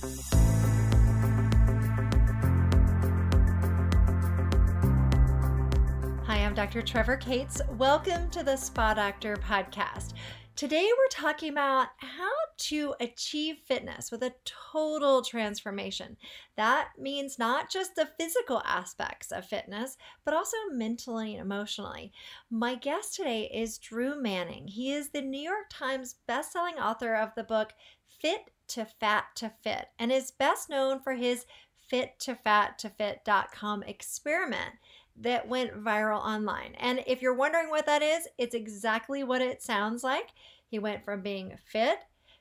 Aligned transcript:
Hi, 0.00 0.06
I'm 6.28 6.54
Dr. 6.54 6.82
Trevor 6.82 7.16
Cates. 7.16 7.60
Welcome 7.70 8.30
to 8.30 8.44
the 8.44 8.54
Spa 8.54 8.94
Doctor 8.94 9.34
podcast. 9.36 10.12
Today, 10.54 10.88
we're 10.96 11.08
talking 11.08 11.50
about 11.50 11.88
how 11.96 12.30
to 12.58 12.94
achieve 13.00 13.56
fitness 13.66 14.12
with 14.12 14.22
a 14.22 14.34
total 14.44 15.22
transformation. 15.22 16.16
That 16.56 16.90
means 16.96 17.36
not 17.36 17.68
just 17.68 17.96
the 17.96 18.08
physical 18.20 18.62
aspects 18.64 19.32
of 19.32 19.46
fitness, 19.46 19.96
but 20.24 20.32
also 20.32 20.56
mentally 20.70 21.34
and 21.34 21.42
emotionally. 21.42 22.12
My 22.50 22.76
guest 22.76 23.16
today 23.16 23.50
is 23.52 23.78
Drew 23.78 24.22
Manning. 24.22 24.68
He 24.68 24.92
is 24.92 25.08
the 25.08 25.22
New 25.22 25.40
York 25.40 25.66
Times 25.70 26.14
bestselling 26.28 26.80
author 26.80 27.16
of 27.16 27.30
the 27.34 27.42
book 27.42 27.72
Fit 28.20 28.50
to 28.68 28.84
Fat 28.84 29.24
to 29.36 29.50
Fit 29.62 29.88
and 29.98 30.12
is 30.12 30.30
best 30.30 30.70
known 30.70 31.00
for 31.00 31.14
his 31.14 31.46
fit 31.88 32.18
to 32.20 32.34
fat 32.34 32.78
to 32.78 32.90
fit.com 32.90 33.82
experiment 33.82 34.74
that 35.20 35.48
went 35.48 35.82
viral 35.82 36.20
online. 36.20 36.74
And 36.78 37.02
if 37.06 37.22
you're 37.22 37.34
wondering 37.34 37.70
what 37.70 37.86
that 37.86 38.02
is, 38.02 38.28
it's 38.36 38.54
exactly 38.54 39.24
what 39.24 39.42
it 39.42 39.62
sounds 39.62 40.04
like. 40.04 40.28
He 40.66 40.78
went 40.78 41.04
from 41.04 41.22
being 41.22 41.56
fit 41.64 41.98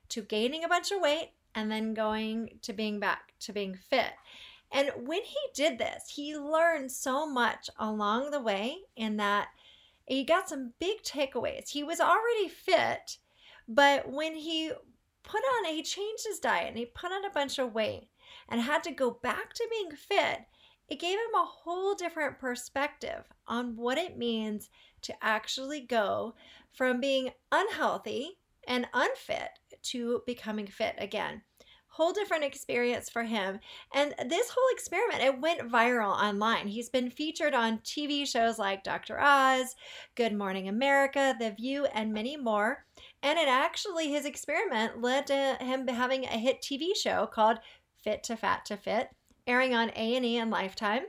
to 0.09 0.21
gaining 0.21 0.63
a 0.63 0.67
bunch 0.69 0.91
of 0.91 1.01
weight 1.01 1.31
and 1.55 1.71
then 1.71 1.93
going 1.93 2.59
to 2.61 2.73
being 2.73 2.99
back 2.99 3.33
to 3.39 3.53
being 3.53 3.75
fit. 3.75 4.11
And 4.71 4.91
when 5.05 5.23
he 5.23 5.37
did 5.53 5.79
this, 5.79 6.11
he 6.13 6.37
learned 6.37 6.91
so 6.91 7.25
much 7.25 7.69
along 7.79 8.31
the 8.31 8.41
way 8.41 8.77
in 8.95 9.17
that 9.17 9.47
he 10.05 10.23
got 10.23 10.49
some 10.49 10.73
big 10.79 11.03
takeaways. 11.03 11.69
He 11.69 11.83
was 11.83 11.99
already 11.99 12.49
fit, 12.49 13.17
but 13.67 14.11
when 14.11 14.35
he 14.35 14.71
put 15.23 15.41
on, 15.41 15.73
he 15.73 15.83
changed 15.83 16.25
his 16.25 16.39
diet 16.39 16.69
and 16.69 16.77
he 16.77 16.85
put 16.85 17.11
on 17.11 17.25
a 17.25 17.29
bunch 17.29 17.59
of 17.59 17.73
weight 17.73 18.09
and 18.49 18.61
had 18.61 18.83
to 18.83 18.91
go 18.91 19.11
back 19.11 19.53
to 19.53 19.67
being 19.69 19.91
fit, 19.91 20.39
it 20.89 20.99
gave 20.99 21.17
him 21.17 21.35
a 21.35 21.45
whole 21.45 21.95
different 21.95 22.39
perspective 22.39 23.25
on 23.47 23.75
what 23.75 23.97
it 23.97 24.17
means 24.17 24.69
to 25.01 25.13
actually 25.21 25.81
go 25.81 26.35
from 26.71 27.01
being 27.01 27.31
unhealthy 27.51 28.37
and 28.67 28.87
unfit 28.93 29.49
to 29.81 30.21
becoming 30.25 30.67
fit 30.67 30.95
again. 30.97 31.41
Whole 31.87 32.13
different 32.13 32.43
experience 32.43 33.09
for 33.09 33.23
him. 33.23 33.59
And 33.93 34.13
this 34.29 34.49
whole 34.49 34.69
experiment, 34.71 35.23
it 35.23 35.41
went 35.41 35.71
viral 35.71 36.11
online. 36.11 36.67
He's 36.67 36.89
been 36.89 37.09
featured 37.09 37.55
on 37.55 37.79
TV 37.79 38.27
shows 38.27 38.59
like 38.59 38.83
Dr. 38.83 39.19
Oz, 39.19 39.75
Good 40.15 40.33
Morning 40.33 40.67
America, 40.67 41.35
The 41.39 41.51
View, 41.51 41.85
and 41.85 42.13
many 42.13 42.37
more. 42.37 42.85
And 43.23 43.39
it 43.39 43.47
actually, 43.47 44.09
his 44.09 44.25
experiment 44.25 45.01
led 45.01 45.27
to 45.27 45.57
him 45.59 45.87
having 45.87 46.25
a 46.25 46.37
hit 46.37 46.61
TV 46.61 46.95
show 46.95 47.25
called 47.25 47.59
Fit 48.03 48.23
to 48.23 48.35
Fat 48.35 48.65
to 48.65 48.77
Fit 48.77 49.09
airing 49.47 49.73
on 49.73 49.91
A&E 49.95 50.37
and 50.37 50.51
Lifetime. 50.51 51.03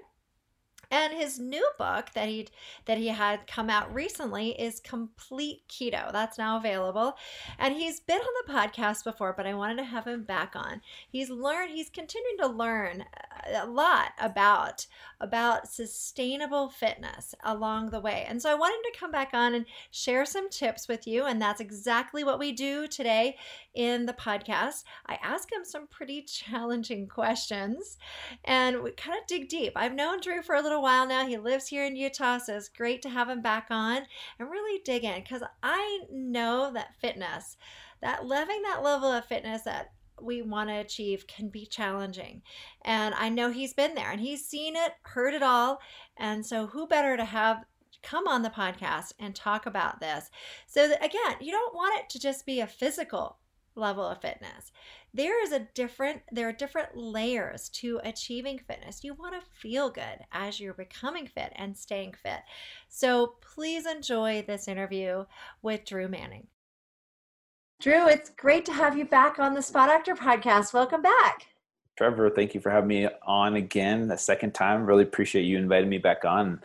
And 0.91 1.13
his 1.13 1.39
new 1.39 1.69
book 1.77 2.13
that 2.15 2.29
he 2.29 2.49
that 2.87 2.97
he 2.97 3.09
had 3.09 3.47
come 3.47 3.69
out 3.69 3.93
recently 3.93 4.59
is 4.59 4.81
Complete 4.81 5.65
Keto. 5.69 6.11
That's 6.13 6.39
now 6.39 6.57
available. 6.57 7.15
And 7.59 7.75
he's 7.75 8.01
been 8.01 8.19
on 8.19 8.47
the 8.47 8.53
podcast 8.53 9.05
before, 9.05 9.35
but 9.37 9.47
I 9.47 9.53
wanted 9.53 9.77
to 9.77 9.85
have 9.85 10.07
him 10.07 10.23
back 10.23 10.57
on. 10.57 10.81
He's 11.11 11.29
learned 11.29 11.73
he's 11.73 11.91
continuing 11.91 12.39
to 12.39 12.47
learn 12.47 13.05
a 13.55 13.67
lot 13.67 14.13
about 14.19 14.87
about 15.21 15.69
sustainable 15.69 16.69
fitness 16.69 17.35
along 17.43 17.91
the 17.91 18.01
way. 18.01 18.25
And 18.29 18.41
so 18.41 18.51
I 18.51 18.55
wanted 18.55 18.89
to 18.91 18.99
come 18.99 19.11
back 19.11 19.31
on 19.33 19.55
and 19.55 19.67
share 19.91 20.25
some 20.25 20.49
tips 20.49 20.89
with 20.89 21.07
you 21.07 21.25
and 21.25 21.41
that's 21.41 21.61
exactly 21.61 22.25
what 22.25 22.39
we 22.39 22.53
do 22.53 22.87
today 22.87 23.37
in 23.75 24.07
the 24.07 24.13
podcast. 24.13 24.85
I 25.07 25.19
ask 25.23 25.51
him 25.53 25.65
some 25.65 25.87
pretty 25.89 26.23
challenging 26.29 27.09
questions 27.09 27.99
and 28.45 28.83
we 28.83 28.93
kind 28.93 29.19
of 29.19 29.27
dig 29.27 29.49
deep. 29.49 29.73
I've 29.77 29.95
known 29.95 30.21
Drew 30.21 30.43
for 30.43 30.55
a 30.55 30.63
little 30.63 30.83
while 30.83 31.07
now. 31.07 31.27
He 31.27 31.37
lives 31.37 31.69
here 31.69 31.85
in 31.85 31.97
Utah, 31.97 32.39
so 32.39 32.57
it's 32.57 32.69
great 32.69 33.03
to 33.03 33.09
have 33.09 33.29
him 33.29 33.43
back 33.43 33.67
on 33.71 34.03
and 34.39 34.51
really 34.51 34.81
dig 34.85 35.05
in 35.05 35.23
because 35.23 35.43
I 35.63 36.01
know 36.11 36.73
that 36.73 36.95
fitness, 37.01 37.57
that 38.01 38.27
loving 38.27 38.63
that 38.63 38.83
level 38.83 39.11
of 39.11 39.25
fitness 39.25 39.63
that 39.63 39.93
we 40.23 40.43
want 40.43 40.69
to 40.71 40.77
achieve 40.77 41.27
can 41.27 41.49
be 41.49 41.67
challenging. 41.67 42.43
And 42.85 43.15
I 43.15 43.29
know 43.29 43.51
he's 43.51 43.75
been 43.75 43.95
there 43.95 44.11
and 44.11 44.21
he's 44.21 44.47
seen 44.47 44.77
it, 44.77 44.93
heard 45.03 45.35
it 45.35 45.43
all. 45.43 45.81
And 46.17 46.45
so, 46.45 46.67
who 46.67 46.87
better 46.87 47.17
to 47.17 47.25
have 47.25 47.65
come 48.03 48.29
on 48.29 48.43
the 48.43 48.51
podcast 48.51 49.13
and 49.19 49.35
talk 49.35 49.67
about 49.67 50.01
this? 50.01 50.31
So, 50.67 50.89
that, 50.89 51.05
again, 51.05 51.37
you 51.41 51.53
don't 51.53 51.75
want 51.75 51.99
it 52.01 52.11
to 52.11 52.19
just 52.19 52.47
be 52.47 52.61
a 52.61 52.67
physical 52.67 53.39
level 53.79 54.05
of 54.05 54.21
fitness. 54.21 54.73
There 55.15 55.43
is 55.43 55.53
a 55.53 55.67
different 55.75 56.23
there 56.31 56.49
are 56.49 56.53
different 56.53 56.97
layers 56.97 57.69
to 57.71 58.01
achieving 58.05 58.59
fitness. 58.59 59.05
You 59.05 59.15
want 59.15 59.35
to 59.35 59.47
feel 59.61 59.89
good 59.89 60.21
as 60.33 60.61
you're 60.61 60.75
becoming 60.75 61.27
fit 61.27 61.53
and 61.57 61.77
staying 61.77 62.15
fit. 62.23 62.41
So 62.89 63.37
please 63.41 63.87
enjoy 63.87 64.45
this 64.47 64.69
interview 64.69 65.25
with 65.63 65.85
Drew 65.85 66.09
Manning. 66.09 66.49
Drew, 67.81 68.09
it's 68.09 68.31
great 68.31 68.65
to 68.65 68.73
have 68.73 68.99
you 68.99 69.05
back 69.05 69.39
on 69.39 69.55
the 69.55 69.63
Spa 69.63 69.87
Doctor 69.87 70.17
podcast. 70.17 70.75
Welcome 70.75 71.01
back. 71.01 71.47
Trevor, 71.97 72.29
thank 72.29 72.53
you 72.53 72.61
for 72.61 72.71
having 72.71 72.89
me 72.89 73.09
on 73.25 73.55
again 73.55 74.09
the 74.09 74.19
second 74.19 74.53
time. 74.53 74.85
Really 74.85 75.05
appreciate 75.05 75.45
you 75.45 75.59
inviting 75.59 75.89
me 75.89 75.99
back 75.99 76.25
on 76.25 76.61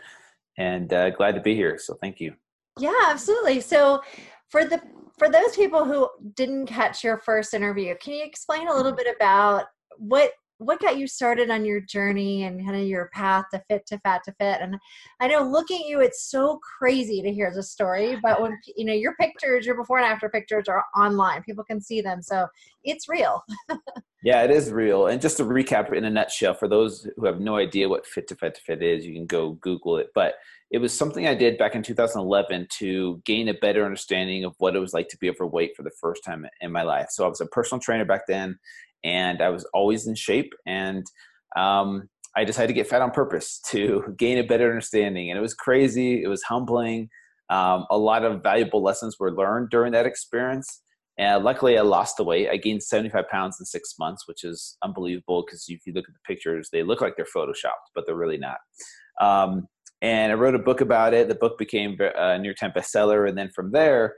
and 0.58 0.92
uh, 0.92 1.10
glad 1.10 1.36
to 1.36 1.40
be 1.40 1.54
here. 1.54 1.78
So 1.78 1.94
thank 1.94 2.20
you. 2.20 2.34
Yeah, 2.80 2.98
absolutely. 3.06 3.60
So 3.60 4.02
for 4.48 4.64
the 4.64 4.82
for 5.16 5.30
those 5.30 5.54
people 5.54 5.84
who 5.84 6.08
didn't 6.34 6.66
catch 6.66 7.04
your 7.04 7.18
first 7.18 7.54
interview, 7.54 7.94
can 8.00 8.14
you 8.14 8.24
explain 8.24 8.66
a 8.66 8.74
little 8.74 8.90
bit 8.90 9.06
about 9.14 9.66
what 9.98 10.32
what 10.64 10.80
got 10.80 10.98
you 10.98 11.06
started 11.06 11.50
on 11.50 11.64
your 11.64 11.80
journey 11.80 12.44
and 12.44 12.64
kind 12.64 12.76
of 12.76 12.86
your 12.86 13.10
path 13.12 13.46
to 13.52 13.62
fit 13.68 13.86
to 13.86 13.98
fat 14.00 14.22
to 14.24 14.32
fit? 14.32 14.60
And 14.60 14.76
i 15.20 15.28
know 15.28 15.42
looking 15.42 15.82
at 15.82 15.86
you 15.86 16.00
it's 16.00 16.30
so 16.30 16.58
crazy 16.78 17.22
to 17.22 17.32
hear 17.32 17.52
the 17.54 17.62
story 17.62 18.18
but 18.22 18.40
when 18.40 18.58
you 18.76 18.84
know 18.84 18.92
your 18.92 19.14
pictures 19.16 19.66
your 19.66 19.76
before 19.76 19.98
and 19.98 20.06
after 20.06 20.28
pictures 20.28 20.68
are 20.68 20.84
online 20.96 21.42
people 21.42 21.64
can 21.64 21.80
see 21.80 22.00
them 22.00 22.22
so 22.22 22.46
it's 22.82 23.08
real. 23.08 23.42
Yeah 24.22 24.42
it 24.42 24.50
is 24.50 24.72
real. 24.72 25.08
And 25.08 25.20
just 25.20 25.36
to 25.36 25.44
recap 25.44 25.92
in 25.92 26.04
a 26.04 26.10
nutshell 26.10 26.54
for 26.54 26.66
those 26.66 27.06
who 27.16 27.26
have 27.26 27.40
no 27.40 27.56
idea 27.56 27.90
what 27.90 28.06
fit 28.06 28.26
to 28.28 28.36
fat 28.36 28.54
to 28.54 28.60
fit 28.62 28.82
is 28.82 29.04
you 29.04 29.12
can 29.12 29.26
go 29.26 29.52
google 29.60 29.98
it 29.98 30.08
but 30.14 30.36
it 30.70 30.78
was 30.78 30.96
something 30.96 31.26
i 31.26 31.34
did 31.34 31.58
back 31.58 31.74
in 31.74 31.82
2011 31.82 32.66
to 32.70 33.20
gain 33.26 33.48
a 33.48 33.54
better 33.54 33.84
understanding 33.84 34.44
of 34.44 34.54
what 34.58 34.74
it 34.74 34.80
was 34.80 34.94
like 34.94 35.08
to 35.08 35.18
be 35.18 35.28
overweight 35.28 35.76
for 35.76 35.82
the 35.82 35.90
first 36.00 36.24
time 36.24 36.46
in 36.62 36.72
my 36.72 36.82
life. 36.82 37.08
So 37.10 37.26
i 37.26 37.28
was 37.28 37.42
a 37.42 37.46
personal 37.46 37.80
trainer 37.80 38.06
back 38.06 38.22
then 38.26 38.58
and 39.04 39.42
I 39.42 39.50
was 39.50 39.64
always 39.74 40.06
in 40.06 40.14
shape. 40.14 40.52
And 40.66 41.04
um, 41.56 42.08
I 42.36 42.44
decided 42.44 42.68
to 42.68 42.74
get 42.74 42.88
fat 42.88 43.02
on 43.02 43.10
purpose 43.10 43.60
to 43.70 44.14
gain 44.18 44.38
a 44.38 44.44
better 44.44 44.68
understanding. 44.68 45.30
And 45.30 45.38
it 45.38 45.42
was 45.42 45.54
crazy. 45.54 46.22
It 46.22 46.28
was 46.28 46.42
humbling. 46.42 47.08
Um, 47.50 47.86
a 47.90 47.98
lot 47.98 48.24
of 48.24 48.42
valuable 48.42 48.82
lessons 48.82 49.16
were 49.20 49.32
learned 49.32 49.70
during 49.70 49.92
that 49.92 50.06
experience. 50.06 50.80
And 51.16 51.44
luckily, 51.44 51.78
I 51.78 51.82
lost 51.82 52.16
the 52.16 52.24
weight. 52.24 52.48
I 52.48 52.56
gained 52.56 52.82
75 52.82 53.28
pounds 53.28 53.58
in 53.60 53.66
six 53.66 53.94
months, 54.00 54.26
which 54.26 54.42
is 54.42 54.76
unbelievable 54.82 55.44
because 55.46 55.64
if 55.68 55.86
you 55.86 55.92
look 55.92 56.06
at 56.08 56.14
the 56.14 56.34
pictures, 56.34 56.70
they 56.72 56.82
look 56.82 57.00
like 57.00 57.14
they're 57.16 57.26
photoshopped, 57.36 57.92
but 57.94 58.04
they're 58.04 58.16
really 58.16 58.38
not. 58.38 58.56
Um, 59.20 59.68
and 60.02 60.32
I 60.32 60.34
wrote 60.34 60.56
a 60.56 60.58
book 60.58 60.80
about 60.80 61.14
it. 61.14 61.28
The 61.28 61.36
book 61.36 61.56
became 61.56 61.96
a 62.00 62.36
New 62.38 62.48
York 62.48 62.56
Times 62.56 62.74
bestseller. 62.76 63.28
And 63.28 63.38
then 63.38 63.50
from 63.54 63.70
there, 63.70 64.14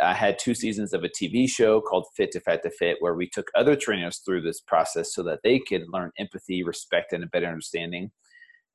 I 0.00 0.14
had 0.14 0.38
two 0.38 0.54
seasons 0.54 0.92
of 0.92 1.02
a 1.02 1.08
TV 1.08 1.48
show 1.48 1.80
called 1.80 2.06
Fit 2.16 2.30
to 2.32 2.40
Fat 2.40 2.62
to 2.62 2.70
Fit, 2.70 2.98
where 3.00 3.14
we 3.14 3.28
took 3.28 3.50
other 3.54 3.74
trainers 3.74 4.18
through 4.18 4.42
this 4.42 4.60
process 4.60 5.14
so 5.14 5.22
that 5.24 5.40
they 5.42 5.58
could 5.58 5.82
learn 5.92 6.12
empathy, 6.18 6.62
respect, 6.62 7.12
and 7.12 7.24
a 7.24 7.26
better 7.26 7.46
understanding. 7.46 8.10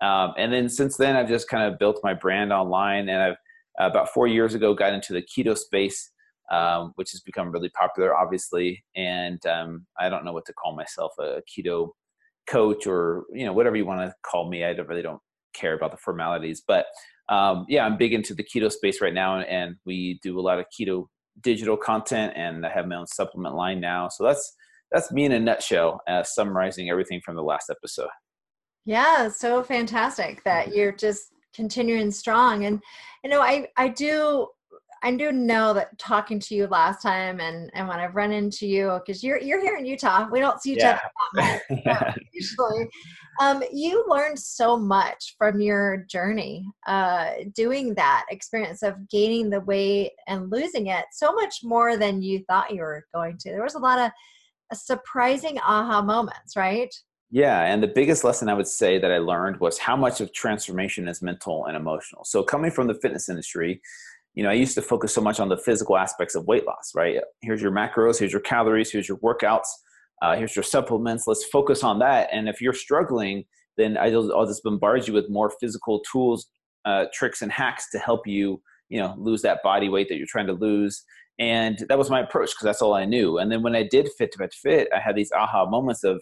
Um, 0.01 0.33
and 0.37 0.51
then 0.51 0.69
since 0.69 0.97
then, 0.97 1.15
I've 1.15 1.29
just 1.29 1.47
kind 1.47 1.71
of 1.71 1.79
built 1.79 1.99
my 2.03 2.13
brand 2.13 2.51
online, 2.51 3.09
and 3.09 3.23
I've 3.23 3.37
about 3.79 4.09
four 4.09 4.27
years 4.27 4.53
ago 4.53 4.73
got 4.73 4.93
into 4.93 5.13
the 5.13 5.21
keto 5.21 5.57
space, 5.57 6.11
um, 6.51 6.93
which 6.95 7.11
has 7.11 7.21
become 7.21 7.51
really 7.51 7.69
popular, 7.69 8.15
obviously. 8.15 8.83
And 8.95 9.43
um, 9.45 9.85
I 9.99 10.09
don't 10.09 10.25
know 10.25 10.33
what 10.33 10.45
to 10.45 10.53
call 10.53 10.75
myself 10.75 11.13
a 11.19 11.41
keto 11.47 11.89
coach 12.47 12.87
or 12.87 13.25
you 13.33 13.45
know 13.45 13.53
whatever 13.53 13.75
you 13.75 13.85
want 13.85 14.01
to 14.01 14.15
call 14.23 14.49
me. 14.49 14.65
I 14.65 14.73
don't, 14.73 14.87
really 14.87 15.01
don't 15.01 15.21
care 15.53 15.73
about 15.73 15.91
the 15.91 15.97
formalities, 15.97 16.63
but 16.67 16.85
um, 17.29 17.65
yeah, 17.67 17.85
I'm 17.85 17.97
big 17.97 18.13
into 18.13 18.33
the 18.33 18.43
keto 18.43 18.71
space 18.71 19.01
right 19.01 19.13
now, 19.13 19.39
and 19.39 19.75
we 19.85 20.19
do 20.23 20.39
a 20.39 20.41
lot 20.41 20.59
of 20.59 20.65
keto 20.77 21.07
digital 21.41 21.77
content, 21.77 22.33
and 22.35 22.65
I 22.65 22.69
have 22.69 22.87
my 22.87 22.95
own 22.95 23.07
supplement 23.07 23.55
line 23.55 23.79
now. 23.79 24.09
So 24.09 24.23
that's 24.23 24.53
that's 24.91 25.11
me 25.11 25.25
in 25.25 25.33
a 25.33 25.39
nutshell, 25.39 26.01
uh, 26.07 26.23
summarizing 26.23 26.89
everything 26.89 27.21
from 27.23 27.35
the 27.35 27.43
last 27.43 27.69
episode. 27.69 28.09
Yeah, 28.85 29.27
so 29.29 29.61
fantastic 29.61 30.43
that 30.45 30.73
you're 30.73 30.93
just 30.93 31.33
continuing 31.53 32.11
strong, 32.11 32.65
and 32.65 32.81
you 33.23 33.29
know, 33.29 33.41
I 33.41 33.67
I 33.77 33.89
do 33.89 34.47
I 35.03 35.15
do 35.15 35.31
know 35.31 35.73
that 35.73 35.97
talking 35.97 36.39
to 36.39 36.55
you 36.55 36.67
last 36.67 37.01
time 37.01 37.39
and, 37.39 37.69
and 37.73 37.87
when 37.87 37.99
I've 37.99 38.15
run 38.15 38.31
into 38.31 38.67
you, 38.67 38.99
because 39.05 39.23
you're 39.23 39.39
you're 39.39 39.61
here 39.61 39.77
in 39.77 39.85
Utah, 39.85 40.27
we 40.31 40.39
don't 40.39 40.61
see 40.61 40.73
each 40.73 40.79
yeah. 40.79 40.99
other 41.37 41.61
much, 41.85 42.17
usually. 42.33 42.87
Um, 43.39 43.63
you 43.71 44.03
learned 44.07 44.39
so 44.39 44.77
much 44.77 45.35
from 45.37 45.61
your 45.61 46.05
journey, 46.09 46.65
uh, 46.87 47.31
doing 47.53 47.93
that 47.95 48.25
experience 48.31 48.81
of 48.81 49.07
gaining 49.09 49.49
the 49.49 49.61
weight 49.61 50.11
and 50.27 50.51
losing 50.51 50.87
it, 50.87 51.05
so 51.11 51.33
much 51.33 51.59
more 51.63 51.97
than 51.97 52.21
you 52.21 52.43
thought 52.47 52.73
you 52.73 52.81
were 52.81 53.05
going 53.13 53.37
to. 53.39 53.49
There 53.49 53.63
was 53.63 53.75
a 53.75 53.79
lot 53.79 53.99
of 53.99 54.11
surprising 54.77 55.59
aha 55.59 56.01
moments, 56.01 56.55
right? 56.55 56.93
Yeah, 57.29 57.63
and 57.63 57.83
the 57.83 57.87
biggest 57.87 58.23
lesson 58.23 58.47
I 58.47 58.53
would 58.53 58.67
say 58.67 58.99
that 58.99 59.11
I 59.11 59.17
learned 59.17 59.59
was 59.59 59.77
how 59.77 59.97
much 59.97 60.21
of 60.21 60.31
transformation 60.31 61.07
is 61.07 61.21
mental 61.21 61.65
and 61.65 61.75
emotional. 61.75 62.23
So 62.23 62.41
coming 62.41 62.71
from 62.71 62.87
the 62.87 62.93
fitness 62.95 63.27
industry, 63.27 63.81
you 64.37 64.43
know, 64.43 64.51
I 64.51 64.53
used 64.53 64.75
to 64.75 64.83
focus 64.83 65.15
so 65.15 65.19
much 65.19 65.39
on 65.39 65.49
the 65.49 65.57
physical 65.57 65.97
aspects 65.97 66.35
of 66.35 66.45
weight 66.45 66.63
loss, 66.67 66.91
right? 66.93 67.17
Here's 67.41 67.59
your 67.59 67.71
macros, 67.71 68.19
here's 68.19 68.31
your 68.31 68.41
calories, 68.41 68.91
here's 68.91 69.09
your 69.09 69.17
workouts, 69.17 69.65
uh, 70.21 70.35
here's 70.35 70.55
your 70.55 70.61
supplements. 70.61 71.25
Let's 71.25 71.43
focus 71.45 71.83
on 71.83 71.97
that. 71.99 72.29
And 72.31 72.47
if 72.47 72.61
you're 72.61 72.71
struggling, 72.71 73.45
then 73.77 73.97
I'll, 73.97 74.31
I'll 74.31 74.45
just 74.45 74.61
bombard 74.61 75.07
you 75.07 75.13
with 75.15 75.27
more 75.27 75.51
physical 75.59 76.03
tools, 76.11 76.45
uh, 76.85 77.05
tricks, 77.11 77.41
and 77.41 77.51
hacks 77.51 77.89
to 77.93 77.97
help 77.97 78.27
you, 78.27 78.61
you 78.89 78.99
know, 78.99 79.15
lose 79.17 79.41
that 79.41 79.63
body 79.63 79.89
weight 79.89 80.07
that 80.09 80.17
you're 80.17 80.27
trying 80.29 80.45
to 80.47 80.53
lose. 80.53 81.03
And 81.39 81.83
that 81.89 81.97
was 81.97 82.11
my 82.11 82.19
approach 82.19 82.51
because 82.51 82.65
that's 82.65 82.81
all 82.83 82.93
I 82.93 83.05
knew. 83.05 83.39
And 83.39 83.51
then 83.51 83.63
when 83.63 83.75
I 83.75 83.87
did 83.89 84.07
Fit 84.19 84.31
to 84.33 84.37
Fit 84.37 84.53
Fit, 84.53 84.87
I 84.95 84.99
had 84.99 85.15
these 85.15 85.31
aha 85.31 85.67
moments 85.67 86.03
of, 86.03 86.21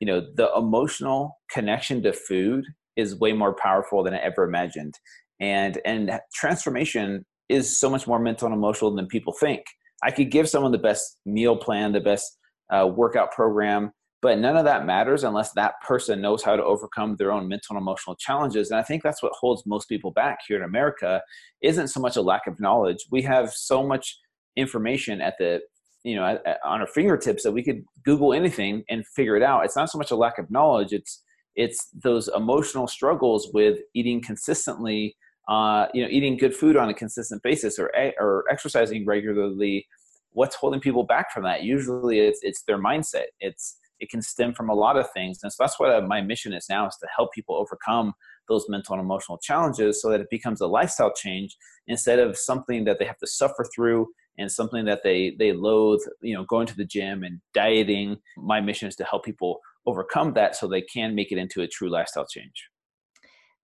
you 0.00 0.06
know, 0.06 0.24
the 0.36 0.48
emotional 0.56 1.36
connection 1.50 2.04
to 2.04 2.12
food 2.12 2.66
is 2.94 3.18
way 3.18 3.32
more 3.32 3.56
powerful 3.56 4.04
than 4.04 4.14
I 4.14 4.18
ever 4.18 4.44
imagined. 4.44 4.94
And 5.40 5.80
and 5.84 6.20
transformation 6.34 7.24
is 7.48 7.80
so 7.80 7.88
much 7.88 8.06
more 8.06 8.18
mental 8.18 8.46
and 8.46 8.54
emotional 8.54 8.94
than 8.94 9.06
people 9.06 9.32
think. 9.32 9.64
I 10.02 10.10
could 10.10 10.30
give 10.30 10.48
someone 10.48 10.72
the 10.72 10.78
best 10.78 11.18
meal 11.26 11.56
plan, 11.56 11.92
the 11.92 12.00
best 12.00 12.38
uh, 12.70 12.86
workout 12.86 13.32
program, 13.32 13.92
but 14.20 14.38
none 14.38 14.56
of 14.56 14.64
that 14.64 14.84
matters 14.84 15.24
unless 15.24 15.52
that 15.52 15.74
person 15.86 16.20
knows 16.20 16.42
how 16.42 16.56
to 16.56 16.64
overcome 16.64 17.16
their 17.16 17.32
own 17.32 17.48
mental 17.48 17.76
and 17.76 17.82
emotional 17.82 18.16
challenges. 18.16 18.70
And 18.70 18.78
I 18.78 18.82
think 18.82 19.02
that's 19.02 19.22
what 19.22 19.32
holds 19.32 19.64
most 19.66 19.88
people 19.88 20.10
back 20.10 20.38
here 20.46 20.56
in 20.56 20.64
America 20.64 21.22
isn't 21.62 21.88
so 21.88 22.00
much 22.00 22.16
a 22.16 22.22
lack 22.22 22.46
of 22.46 22.60
knowledge. 22.60 23.06
We 23.10 23.22
have 23.22 23.52
so 23.52 23.86
much 23.86 24.18
information 24.56 25.20
at 25.20 25.34
the 25.38 25.60
you 26.04 26.16
know 26.16 26.24
at, 26.24 26.44
at, 26.46 26.58
on 26.64 26.80
our 26.80 26.86
fingertips 26.86 27.42
that 27.44 27.52
we 27.52 27.62
could 27.62 27.84
Google 28.04 28.32
anything 28.32 28.82
and 28.88 29.06
figure 29.06 29.36
it 29.36 29.42
out. 29.42 29.64
It's 29.64 29.76
not 29.76 29.90
so 29.90 29.98
much 29.98 30.10
a 30.10 30.16
lack 30.16 30.38
of 30.38 30.50
knowledge. 30.50 30.92
It's 30.92 31.22
it's 31.54 31.88
those 32.02 32.28
emotional 32.28 32.86
struggles 32.86 33.50
with 33.52 33.78
eating 33.94 34.22
consistently 34.22 35.16
uh, 35.48 35.86
you 35.94 36.02
know, 36.02 36.08
eating 36.10 36.36
good 36.36 36.54
food 36.54 36.76
on 36.76 36.90
a 36.90 36.94
consistent 36.94 37.42
basis 37.42 37.78
or 37.78 37.90
or 38.20 38.44
exercising 38.50 39.06
regularly, 39.06 39.86
what's 40.32 40.54
holding 40.54 40.80
people 40.80 41.04
back 41.04 41.32
from 41.32 41.42
that? 41.44 41.62
Usually, 41.62 42.20
it's 42.20 42.40
it's 42.42 42.62
their 42.64 42.78
mindset. 42.78 43.26
It's 43.40 43.78
it 43.98 44.10
can 44.10 44.22
stem 44.22 44.54
from 44.54 44.68
a 44.68 44.74
lot 44.74 44.96
of 44.96 45.10
things, 45.12 45.40
and 45.42 45.50
so 45.50 45.64
that's 45.64 45.80
what 45.80 45.90
uh, 45.90 46.02
my 46.06 46.20
mission 46.20 46.52
is 46.52 46.66
now: 46.68 46.86
is 46.86 46.96
to 47.00 47.08
help 47.14 47.32
people 47.32 47.56
overcome 47.56 48.12
those 48.48 48.66
mental 48.68 48.94
and 48.94 49.02
emotional 49.02 49.38
challenges, 49.38 50.02
so 50.02 50.10
that 50.10 50.20
it 50.20 50.28
becomes 50.30 50.60
a 50.60 50.66
lifestyle 50.66 51.12
change 51.14 51.56
instead 51.86 52.18
of 52.18 52.36
something 52.36 52.84
that 52.84 52.98
they 52.98 53.06
have 53.06 53.18
to 53.18 53.26
suffer 53.26 53.64
through 53.74 54.06
and 54.36 54.52
something 54.52 54.84
that 54.84 55.00
they 55.02 55.34
they 55.38 55.52
loathe. 55.52 56.00
You 56.20 56.34
know, 56.34 56.44
going 56.44 56.66
to 56.66 56.76
the 56.76 56.84
gym 56.84 57.24
and 57.24 57.40
dieting. 57.54 58.18
My 58.36 58.60
mission 58.60 58.86
is 58.86 58.96
to 58.96 59.04
help 59.04 59.24
people 59.24 59.60
overcome 59.86 60.34
that, 60.34 60.56
so 60.56 60.68
they 60.68 60.82
can 60.82 61.14
make 61.14 61.32
it 61.32 61.38
into 61.38 61.62
a 61.62 61.66
true 61.66 61.88
lifestyle 61.88 62.26
change. 62.26 62.68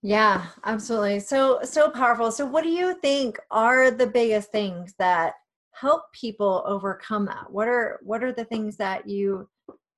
Yeah, 0.07 0.45
absolutely. 0.65 1.19
So 1.19 1.61
so 1.63 1.89
powerful. 1.89 2.31
So 2.31 2.45
what 2.45 2.63
do 2.63 2.69
you 2.69 2.93
think 3.01 3.39
are 3.51 3.91
the 3.91 4.07
biggest 4.07 4.53
things 4.53 4.95
that 4.99 5.33
help 5.73 6.03
people 6.13 6.63
overcome 6.67 7.25
that? 7.25 7.51
What 7.51 7.69
are 7.69 8.01
what 8.03 8.23
are 8.23 8.31
the 8.31 8.45
things 8.45 8.77
that 8.77 9.09
you 9.09 9.49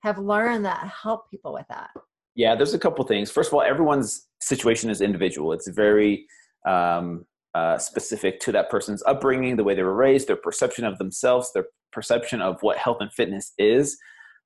have 0.05 0.19
learned 0.19 0.65
that 0.65 0.87
help 0.87 1.29
people 1.29 1.53
with 1.53 1.67
that? 1.71 1.91
Yeah, 2.37 2.55
there's 2.55 2.73
a 2.73 2.79
couple 2.79 3.05
things. 3.05 3.33
First 3.33 3.49
of 3.49 3.55
all, 3.55 3.63
everyone's 3.63 4.29
situation 4.41 4.91
is 4.91 5.01
individual. 5.01 5.53
It's 5.53 5.67
very 5.67 6.25
um, 6.69 7.27
uh, 7.57 7.77
specific 7.77 8.39
to 8.41 8.53
that 8.53 8.71
person's 8.71 9.03
upbringing, 9.09 9.57
the 9.57 9.65
way 9.65 9.75
they 9.75 9.83
were 9.83 9.93
raised, 9.93 10.29
their 10.29 10.37
perception 10.37 10.85
of 10.85 10.99
themselves, 10.99 11.51
their 11.53 11.67
perception 11.93 12.41
of 12.41 12.63
what 12.63 12.79
health 12.79 12.99
and 13.01 13.13
fitness 13.13 13.55
is. 13.59 13.99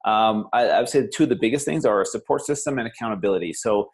Um, 0.06 0.48
I, 0.54 0.68
I 0.68 0.78
would 0.78 0.88
say 0.88 1.06
two 1.06 1.24
of 1.24 1.28
the 1.28 1.36
biggest 1.36 1.66
things 1.66 1.84
are 1.84 2.00
a 2.00 2.06
support 2.06 2.46
system 2.46 2.78
and 2.78 2.88
accountability. 2.88 3.52
So 3.52 3.90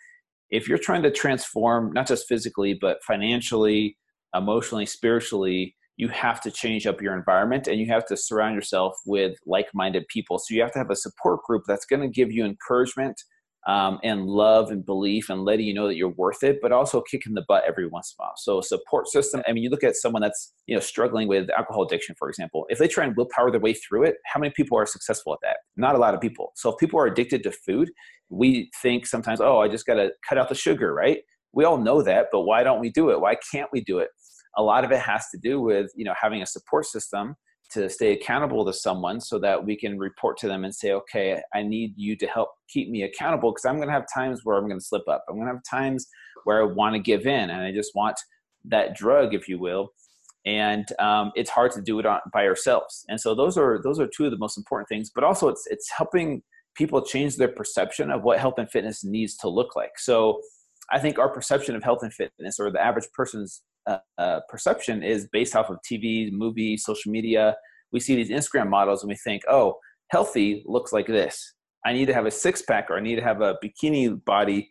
if 0.51 0.69
you're 0.69 0.79
trying 0.79 1.03
to 1.03 1.11
transform 1.11 1.93
not 1.93 2.07
just 2.07 2.27
physically 2.29 2.77
but 2.81 2.99
financially 3.07 3.97
emotionally 4.35 4.87
spiritually 4.87 5.75
you 5.97 6.09
have 6.09 6.41
to 6.43 6.51
change 6.51 6.87
up 6.87 7.01
your 7.01 7.17
environment 7.17 7.67
and 7.67 7.81
you 7.81 7.87
have 7.87 8.05
to 8.07 8.17
surround 8.17 8.55
yourself 8.55 8.95
with 9.07 9.37
like-minded 9.47 10.07
people. 10.09 10.39
So 10.39 10.55
you 10.55 10.61
have 10.61 10.73
to 10.73 10.79
have 10.79 10.91
a 10.91 10.97
support 10.97 11.43
group 11.45 11.63
that's 11.67 11.87
going 11.87 12.03
to 12.03 12.09
give 12.09 12.31
you 12.31 12.45
encouragement 12.45 13.21
um, 13.67 13.99
and 14.05 14.27
love 14.27 14.71
and 14.71 14.87
belief 14.87 15.29
and 15.29 15.45
letting 15.45 15.67
you 15.67 15.75
know 15.75 15.89
that 15.89 15.97
you're 15.97 16.11
worth 16.11 16.45
it, 16.45 16.61
but 16.63 16.71
also 16.71 17.01
kicking 17.01 17.35
the 17.35 17.45
butt 17.49 17.65
every 17.67 17.87
once 17.87 18.15
in 18.17 18.23
a 18.23 18.27
while. 18.27 18.35
So 18.37 18.61
support 18.61 19.09
system. 19.09 19.43
I 19.47 19.53
mean, 19.53 19.65
you 19.65 19.71
look 19.71 19.83
at 19.83 19.97
someone 19.97 20.23
that's 20.23 20.53
you 20.67 20.75
know 20.75 20.81
struggling 20.81 21.27
with 21.27 21.51
alcohol 21.51 21.85
addiction, 21.85 22.15
for 22.19 22.29
example. 22.29 22.67
If 22.69 22.79
they 22.79 22.87
try 22.87 23.05
and 23.05 23.17
willpower 23.17 23.51
their 23.51 23.61
way 23.61 23.75
through 23.75 24.05
it, 24.05 24.17
how 24.25 24.39
many 24.39 24.53
people 24.57 24.79
are 24.79 24.87
successful 24.87 25.33
at 25.33 25.41
that? 25.43 25.59
Not 25.77 25.97
a 25.97 25.99
lot 25.99 26.15
of 26.15 26.21
people. 26.21 26.53
So 26.55 26.71
if 26.71 26.79
people 26.79 27.01
are 27.01 27.07
addicted 27.07 27.43
to 27.43 27.51
food, 27.51 27.91
we 28.29 28.71
think 28.83 29.07
sometimes, 29.07 29.41
oh, 29.41 29.59
I 29.59 29.69
just 29.69 29.87
got 29.87 29.95
to 29.95 30.11
cut 30.29 30.39
out 30.39 30.49
the 30.49 30.55
sugar, 30.55 30.95
right? 30.95 31.19
We 31.53 31.65
all 31.65 31.79
know 31.79 32.03
that, 32.03 32.27
but 32.31 32.43
why 32.43 32.63
don't 32.63 32.81
we 32.81 32.91
do 32.91 33.11
it? 33.11 33.21
Why 33.21 33.37
can't 33.53 33.71
we 33.73 33.81
do 33.83 33.99
it? 33.99 34.09
A 34.57 34.63
lot 34.63 34.85
of 34.85 34.93
it 34.93 35.01
has 35.01 35.29
to 35.31 35.39
do 35.39 35.61
with 35.61 35.91
you 35.97 36.05
know 36.05 36.15
having 36.21 36.41
a 36.41 36.47
support 36.47 36.87
system 36.87 37.35
to 37.73 37.89
stay 37.89 38.13
accountable 38.13 38.65
to 38.65 38.73
someone 38.73 39.21
so 39.21 39.39
that 39.39 39.65
we 39.65 39.77
can 39.77 39.99
report 39.99 40.37
to 40.39 40.49
them 40.49 40.65
and 40.65 40.75
say, 40.75 40.93
okay, 40.93 41.41
I 41.55 41.63
need 41.63 41.95
you 41.97 42.17
to 42.17 42.27
help 42.27 42.51
keep 42.69 42.89
me 42.89 43.03
accountable 43.03 43.53
because 43.53 43.65
I'm 43.65 43.77
going 43.77 43.89
to 43.89 43.95
have 43.95 44.07
times 44.13 44.41
where 44.45 44.57
I'm 44.57 44.69
going 44.69 44.79
to 44.79 44.85
slip 44.85 45.09
up. 45.09 45.25
I'm 45.29 45.37
going 45.37 45.47
to 45.47 45.55
have 45.55 45.63
times 45.69 46.07
where 46.45 46.63
I 46.63 46.65
want 46.65 46.95
to 46.95 47.01
give 47.01 47.27
in 47.27 47.51
and 47.51 47.63
I 47.63 47.73
just 47.73 47.93
want 47.95 48.17
that 48.67 48.97
drug, 48.97 49.35
if 49.35 49.49
you 49.49 49.59
will. 49.59 49.91
And 50.45 50.87
um, 51.01 51.33
it's 51.35 51.51
hard 51.51 51.73
to 51.73 51.83
do 51.83 51.99
it 51.99 52.07
on, 52.07 52.21
by 52.33 52.47
ourselves. 52.47 53.05
And 53.09 53.21
so 53.21 53.35
those 53.35 53.59
are 53.59 53.81
those 53.83 53.99
are 53.99 54.07
two 54.07 54.27
of 54.27 54.31
the 54.31 54.39
most 54.39 54.57
important 54.57 54.89
things. 54.89 55.11
But 55.13 55.25
also, 55.25 55.49
it's 55.49 55.67
it's 55.69 55.91
helping 55.91 56.43
people 56.77 57.03
change 57.03 57.37
their 57.37 57.49
perception 57.49 58.13
of 58.13 58.23
what 58.23 58.39
health 58.39 58.55
and 58.59 58.71
fitness 58.71 59.03
needs 59.03 59.37
to 59.39 59.49
look 59.49 59.75
like. 59.75 59.99
So 59.99 60.41
I 60.93 61.01
think 61.01 61.19
our 61.19 61.29
perception 61.29 61.75
of 61.75 61.83
health 61.83 62.03
and 62.03 62.15
fitness, 62.15 62.61
or 62.61 62.71
the 62.71 62.81
average 62.81 63.09
person's 63.13 63.63
uh, 63.87 63.99
uh, 64.19 64.41
perception 64.49 65.03
is 65.03 65.29
based 65.33 65.55
off 65.55 65.71
of 65.71 65.79
TV, 65.89 66.33
movies, 66.33 66.85
social 66.85 67.13
media. 67.13 67.57
We 67.93 68.01
see 68.01 68.17
these 68.17 68.31
Instagram 68.31 68.69
models 68.69 69.03
and 69.03 69.09
we 69.09 69.17
think, 69.17 69.43
oh, 69.49 69.77
healthy 70.11 70.63
looks 70.67 70.93
like 70.93 71.07
this. 71.07 71.55
I 71.85 71.93
need 71.93 72.07
to 72.07 72.15
have 72.15 72.27
a 72.27 72.31
six 72.31 72.63
pack 72.63 72.91
or 72.91 72.97
I 72.97 73.01
need 73.01 73.17
to 73.17 73.23
have 73.23 73.41
a 73.41 73.57
bikini 73.65 74.25
body 74.25 74.71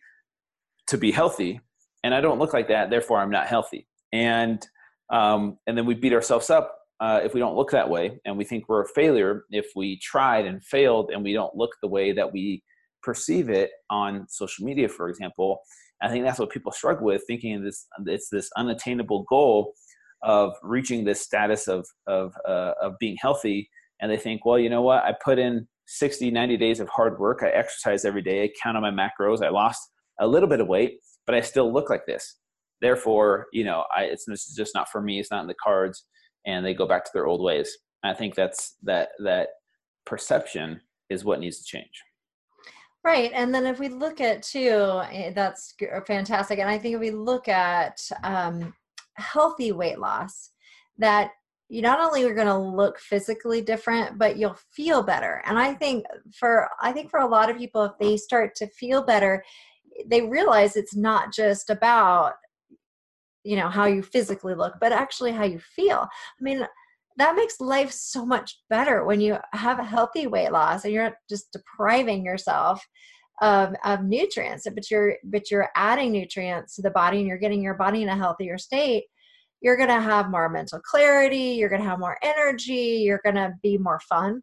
to 0.88 0.98
be 0.98 1.12
healthy. 1.12 1.60
And 2.04 2.14
I 2.14 2.22
don't 2.22 2.40
look 2.40 2.54
like 2.54 2.68
that, 2.68 2.90
therefore 2.90 3.20
I'm 3.20 3.32
not 3.32 3.48
healthy. 3.48 3.88
And 4.12 4.66
um, 5.12 5.58
and 5.68 5.78
then 5.78 5.86
we 5.86 5.94
beat 5.94 6.14
ourselves 6.14 6.50
up 6.50 6.76
uh, 7.00 7.22
if 7.24 7.34
we 7.34 7.40
don't 7.40 7.56
look 7.56 7.72
that 7.72 7.90
way, 7.90 8.20
and 8.26 8.38
we 8.38 8.44
think 8.44 8.68
we're 8.68 8.84
a 8.84 8.88
failure 8.88 9.46
if 9.52 9.68
we 9.76 10.00
tried 10.00 10.46
and 10.46 10.64
failed 10.64 11.12
and 11.12 11.24
we 11.24 11.34
don't 11.34 11.56
look 11.56 11.72
the 11.82 11.88
way 11.88 12.12
that 12.12 12.32
we 12.32 12.64
perceive 13.04 13.50
it 13.50 13.72
on 13.90 14.26
social 14.30 14.66
media, 14.66 14.90
for 14.90 15.10
example. 15.10 15.60
I 16.02 16.10
think 16.10 16.26
that's 16.26 16.40
what 16.40 16.50
people 16.50 16.72
struggle 16.72 17.06
with, 17.06 17.24
thinking 17.26 17.64
this 17.64 17.88
it's 18.06 18.30
this 18.30 18.50
unattainable 18.58 19.24
goal 19.30 19.74
of 20.24 20.54
reaching 20.64 21.06
this 21.06 21.22
status 21.22 21.68
of 21.68 21.86
of 22.08 22.34
uh, 22.48 22.74
of 22.82 22.94
being 23.00 23.18
healthy, 23.20 23.70
and 24.02 24.12
they 24.12 24.18
think, 24.18 24.46
well, 24.46 24.60
you 24.60 24.70
know 24.70 24.82
what? 24.82 25.04
I 25.04 25.14
put 25.24 25.40
in 25.40 25.68
60, 25.88 26.32
90 26.32 26.58
days 26.58 26.80
of 26.80 26.90
hard 26.90 27.20
work. 27.20 27.42
I 27.44 27.50
exercise 27.50 28.06
every 28.06 28.22
day. 28.22 28.44
I 28.44 28.50
count 28.62 28.78
on 28.78 28.84
my 28.84 28.92
macros. 28.92 29.44
I 29.44 29.50
lost 29.50 29.82
a 30.20 30.28
little 30.28 30.50
bit 30.50 30.60
of 30.60 30.68
weight, 30.68 31.00
but 31.26 31.36
I 31.36 31.42
still 31.42 31.72
look 31.72 31.90
like 31.90 32.06
this. 32.06 32.38
Therefore, 32.82 33.48
you 33.54 33.64
know, 33.64 33.86
I, 33.96 34.04
it's, 34.04 34.28
it's 34.28 34.54
just 34.56 34.76
not 34.76 34.90
for 34.90 35.02
me. 35.02 35.20
It's 35.20 35.32
not 35.32 35.42
in 35.42 35.48
the 35.48 35.56
cards, 35.64 36.06
and 36.46 36.66
they 36.66 36.74
go 36.74 36.88
back 36.88 37.06
to 37.06 37.12
their 37.14 37.28
old 37.28 37.42
ways. 37.42 37.70
I 38.04 38.14
think 38.14 38.36
that's 38.36 38.76
that 38.84 39.10
that 39.24 39.50
perception 40.06 40.82
is 41.10 41.26
what 41.26 41.40
needs 41.40 41.58
to 41.58 41.64
change. 41.64 42.04
Right. 43.06 43.32
And 43.36 43.54
then 43.54 43.68
if 43.68 43.78
we 43.78 43.88
look 43.88 44.20
at 44.20 44.42
too, 44.42 45.00
eh, 45.12 45.30
that's 45.30 45.76
uh, 45.96 46.02
fantastic. 46.02 46.58
And 46.58 46.68
I 46.68 46.80
think 46.80 46.96
if 46.96 47.00
we 47.00 47.12
look 47.12 47.48
at 47.48 48.02
um, 48.24 48.74
healthy 49.14 49.72
weight 49.72 50.00
loss, 50.00 50.50
that 50.98 51.30
you 51.70 51.84
not 51.84 52.00
only 52.00 52.24
are 52.24 52.34
going 52.34 52.48
to 52.48 52.58
look 52.58 53.00
physically 53.00 53.62
different, 53.62 54.18
but 54.18 54.38
you'll 54.38 54.58
feel 54.72 55.04
better. 55.04 55.44
And 55.46 55.60
I 55.60 55.76
think 55.76 56.06
for 56.34 56.68
I 56.82 56.92
think 56.92 57.12
for 57.12 57.20
a 57.20 57.28
lot 57.28 57.52
of 57.52 57.58
people, 57.58 57.84
if 57.84 57.92
they 58.00 58.18
start 58.18 58.56
to 58.56 58.68
feel 58.68 59.04
better, 59.04 59.44
they 60.08 60.24
realize 60.24 60.76
it's 60.76 60.96
not 60.96 61.32
just 61.32 61.70
about 61.70 62.34
you 63.44 63.56
know 63.56 63.70
how 63.70 63.86
you 63.86 64.02
physically 64.02 64.56
look, 64.56 64.74
but 64.82 64.92
actually 64.92 65.32
how 65.32 65.44
you 65.44 65.60
feel. 65.60 66.08
I 66.08 66.44
mean, 66.44 66.66
that 67.18 67.36
makes 67.36 67.60
life 67.60 67.92
so 67.92 68.26
much 68.26 68.60
better 68.70 69.06
when 69.06 69.22
you 69.22 69.38
have 69.54 69.80
a 69.80 69.84
healthy 69.84 70.28
weight 70.28 70.52
loss 70.52 70.84
and 70.84 70.94
you're 70.94 71.04
not 71.04 71.14
just 71.30 71.52
depriving 71.52 72.26
yourself 72.26 72.86
of, 73.42 73.76
of 73.84 74.04
nutrients 74.04 74.66
but 74.74 74.90
you're 74.90 75.16
but 75.26 75.52
you're 75.52 75.70
adding 75.76 76.12
nutrients 76.12 76.76
to 76.76 76.82
the 76.82 76.90
body 76.92 77.20
and 77.20 77.28
you're 77.28 77.38
getting 77.38 77.62
your 77.62 77.74
body 77.74 78.02
in 78.02 78.10
a 78.10 78.16
healthier 78.16 78.58
state 78.58 79.06
you're 79.62 79.78
going 79.78 79.90
to 79.90 80.00
have 80.02 80.30
more 80.30 80.48
mental 80.50 80.80
clarity 80.80 81.56
you're 81.58 81.70
going 81.70 81.82
to 81.82 81.88
have 81.88 82.00
more 82.00 82.18
energy 82.24 83.02
you're 83.04 83.22
going 83.24 83.36
to 83.36 83.54
be 83.62 83.78
more 83.78 84.00
fun. 84.08 84.42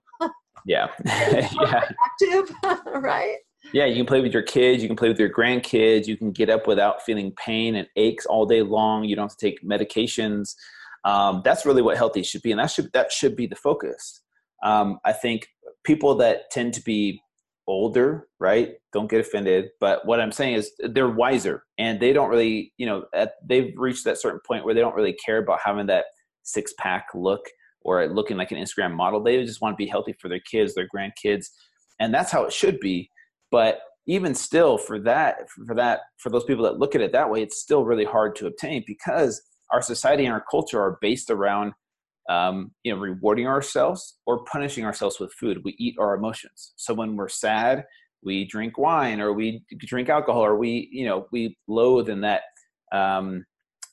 Yeah. 0.66 0.88
Yeah. 1.04 1.88
active 2.04 2.56
right? 3.02 3.36
Yeah 3.72 3.86
you 3.86 3.96
can 3.96 4.06
play 4.06 4.20
with 4.20 4.32
your 4.32 4.42
kids 4.42 4.82
you 4.82 4.88
can 4.88 4.96
play 4.96 5.08
with 5.08 5.18
your 5.18 5.30
grandkids 5.30 6.06
you 6.06 6.16
can 6.18 6.30
get 6.30 6.50
up 6.50 6.66
without 6.66 7.02
feeling 7.02 7.32
pain 7.42 7.76
and 7.76 7.88
aches 7.96 8.26
all 8.26 8.44
day 8.44 8.60
long 8.60 9.04
you 9.04 9.16
don't 9.16 9.30
have 9.30 9.36
to 9.36 9.50
take 9.50 9.62
medications 9.62 10.54
um, 11.04 11.42
that's 11.44 11.66
really 11.66 11.82
what 11.82 11.96
healthy 11.96 12.22
should 12.22 12.42
be, 12.42 12.52
and 12.52 12.60
that 12.60 12.70
should 12.70 12.92
that 12.92 13.12
should 13.12 13.36
be 13.36 13.46
the 13.46 13.56
focus. 13.56 14.22
Um, 14.62 14.98
I 15.04 15.12
think 15.12 15.48
people 15.84 16.14
that 16.16 16.50
tend 16.50 16.74
to 16.74 16.82
be 16.82 17.20
older, 17.66 18.28
right? 18.40 18.74
Don't 18.92 19.10
get 19.10 19.20
offended. 19.20 19.70
But 19.80 20.06
what 20.06 20.20
I'm 20.20 20.32
saying 20.32 20.54
is 20.54 20.72
they're 20.78 21.08
wiser 21.08 21.64
and 21.78 22.00
they 22.00 22.12
don't 22.12 22.28
really, 22.28 22.72
you 22.76 22.86
know, 22.86 23.04
at, 23.14 23.34
they've 23.44 23.72
reached 23.76 24.04
that 24.04 24.18
certain 24.20 24.40
point 24.46 24.64
where 24.64 24.74
they 24.74 24.80
don't 24.80 24.94
really 24.94 25.16
care 25.24 25.38
about 25.38 25.60
having 25.64 25.86
that 25.86 26.06
six 26.42 26.72
pack 26.78 27.06
look 27.14 27.40
or 27.82 28.06
looking 28.08 28.36
like 28.36 28.52
an 28.52 28.58
Instagram 28.58 28.94
model. 28.94 29.22
They 29.22 29.44
just 29.44 29.60
want 29.60 29.74
to 29.74 29.82
be 29.84 29.88
healthy 29.88 30.14
for 30.20 30.28
their 30.28 30.40
kids, 30.40 30.74
their 30.74 30.88
grandkids. 30.94 31.46
And 32.00 32.12
that's 32.12 32.30
how 32.30 32.44
it 32.44 32.52
should 32.52 32.80
be. 32.80 33.10
But 33.50 33.80
even 34.06 34.34
still 34.34 34.78
for 34.78 34.98
that, 35.00 35.48
for 35.66 35.74
that, 35.76 36.00
for 36.18 36.30
those 36.30 36.44
people 36.44 36.64
that 36.64 36.78
look 36.78 36.94
at 36.94 37.00
it 37.00 37.12
that 37.12 37.30
way, 37.30 37.42
it's 37.42 37.60
still 37.60 37.84
really 37.84 38.04
hard 38.04 38.34
to 38.36 38.46
obtain 38.46 38.82
because 38.86 39.40
our 39.72 39.82
society 39.82 40.24
and 40.24 40.32
our 40.32 40.44
culture 40.50 40.80
are 40.80 40.98
based 41.00 41.30
around 41.30 41.72
um, 42.28 42.72
you 42.84 42.94
know, 42.94 43.00
rewarding 43.00 43.46
ourselves 43.46 44.18
or 44.26 44.44
punishing 44.44 44.84
ourselves 44.84 45.18
with 45.18 45.32
food. 45.32 45.62
We 45.64 45.74
eat 45.78 45.96
our 45.98 46.14
emotions. 46.14 46.72
So 46.76 46.94
when 46.94 47.16
we're 47.16 47.28
sad, 47.28 47.84
we 48.22 48.44
drink 48.44 48.78
wine 48.78 49.20
or 49.20 49.32
we 49.32 49.64
drink 49.78 50.08
alcohol 50.08 50.44
or 50.44 50.56
we, 50.56 50.88
you 50.92 51.06
know, 51.06 51.26
we 51.32 51.58
loathe 51.66 52.08
in 52.08 52.20
that, 52.20 52.42
um, 52.92 53.44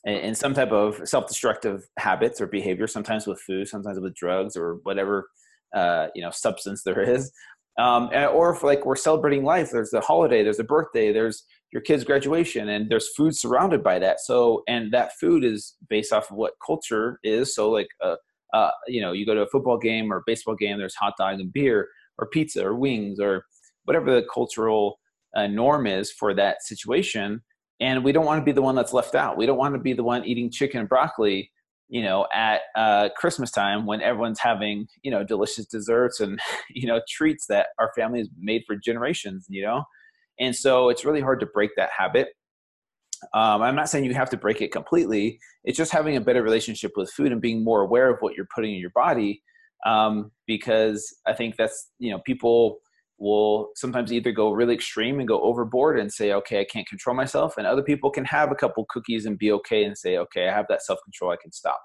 in 0.04 0.34
some 0.34 0.54
type 0.54 0.70
of 0.70 1.00
self-destructive 1.06 1.86
habits 1.98 2.40
or 2.40 2.46
behavior, 2.46 2.86
sometimes 2.86 3.26
with 3.26 3.40
food, 3.40 3.68
sometimes 3.68 3.98
with 4.00 4.14
drugs 4.14 4.56
or 4.56 4.76
whatever, 4.84 5.28
uh, 5.74 6.06
you 6.14 6.22
know, 6.22 6.30
substance 6.30 6.82
there 6.82 7.02
is. 7.02 7.32
Um, 7.78 8.10
or 8.12 8.54
if 8.54 8.62
like 8.62 8.84
we're 8.84 8.96
celebrating 8.96 9.44
life, 9.44 9.70
there's 9.70 9.92
a 9.92 10.00
holiday, 10.00 10.42
there's 10.42 10.58
a 10.58 10.64
birthday, 10.64 11.12
there's 11.12 11.44
your 11.72 11.82
kid's 11.82 12.04
graduation, 12.04 12.68
and 12.68 12.90
there's 12.90 13.14
food 13.16 13.36
surrounded 13.36 13.82
by 13.82 13.98
that. 14.00 14.20
So, 14.20 14.62
and 14.68 14.92
that 14.92 15.12
food 15.20 15.44
is 15.44 15.76
based 15.88 16.12
off 16.12 16.30
of 16.30 16.36
what 16.36 16.54
culture 16.64 17.18
is. 17.22 17.54
So, 17.54 17.70
like, 17.70 17.88
uh, 18.02 18.16
uh, 18.52 18.72
you 18.88 19.00
know, 19.00 19.12
you 19.12 19.24
go 19.24 19.34
to 19.34 19.42
a 19.42 19.48
football 19.48 19.78
game 19.78 20.12
or 20.12 20.24
baseball 20.26 20.56
game, 20.56 20.78
there's 20.78 20.96
hot 20.96 21.14
dog 21.16 21.40
and 21.40 21.52
beer, 21.52 21.88
or 22.18 22.26
pizza 22.26 22.64
or 22.66 22.74
wings, 22.74 23.20
or 23.20 23.44
whatever 23.84 24.12
the 24.12 24.26
cultural 24.32 24.98
uh, 25.36 25.46
norm 25.46 25.86
is 25.86 26.10
for 26.10 26.34
that 26.34 26.62
situation. 26.62 27.40
And 27.80 28.04
we 28.04 28.12
don't 28.12 28.26
want 28.26 28.40
to 28.40 28.44
be 28.44 28.52
the 28.52 28.62
one 28.62 28.74
that's 28.74 28.92
left 28.92 29.14
out. 29.14 29.38
We 29.38 29.46
don't 29.46 29.56
want 29.56 29.74
to 29.74 29.80
be 29.80 29.92
the 29.92 30.02
one 30.02 30.24
eating 30.24 30.50
chicken 30.50 30.80
and 30.80 30.88
broccoli 30.88 31.50
you 31.90 32.02
know 32.02 32.26
at 32.32 32.60
uh, 32.76 33.08
christmas 33.16 33.50
time 33.50 33.84
when 33.84 34.00
everyone's 34.00 34.38
having 34.38 34.86
you 35.02 35.10
know 35.10 35.22
delicious 35.24 35.66
desserts 35.66 36.20
and 36.20 36.40
you 36.70 36.86
know 36.86 37.00
treats 37.08 37.46
that 37.46 37.66
our 37.78 37.90
family 37.94 38.20
has 38.20 38.28
made 38.38 38.62
for 38.66 38.76
generations 38.76 39.46
you 39.48 39.62
know? 39.62 39.84
And 40.38 40.56
so 40.56 40.88
it's 40.88 41.04
really 41.04 41.20
hard 41.20 41.40
to 41.40 41.46
break 41.46 41.72
that 41.76 41.90
habit. 41.96 42.28
Um, 43.34 43.60
i'm 43.60 43.76
not 43.76 43.90
saying 43.90 44.06
you 44.06 44.14
have 44.14 44.30
to 44.30 44.38
break 44.38 44.62
it 44.62 44.72
completely. 44.72 45.38
It's 45.64 45.76
just 45.76 45.92
having 45.92 46.16
a 46.16 46.20
better 46.22 46.42
relationship 46.42 46.92
with 46.96 47.10
food 47.10 47.32
and 47.32 47.40
being 47.42 47.62
more 47.62 47.82
aware 47.82 48.08
of 48.08 48.16
what 48.20 48.34
you're 48.34 48.48
putting 48.54 48.72
in 48.72 48.80
your 48.80 48.92
body 48.94 49.42
um, 49.84 50.30
because 50.46 51.14
i 51.26 51.32
think 51.32 51.56
that's 51.56 51.90
you 51.98 52.10
know 52.10 52.20
people 52.24 52.78
will 53.20 53.68
sometimes 53.76 54.12
either 54.12 54.32
go 54.32 54.50
really 54.50 54.74
extreme 54.74 55.18
and 55.18 55.28
go 55.28 55.40
overboard 55.42 55.98
and 55.98 56.10
say, 56.10 56.32
okay, 56.32 56.60
I 56.60 56.64
can't 56.64 56.88
control 56.88 57.14
myself. 57.14 57.58
And 57.58 57.66
other 57.66 57.82
people 57.82 58.10
can 58.10 58.24
have 58.24 58.50
a 58.50 58.54
couple 58.54 58.86
cookies 58.88 59.26
and 59.26 59.38
be 59.38 59.52
okay 59.52 59.84
and 59.84 59.96
say, 59.96 60.16
okay, 60.16 60.48
I 60.48 60.52
have 60.52 60.66
that 60.70 60.82
self 60.82 60.98
control, 61.04 61.30
I 61.30 61.36
can 61.40 61.52
stop. 61.52 61.80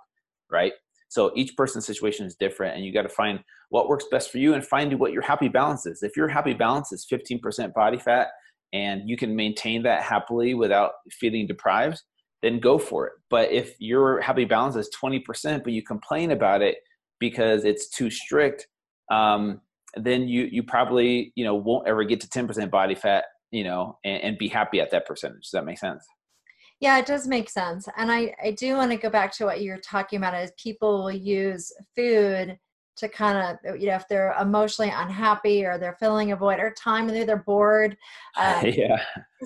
Right. 0.49 0.73
So 1.09 1.31
each 1.35 1.55
person's 1.55 1.85
situation 1.85 2.25
is 2.25 2.35
different, 2.35 2.75
and 2.75 2.85
you 2.85 2.91
got 2.91 3.03
to 3.03 3.09
find 3.09 3.39
what 3.69 3.87
works 3.87 4.05
best 4.09 4.31
for 4.31 4.37
you 4.37 4.53
and 4.53 4.65
find 4.65 4.97
what 4.99 5.11
your 5.11 5.21
happy 5.21 5.49
balance 5.49 5.85
is. 5.85 6.03
If 6.03 6.15
your 6.17 6.27
happy 6.27 6.53
balance 6.53 6.91
is 6.91 7.05
15% 7.11 7.73
body 7.73 7.97
fat 7.97 8.29
and 8.73 9.01
you 9.05 9.17
can 9.17 9.35
maintain 9.35 9.83
that 9.83 10.03
happily 10.03 10.53
without 10.53 10.91
feeling 11.11 11.47
deprived, 11.47 12.01
then 12.41 12.59
go 12.59 12.77
for 12.77 13.07
it. 13.07 13.13
But 13.29 13.51
if 13.51 13.75
your 13.79 14.21
happy 14.21 14.45
balance 14.45 14.75
is 14.75 14.89
20%, 15.01 15.63
but 15.63 15.73
you 15.73 15.83
complain 15.83 16.31
about 16.31 16.61
it 16.61 16.77
because 17.19 17.65
it's 17.65 17.89
too 17.89 18.09
strict, 18.09 18.67
um, 19.11 19.61
then 19.95 20.27
you 20.27 20.47
you 20.51 20.63
probably 20.63 21.31
you 21.35 21.43
know 21.43 21.55
won't 21.55 21.87
ever 21.87 22.03
get 22.03 22.19
to 22.21 22.27
10% 22.27 22.69
body 22.69 22.95
fat 22.95 23.25
you 23.51 23.63
know 23.63 23.97
and, 24.03 24.21
and 24.23 24.37
be 24.37 24.47
happy 24.47 24.79
at 24.79 24.91
that 24.91 25.05
percentage. 25.05 25.43
Does 25.43 25.51
that 25.51 25.65
make 25.65 25.79
sense? 25.79 26.05
Yeah 26.79 26.97
it 26.97 27.05
does 27.05 27.27
make 27.27 27.49
sense. 27.49 27.87
And 27.97 28.11
i 28.11 28.33
i 28.43 28.51
do 28.51 28.75
want 28.75 28.91
to 28.91 28.97
go 28.97 29.09
back 29.09 29.31
to 29.37 29.45
what 29.45 29.61
you're 29.61 29.77
talking 29.77 30.17
about 30.17 30.41
is 30.41 30.51
people 30.61 31.03
will 31.03 31.11
use 31.11 31.71
food 31.95 32.57
to 32.97 33.09
kind 33.09 33.37
of 33.37 33.79
you 33.79 33.87
know 33.87 33.95
if 33.95 34.07
they're 34.07 34.35
emotionally 34.39 34.91
unhappy 34.95 35.65
or 35.65 35.77
they're 35.77 35.97
filling 35.99 36.31
a 36.31 36.35
void 36.35 36.59
or 36.59 36.73
time 36.77 37.09
and 37.09 37.27
they're 37.27 37.43
bored 37.45 37.97
um, 38.37 38.65
yeah. 38.65 39.01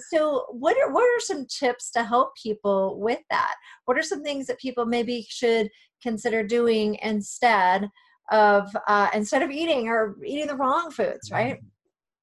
so 0.09 0.45
what 0.51 0.77
are 0.77 0.91
what 0.91 1.03
are 1.03 1.19
some 1.19 1.45
tips 1.47 1.91
to 1.91 2.03
help 2.03 2.35
people 2.41 2.99
with 2.99 3.19
that? 3.29 3.55
What 3.85 3.97
are 3.97 4.03
some 4.03 4.23
things 4.23 4.47
that 4.47 4.59
people 4.59 4.85
maybe 4.85 5.25
should 5.29 5.69
consider 6.01 6.43
doing 6.43 6.97
instead 7.01 7.89
of 8.31 8.69
uh, 8.87 9.09
instead 9.13 9.41
of 9.41 9.51
eating 9.51 9.87
or 9.87 10.15
eating 10.25 10.47
the 10.47 10.55
wrong 10.55 10.91
foods, 10.91 11.31
right? 11.31 11.59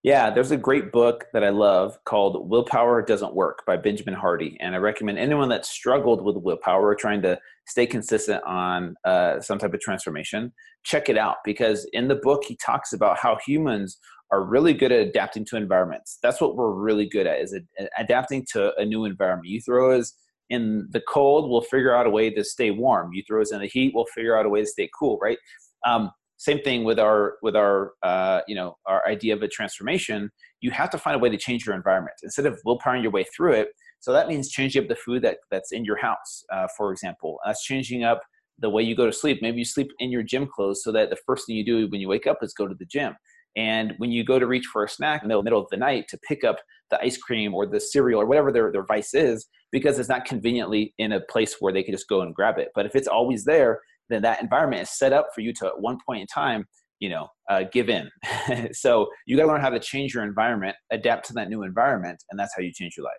Yeah, 0.02 0.30
there's 0.30 0.52
a 0.52 0.56
great 0.56 0.92
book 0.92 1.24
that 1.32 1.42
I 1.42 1.48
love 1.48 1.98
called 2.04 2.48
Willpower 2.48 3.02
Doesn't 3.02 3.34
Work 3.34 3.64
by 3.66 3.76
Benjamin 3.76 4.14
Hardy. 4.14 4.56
And 4.60 4.72
I 4.72 4.78
recommend 4.78 5.18
anyone 5.18 5.48
that's 5.48 5.68
struggled 5.68 6.24
with 6.24 6.36
willpower, 6.36 6.94
trying 6.94 7.22
to 7.22 7.36
stay 7.66 7.86
consistent 7.86 8.40
on 8.44 8.94
uh, 9.04 9.40
some 9.40 9.58
type 9.58 9.74
of 9.74 9.80
transformation, 9.80 10.52
check 10.84 11.08
it 11.08 11.18
out 11.18 11.38
because 11.44 11.88
in 11.92 12.06
the 12.06 12.14
book, 12.14 12.44
he 12.46 12.56
talks 12.64 12.92
about 12.92 13.18
how 13.18 13.36
humans 13.44 13.98
are 14.30 14.44
really 14.44 14.74
good 14.74 14.92
at 14.92 15.08
adapting 15.08 15.44
to 15.46 15.56
environments. 15.56 16.18
That's 16.22 16.40
what 16.40 16.54
we're 16.54 16.72
really 16.72 17.08
good 17.08 17.26
at 17.26 17.40
is 17.40 17.58
adapting 17.98 18.46
to 18.52 18.72
a 18.76 18.84
new 18.84 19.06
environment. 19.06 19.48
You 19.48 19.60
throw 19.60 19.98
us 19.98 20.14
in 20.50 20.86
the 20.90 21.02
cold, 21.08 21.50
we'll 21.50 21.62
figure 21.62 21.94
out 21.94 22.06
a 22.06 22.10
way 22.10 22.30
to 22.30 22.44
stay 22.44 22.70
warm. 22.70 23.12
You 23.12 23.24
throw 23.26 23.42
us 23.42 23.52
in 23.52 23.60
the 23.60 23.66
heat, 23.66 23.92
we'll 23.94 24.06
figure 24.14 24.38
out 24.38 24.46
a 24.46 24.48
way 24.48 24.60
to 24.60 24.66
stay 24.66 24.88
cool, 24.96 25.18
right? 25.20 25.38
Um, 25.86 26.10
same 26.38 26.60
thing 26.60 26.84
with 26.84 26.98
our 26.98 27.36
with 27.42 27.56
our 27.56 27.92
uh, 28.02 28.40
you 28.46 28.54
know 28.54 28.76
our 28.86 29.06
idea 29.08 29.34
of 29.34 29.42
a 29.42 29.48
transformation. 29.48 30.30
You 30.60 30.70
have 30.72 30.90
to 30.90 30.98
find 30.98 31.16
a 31.16 31.18
way 31.18 31.30
to 31.30 31.38
change 31.38 31.64
your 31.64 31.74
environment 31.74 32.16
instead 32.22 32.46
of 32.46 32.58
willpowering 32.66 33.02
your 33.02 33.12
way 33.12 33.24
through 33.34 33.52
it. 33.52 33.68
So 34.00 34.12
that 34.12 34.28
means 34.28 34.50
changing 34.50 34.82
up 34.82 34.88
the 34.88 34.96
food 34.96 35.22
that 35.22 35.38
that's 35.50 35.72
in 35.72 35.84
your 35.84 35.96
house, 35.96 36.44
uh, 36.52 36.66
for 36.76 36.92
example. 36.92 37.38
That's 37.44 37.64
changing 37.64 38.04
up 38.04 38.20
the 38.58 38.70
way 38.70 38.82
you 38.82 38.94
go 38.94 39.06
to 39.06 39.12
sleep. 39.12 39.38
Maybe 39.40 39.58
you 39.58 39.64
sleep 39.64 39.88
in 39.98 40.10
your 40.10 40.22
gym 40.22 40.46
clothes 40.46 40.82
so 40.82 40.92
that 40.92 41.10
the 41.10 41.16
first 41.26 41.46
thing 41.46 41.56
you 41.56 41.64
do 41.64 41.88
when 41.88 42.00
you 42.00 42.08
wake 42.08 42.26
up 42.26 42.38
is 42.42 42.54
go 42.54 42.66
to 42.66 42.74
the 42.74 42.86
gym. 42.86 43.14
And 43.56 43.94
when 43.96 44.12
you 44.12 44.22
go 44.22 44.38
to 44.38 44.46
reach 44.46 44.66
for 44.66 44.84
a 44.84 44.88
snack 44.88 45.22
in 45.22 45.28
the 45.30 45.42
middle 45.42 45.60
of 45.60 45.68
the 45.70 45.78
night 45.78 46.06
to 46.10 46.18
pick 46.28 46.44
up 46.44 46.56
the 46.90 47.00
ice 47.00 47.16
cream 47.16 47.54
or 47.54 47.66
the 47.66 47.80
cereal 47.80 48.20
or 48.20 48.26
whatever 48.26 48.52
their, 48.52 48.70
their 48.70 48.84
vice 48.84 49.14
is, 49.14 49.46
because 49.72 49.98
it's 49.98 50.10
not 50.10 50.26
conveniently 50.26 50.94
in 50.98 51.12
a 51.12 51.20
place 51.20 51.56
where 51.58 51.72
they 51.72 51.82
can 51.82 51.94
just 51.94 52.08
go 52.08 52.20
and 52.20 52.34
grab 52.34 52.58
it. 52.58 52.68
But 52.74 52.84
if 52.84 52.94
it's 52.94 53.08
always 53.08 53.44
there, 53.44 53.80
then 54.08 54.22
that 54.22 54.42
environment 54.42 54.82
is 54.82 54.90
set 54.90 55.12
up 55.12 55.28
for 55.34 55.40
you 55.40 55.52
to 55.54 55.66
at 55.66 55.80
one 55.80 55.98
point 56.06 56.20
in 56.20 56.26
time 56.26 56.64
you 57.00 57.08
know 57.08 57.28
uh, 57.50 57.64
give 57.72 57.88
in. 57.88 58.08
So 58.72 59.08
you 59.26 59.36
got 59.36 59.44
to 59.44 59.48
learn 59.48 59.60
how 59.60 59.70
to 59.70 59.80
change 59.80 60.14
your 60.14 60.24
environment 60.24 60.76
adapt 60.90 61.26
to 61.28 61.32
that 61.34 61.48
new 61.48 61.62
environment 61.62 62.22
and 62.30 62.38
that's 62.38 62.54
how 62.56 62.62
you 62.62 62.72
change 62.72 62.94
your 62.96 63.04
life. 63.04 63.12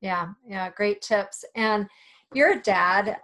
Yeah 0.00 0.28
yeah 0.46 0.70
great 0.70 1.00
tips. 1.02 1.44
And 1.54 1.86
you're 2.34 2.52
a 2.52 2.62
dad 2.62 3.16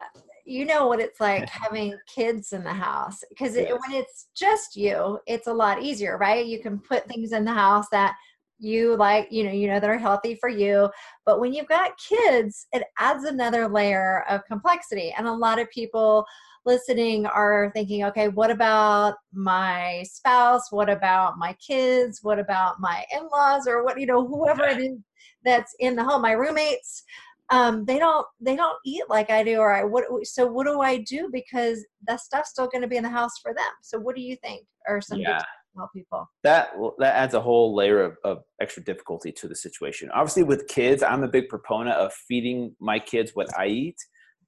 you 0.45 0.65
know 0.65 0.87
what 0.87 1.01
it's 1.01 1.21
like 1.21 1.49
having 1.51 1.95
kids 2.07 2.53
in 2.53 2.65
the 2.65 2.73
house 2.73 3.23
because 3.29 3.55
it, 3.55 3.69
when 3.69 4.01
it's 4.01 4.29
just 4.35 4.77
you 4.77 5.19
it's 5.27 5.47
a 5.47 5.53
lot 5.53 5.83
easier 5.83 6.17
right? 6.19 6.47
You 6.47 6.61
can 6.61 6.79
put 6.79 7.07
things 7.07 7.33
in 7.33 7.45
the 7.45 7.53
house 7.53 7.87
that 7.93 8.17
you 8.59 8.97
like 8.97 9.29
you 9.31 9.45
know 9.45 9.53
you 9.53 9.69
know 9.69 9.79
that 9.79 9.89
are 9.89 9.99
healthy 9.99 10.35
for 10.41 10.49
you 10.49 10.89
but 11.25 11.41
when 11.41 11.53
you've 11.53 11.69
got 11.69 11.93
kids 11.99 12.67
it 12.73 12.83
adds 12.99 13.25
another 13.25 13.69
layer 13.69 14.25
of 14.29 14.45
complexity 14.47 15.15
and 15.17 15.27
a 15.27 15.33
lot 15.33 15.59
of 15.59 15.71
people 15.71 16.27
listening 16.69 17.25
are 17.27 17.71
thinking, 17.75 18.05
okay, 18.05 18.29
what 18.29 18.51
about 18.51 19.15
my 19.33 20.05
spouse? 20.09 20.71
What 20.71 20.91
about 20.91 21.39
my 21.39 21.55
kids? 21.55 22.21
What 22.23 22.39
about 22.39 22.79
my 22.79 23.05
in 23.13 23.27
laws 23.33 23.67
or 23.67 23.83
what, 23.83 23.99
you 23.99 24.07
know, 24.07 24.27
whoever 24.27 24.65
it 24.65 24.79
is 24.79 24.99
that's 25.45 25.75
in 25.81 25.97
the 25.97 26.05
home, 26.05 26.23
my 26.23 26.33
roommates? 26.33 27.03
Um, 27.51 27.87
they 27.87 27.99
don't 27.99 28.27
they 28.43 28.57
don't 28.57 28.77
eat 28.85 29.05
like 29.09 29.31
I 29.31 29.43
do 29.43 29.57
or 29.57 29.73
I 29.73 29.83
what 29.83 30.05
so 30.25 30.47
what 30.47 30.67
do 30.67 30.83
I 30.83 30.99
do 30.99 31.31
because 31.33 31.83
that 32.07 32.21
stuff's 32.21 32.51
still 32.51 32.69
going 32.69 32.83
to 32.83 32.89
be 32.89 32.99
in 32.99 33.03
the 33.03 33.09
house 33.09 33.39
for 33.43 33.55
them 33.55 33.73
so 33.81 33.99
what 33.99 34.15
do 34.15 34.21
you 34.21 34.37
think 34.37 34.67
or 34.87 35.01
some 35.01 35.19
yeah. 35.21 35.43
Help 35.77 35.91
people 35.93 36.29
that 36.43 36.71
that 36.99 37.15
adds 37.15 37.35
a 37.35 37.41
whole 37.41 37.75
layer 37.75 38.03
of, 38.03 38.17
of 38.25 38.39
extra 38.61 38.83
difficulty 38.83 39.31
to 39.31 39.47
the 39.47 39.55
situation 39.55 40.11
obviously 40.15 40.43
with 40.43 40.67
kids 40.67 41.03
I'm 41.03 41.23
a 41.23 41.29
big 41.29 41.49
proponent 41.49 41.97
of 41.97 42.13
feeding 42.13 42.75
my 42.81 42.99
kids 42.99 43.33
what 43.35 43.49
I 43.57 43.67
eat 43.67 43.97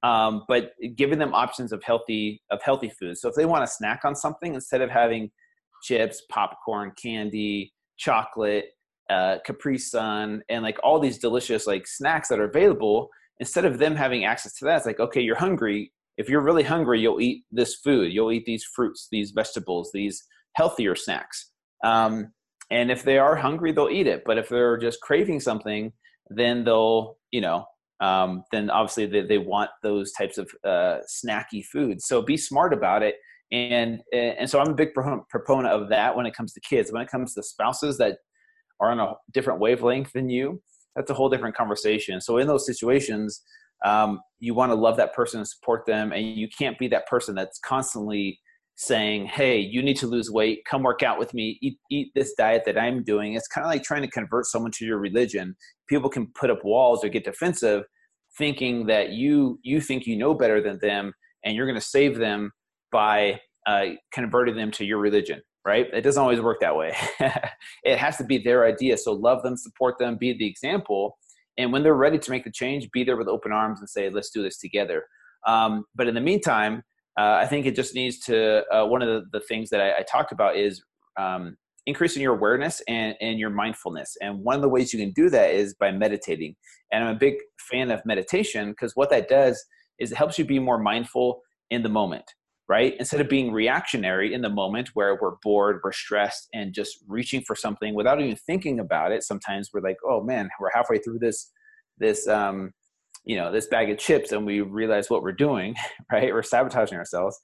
um, 0.03 0.43
but 0.47 0.73
giving 0.95 1.19
them 1.19 1.33
options 1.33 1.71
of 1.71 1.83
healthy 1.83 2.41
of 2.49 2.61
healthy 2.61 2.89
foods. 2.89 3.21
So 3.21 3.29
if 3.29 3.35
they 3.35 3.45
want 3.45 3.65
to 3.65 3.71
snack 3.71 4.01
on 4.03 4.15
something, 4.15 4.55
instead 4.55 4.81
of 4.81 4.89
having 4.89 5.31
chips, 5.83 6.23
popcorn, 6.29 6.93
candy, 7.01 7.73
chocolate, 7.97 8.65
uh, 9.09 9.37
Capri 9.45 9.77
Sun, 9.77 10.41
and 10.49 10.63
like 10.63 10.79
all 10.83 10.99
these 10.99 11.19
delicious 11.19 11.67
like 11.67 11.85
snacks 11.85 12.29
that 12.29 12.39
are 12.39 12.49
available, 12.49 13.09
instead 13.39 13.65
of 13.65 13.77
them 13.77 13.95
having 13.95 14.25
access 14.25 14.53
to 14.55 14.65
that, 14.65 14.77
it's 14.77 14.85
like 14.85 14.99
okay, 14.99 15.21
you're 15.21 15.35
hungry. 15.35 15.91
If 16.17 16.29
you're 16.29 16.41
really 16.41 16.63
hungry, 16.63 16.99
you'll 16.99 17.21
eat 17.21 17.45
this 17.51 17.75
food. 17.75 18.11
You'll 18.11 18.31
eat 18.31 18.45
these 18.45 18.63
fruits, 18.63 19.07
these 19.11 19.31
vegetables, 19.31 19.91
these 19.93 20.23
healthier 20.53 20.95
snacks. 20.95 21.51
Um, 21.83 22.31
and 22.69 22.89
if 22.89 23.03
they 23.03 23.17
are 23.17 23.35
hungry, 23.35 23.71
they'll 23.71 23.89
eat 23.89 24.07
it. 24.07 24.23
But 24.25 24.37
if 24.37 24.49
they're 24.49 24.77
just 24.77 25.01
craving 25.01 25.39
something, 25.39 25.91
then 26.29 26.63
they'll 26.63 27.17
you 27.31 27.41
know 27.41 27.65
um, 27.99 28.43
then 28.51 28.69
obviously 28.69 29.05
they, 29.05 29.21
they 29.21 29.37
want 29.37 29.69
those 29.83 30.11
types 30.13 30.37
of 30.37 30.49
uh, 30.65 30.97
snacky 31.07 31.63
foods. 31.63 32.05
So 32.05 32.21
be 32.21 32.37
smart 32.37 32.73
about 32.73 33.03
it 33.03 33.15
and 33.51 34.01
and 34.13 34.49
so 34.49 34.59
i'm 34.59 34.69
a 34.69 34.73
big 34.73 34.93
proponent 34.93 35.73
of 35.73 35.89
that 35.89 36.15
when 36.15 36.25
it 36.25 36.33
comes 36.33 36.53
to 36.53 36.61
kids 36.61 36.91
when 36.91 37.01
it 37.01 37.09
comes 37.09 37.33
to 37.33 37.43
spouses 37.43 37.97
that 37.97 38.17
are 38.79 38.91
on 38.91 38.99
a 38.99 39.13
different 39.33 39.59
wavelength 39.59 40.11
than 40.13 40.29
you 40.29 40.61
that's 40.95 41.11
a 41.11 41.13
whole 41.13 41.29
different 41.29 41.55
conversation 41.55 42.21
so 42.21 42.37
in 42.37 42.47
those 42.47 42.65
situations 42.65 43.41
um, 43.83 44.21
you 44.39 44.53
want 44.53 44.71
to 44.71 44.75
love 44.75 44.95
that 44.97 45.13
person 45.13 45.39
and 45.39 45.47
support 45.47 45.85
them 45.87 46.11
and 46.11 46.37
you 46.37 46.47
can't 46.55 46.77
be 46.77 46.87
that 46.87 47.07
person 47.07 47.33
that's 47.33 47.59
constantly 47.59 48.39
saying 48.75 49.27
hey 49.27 49.59
you 49.59 49.83
need 49.83 49.97
to 49.97 50.07
lose 50.07 50.31
weight. 50.31 50.63
Come 50.69 50.83
work 50.83 51.03
out 51.03 51.19
with 51.19 51.33
me. 51.33 51.57
Eat, 51.61 51.77
eat 51.89 52.11
this 52.15 52.33
diet 52.37 52.63
that 52.65 52.77
i'm 52.77 53.03
doing. 53.03 53.33
It's 53.33 53.47
kind 53.47 53.65
of 53.65 53.71
like 53.71 53.83
trying 53.83 54.01
to 54.01 54.09
convert 54.09 54.45
someone 54.45 54.71
to 54.73 54.85
your 54.85 54.97
religion. 54.97 55.55
People 55.87 56.09
can 56.09 56.27
put 56.33 56.49
up 56.49 56.63
walls 56.63 57.03
or 57.03 57.09
get 57.09 57.23
defensive 57.23 57.83
thinking 58.37 58.85
that 58.87 59.09
you 59.11 59.59
you 59.63 59.81
think 59.81 60.07
you 60.07 60.17
know 60.17 60.33
better 60.33 60.61
than 60.61 60.79
them 60.81 61.13
and 61.43 61.55
you're 61.55 61.65
going 61.65 61.79
to 61.79 61.85
save 61.85 62.17
them 62.17 62.51
by 62.91 63.39
uh, 63.67 63.85
converting 64.11 64.55
them 64.55 64.71
to 64.71 64.85
your 64.85 64.99
religion 64.99 65.41
right? 65.65 65.87
It 65.93 66.01
doesn't 66.01 66.21
always 66.21 66.41
work 66.41 66.59
that 66.61 66.75
way. 66.75 66.95
It 67.83 67.97
has 67.97 68.17
to 68.17 68.23
be 68.23 68.37
their 68.37 68.65
idea. 68.65 68.97
So 68.97 69.11
love 69.13 69.43
them 69.43 69.57
support 69.57 69.97
them 69.99 70.17
be 70.17 70.33
the 70.33 70.47
example. 70.47 71.17
And 71.57 71.71
when 71.71 71.83
they're 71.83 71.95
ready 71.95 72.19
to 72.19 72.31
make 72.31 72.43
the 72.43 72.51
change 72.51 72.89
be 72.91 73.03
there 73.03 73.17
with 73.17 73.27
open 73.27 73.51
arms 73.51 73.79
and 73.79 73.89
say 73.89 74.09
let's 74.09 74.29
do 74.29 74.43
this 74.43 74.57
together. 74.57 75.05
Um, 75.47 75.85
but 75.95 76.07
in 76.07 76.15
the 76.15 76.21
meantime 76.21 76.83
uh, 77.19 77.39
i 77.41 77.45
think 77.45 77.65
it 77.65 77.75
just 77.75 77.95
needs 77.95 78.19
to 78.19 78.63
uh, 78.73 78.85
one 78.85 79.01
of 79.01 79.07
the, 79.07 79.39
the 79.39 79.45
things 79.45 79.69
that 79.69 79.81
I, 79.81 79.99
I 79.99 80.03
talked 80.03 80.31
about 80.31 80.55
is 80.55 80.83
um, 81.19 81.57
increasing 81.85 82.21
your 82.21 82.35
awareness 82.35 82.81
and, 82.87 83.15
and 83.21 83.39
your 83.39 83.49
mindfulness 83.49 84.15
and 84.21 84.39
one 84.39 84.55
of 84.55 84.61
the 84.61 84.69
ways 84.69 84.93
you 84.93 84.99
can 84.99 85.11
do 85.11 85.29
that 85.29 85.51
is 85.51 85.73
by 85.75 85.91
meditating 85.91 86.55
and 86.91 87.03
i'm 87.03 87.15
a 87.15 87.19
big 87.19 87.35
fan 87.59 87.91
of 87.91 88.05
meditation 88.05 88.71
because 88.71 88.95
what 88.95 89.09
that 89.09 89.27
does 89.27 89.63
is 89.99 90.11
it 90.11 90.15
helps 90.15 90.37
you 90.39 90.45
be 90.45 90.59
more 90.59 90.79
mindful 90.79 91.41
in 91.69 91.83
the 91.83 91.89
moment 91.89 92.25
right? 92.71 92.95
Instead 92.99 93.19
of 93.19 93.27
being 93.27 93.51
reactionary 93.51 94.33
in 94.33 94.41
the 94.41 94.49
moment 94.49 94.91
where 94.93 95.19
we're 95.21 95.35
bored, 95.43 95.81
we're 95.83 95.91
stressed, 95.91 96.47
and 96.53 96.73
just 96.73 96.99
reaching 97.05 97.41
for 97.41 97.53
something 97.53 97.93
without 97.93 98.21
even 98.21 98.37
thinking 98.37 98.79
about 98.79 99.11
it. 99.11 99.23
Sometimes 99.23 99.71
we're 99.73 99.81
like, 99.81 99.97
oh 100.07 100.23
man, 100.23 100.49
we're 100.57 100.71
halfway 100.73 100.97
through 100.97 101.19
this, 101.19 101.51
this, 101.97 102.29
um, 102.29 102.71
you 103.23 103.37
know, 103.37 103.51
this 103.51 103.67
bag 103.67 103.89
of 103.89 103.97
chips, 103.97 104.31
and 104.31 104.45
we 104.45 104.61
realize 104.61 105.09
what 105.09 105.23
we're 105.23 105.31
doing, 105.31 105.75
right? 106.11 106.33
We're 106.33 106.43
sabotaging 106.43 106.97
ourselves. 106.97 107.39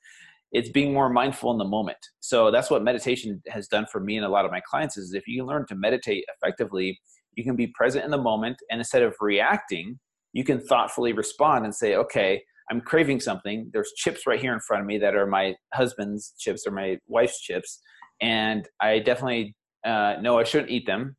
It's 0.51 0.69
being 0.69 0.93
more 0.93 1.10
mindful 1.10 1.51
in 1.51 1.57
the 1.57 1.65
moment. 1.65 1.98
So 2.22 2.51
that's 2.51 2.69
what 2.69 2.84
meditation 2.84 3.41
has 3.50 3.67
done 3.67 3.86
for 3.91 4.00
me 4.00 4.15
and 4.15 4.25
a 4.25 4.29
lot 4.29 4.46
of 4.46 4.51
my 4.51 4.62
clients. 4.69 4.98
Is 4.98 5.13
if 5.13 5.27
you 5.27 5.46
learn 5.46 5.65
to 5.67 5.75
meditate 5.75 6.24
effectively, 6.36 7.00
you 7.36 7.43
can 7.43 7.55
be 7.55 7.67
present 7.67 8.05
in 8.05 8.12
the 8.12 8.17
moment, 8.17 8.57
and 8.72 8.79
instead 8.79 9.03
of 9.03 9.15
reacting, 9.19 10.00
you 10.34 10.43
can 10.43 10.60
thoughtfully 10.60 11.13
respond 11.13 11.65
and 11.65 11.74
say, 11.75 11.96
okay 11.96 12.41
I'm 12.69 12.81
craving 12.81 13.19
something. 13.19 13.69
There's 13.72 13.91
chips 13.96 14.27
right 14.27 14.39
here 14.39 14.53
in 14.53 14.60
front 14.60 14.81
of 14.81 14.88
me 14.88 14.98
that 14.98 15.15
are 15.15 15.25
my 15.25 15.55
husband's 15.74 16.34
chips 16.38 16.67
or 16.67 16.72
my 16.72 16.98
wife's 17.07 17.41
chips, 17.41 17.79
and 18.22 18.67
I 18.81 19.00
definitely 19.00 19.55
uh, 19.86 20.15
know 20.22 20.38
I 20.38 20.43
shouldn't 20.43 20.72
eat 20.72 20.86
them. 20.86 21.15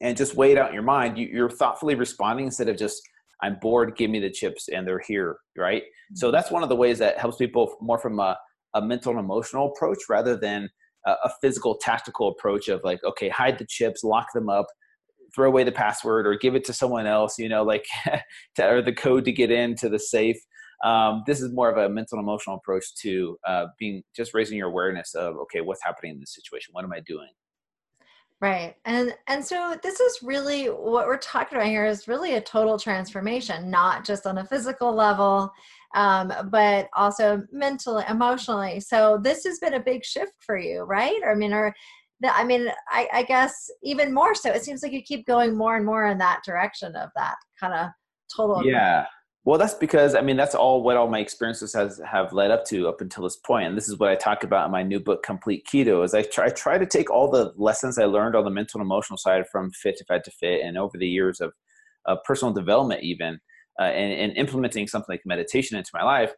And 0.00 0.16
just 0.16 0.34
weigh 0.34 0.50
it 0.50 0.58
out 0.58 0.68
in 0.68 0.74
your 0.74 0.82
mind. 0.82 1.16
You, 1.16 1.28
you're 1.28 1.48
thoughtfully 1.48 1.94
responding 1.94 2.46
instead 2.46 2.68
of 2.68 2.76
just 2.76 3.00
I'm 3.42 3.58
bored. 3.60 3.96
Give 3.96 4.10
me 4.10 4.20
the 4.20 4.30
chips, 4.30 4.68
and 4.68 4.86
they're 4.86 5.02
here, 5.06 5.36
right? 5.56 5.82
Mm-hmm. 5.82 6.16
So 6.16 6.30
that's 6.30 6.50
one 6.50 6.62
of 6.62 6.68
the 6.68 6.76
ways 6.76 6.98
that 6.98 7.18
helps 7.18 7.36
people 7.36 7.76
more 7.80 7.98
from 7.98 8.18
a, 8.20 8.36
a 8.74 8.82
mental 8.82 9.10
and 9.10 9.20
emotional 9.20 9.72
approach 9.74 9.98
rather 10.08 10.36
than 10.36 10.70
a, 11.06 11.12
a 11.24 11.30
physical 11.40 11.76
tactical 11.76 12.28
approach 12.28 12.68
of 12.68 12.82
like, 12.84 13.02
okay, 13.04 13.28
hide 13.28 13.58
the 13.58 13.66
chips, 13.66 14.04
lock 14.04 14.26
them 14.32 14.48
up, 14.48 14.66
throw 15.34 15.48
away 15.48 15.64
the 15.64 15.72
password 15.72 16.26
or 16.26 16.36
give 16.36 16.54
it 16.54 16.64
to 16.64 16.72
someone 16.72 17.06
else 17.06 17.38
you 17.38 17.48
know 17.48 17.62
like 17.62 17.86
to, 18.56 18.68
or 18.68 18.82
the 18.82 18.92
code 18.92 19.24
to 19.24 19.32
get 19.32 19.50
into 19.50 19.88
the 19.88 19.98
safe 19.98 20.36
um, 20.84 21.22
this 21.26 21.40
is 21.40 21.52
more 21.52 21.70
of 21.70 21.76
a 21.76 21.88
mental 21.88 22.18
and 22.18 22.24
emotional 22.24 22.56
approach 22.56 22.84
to 22.96 23.38
uh, 23.46 23.66
being 23.78 24.02
just 24.16 24.34
raising 24.34 24.58
your 24.58 24.68
awareness 24.68 25.14
of 25.14 25.36
okay 25.36 25.60
what's 25.60 25.82
happening 25.82 26.12
in 26.12 26.20
this 26.20 26.34
situation 26.34 26.70
what 26.72 26.84
am 26.84 26.92
i 26.92 27.00
doing 27.00 27.28
right 28.42 28.74
and 28.84 29.14
and 29.28 29.42
so 29.42 29.76
this 29.82 30.00
is 30.00 30.18
really 30.22 30.66
what 30.66 31.06
we're 31.06 31.16
talking 31.16 31.56
about 31.56 31.68
here 31.68 31.86
is 31.86 32.08
really 32.08 32.34
a 32.34 32.40
total 32.40 32.78
transformation 32.78 33.70
not 33.70 34.04
just 34.04 34.26
on 34.26 34.38
a 34.38 34.44
physical 34.44 34.92
level 34.94 35.50
um, 35.94 36.32
but 36.50 36.88
also 36.94 37.42
mentally 37.52 38.04
emotionally 38.08 38.80
so 38.80 39.18
this 39.22 39.44
has 39.44 39.58
been 39.60 39.74
a 39.74 39.80
big 39.80 40.04
shift 40.04 40.32
for 40.40 40.58
you 40.58 40.82
right 40.82 41.20
i 41.26 41.34
mean 41.34 41.52
or 41.52 41.72
I 42.24 42.44
mean, 42.44 42.68
I, 42.88 43.08
I 43.12 43.22
guess 43.24 43.68
even 43.82 44.14
more 44.14 44.34
so. 44.34 44.52
It 44.52 44.62
seems 44.62 44.82
like 44.82 44.92
you 44.92 45.02
keep 45.02 45.26
going 45.26 45.56
more 45.56 45.76
and 45.76 45.84
more 45.84 46.06
in 46.06 46.18
that 46.18 46.42
direction 46.46 46.94
of 46.94 47.10
that 47.16 47.34
kind 47.58 47.74
of 47.74 47.88
total. 48.34 48.64
Yeah, 48.64 49.06
well, 49.44 49.58
that's 49.58 49.74
because 49.74 50.14
I 50.14 50.20
mean 50.20 50.36
that's 50.36 50.54
all 50.54 50.82
what 50.82 50.96
all 50.96 51.08
my 51.08 51.18
experiences 51.18 51.74
has 51.74 52.00
have 52.06 52.32
led 52.32 52.52
up 52.52 52.64
to 52.66 52.88
up 52.88 53.00
until 53.00 53.24
this 53.24 53.36
point, 53.36 53.66
and 53.66 53.76
this 53.76 53.88
is 53.88 53.98
what 53.98 54.08
I 54.08 54.14
talk 54.14 54.44
about 54.44 54.66
in 54.66 54.72
my 54.72 54.84
new 54.84 55.00
book, 55.00 55.24
Complete 55.24 55.66
Keto. 55.66 56.04
Is 56.04 56.14
I 56.14 56.22
try 56.22 56.46
I 56.46 56.50
try 56.50 56.78
to 56.78 56.86
take 56.86 57.10
all 57.10 57.28
the 57.30 57.52
lessons 57.56 57.98
I 57.98 58.04
learned 58.04 58.36
on 58.36 58.44
the 58.44 58.50
mental 58.50 58.80
and 58.80 58.86
emotional 58.86 59.16
side 59.16 59.44
from 59.50 59.72
Fit 59.72 59.96
to 59.98 60.04
Fat 60.04 60.24
to 60.24 60.30
Fit, 60.30 60.60
and 60.62 60.78
over 60.78 60.96
the 60.96 61.08
years 61.08 61.40
of, 61.40 61.52
personal 62.24 62.52
development, 62.52 63.02
even 63.02 63.40
uh, 63.80 63.84
and, 63.84 64.12
and 64.12 64.36
implementing 64.36 64.86
something 64.86 65.12
like 65.12 65.22
meditation 65.24 65.76
into 65.76 65.90
my 65.94 66.02
life, 66.02 66.32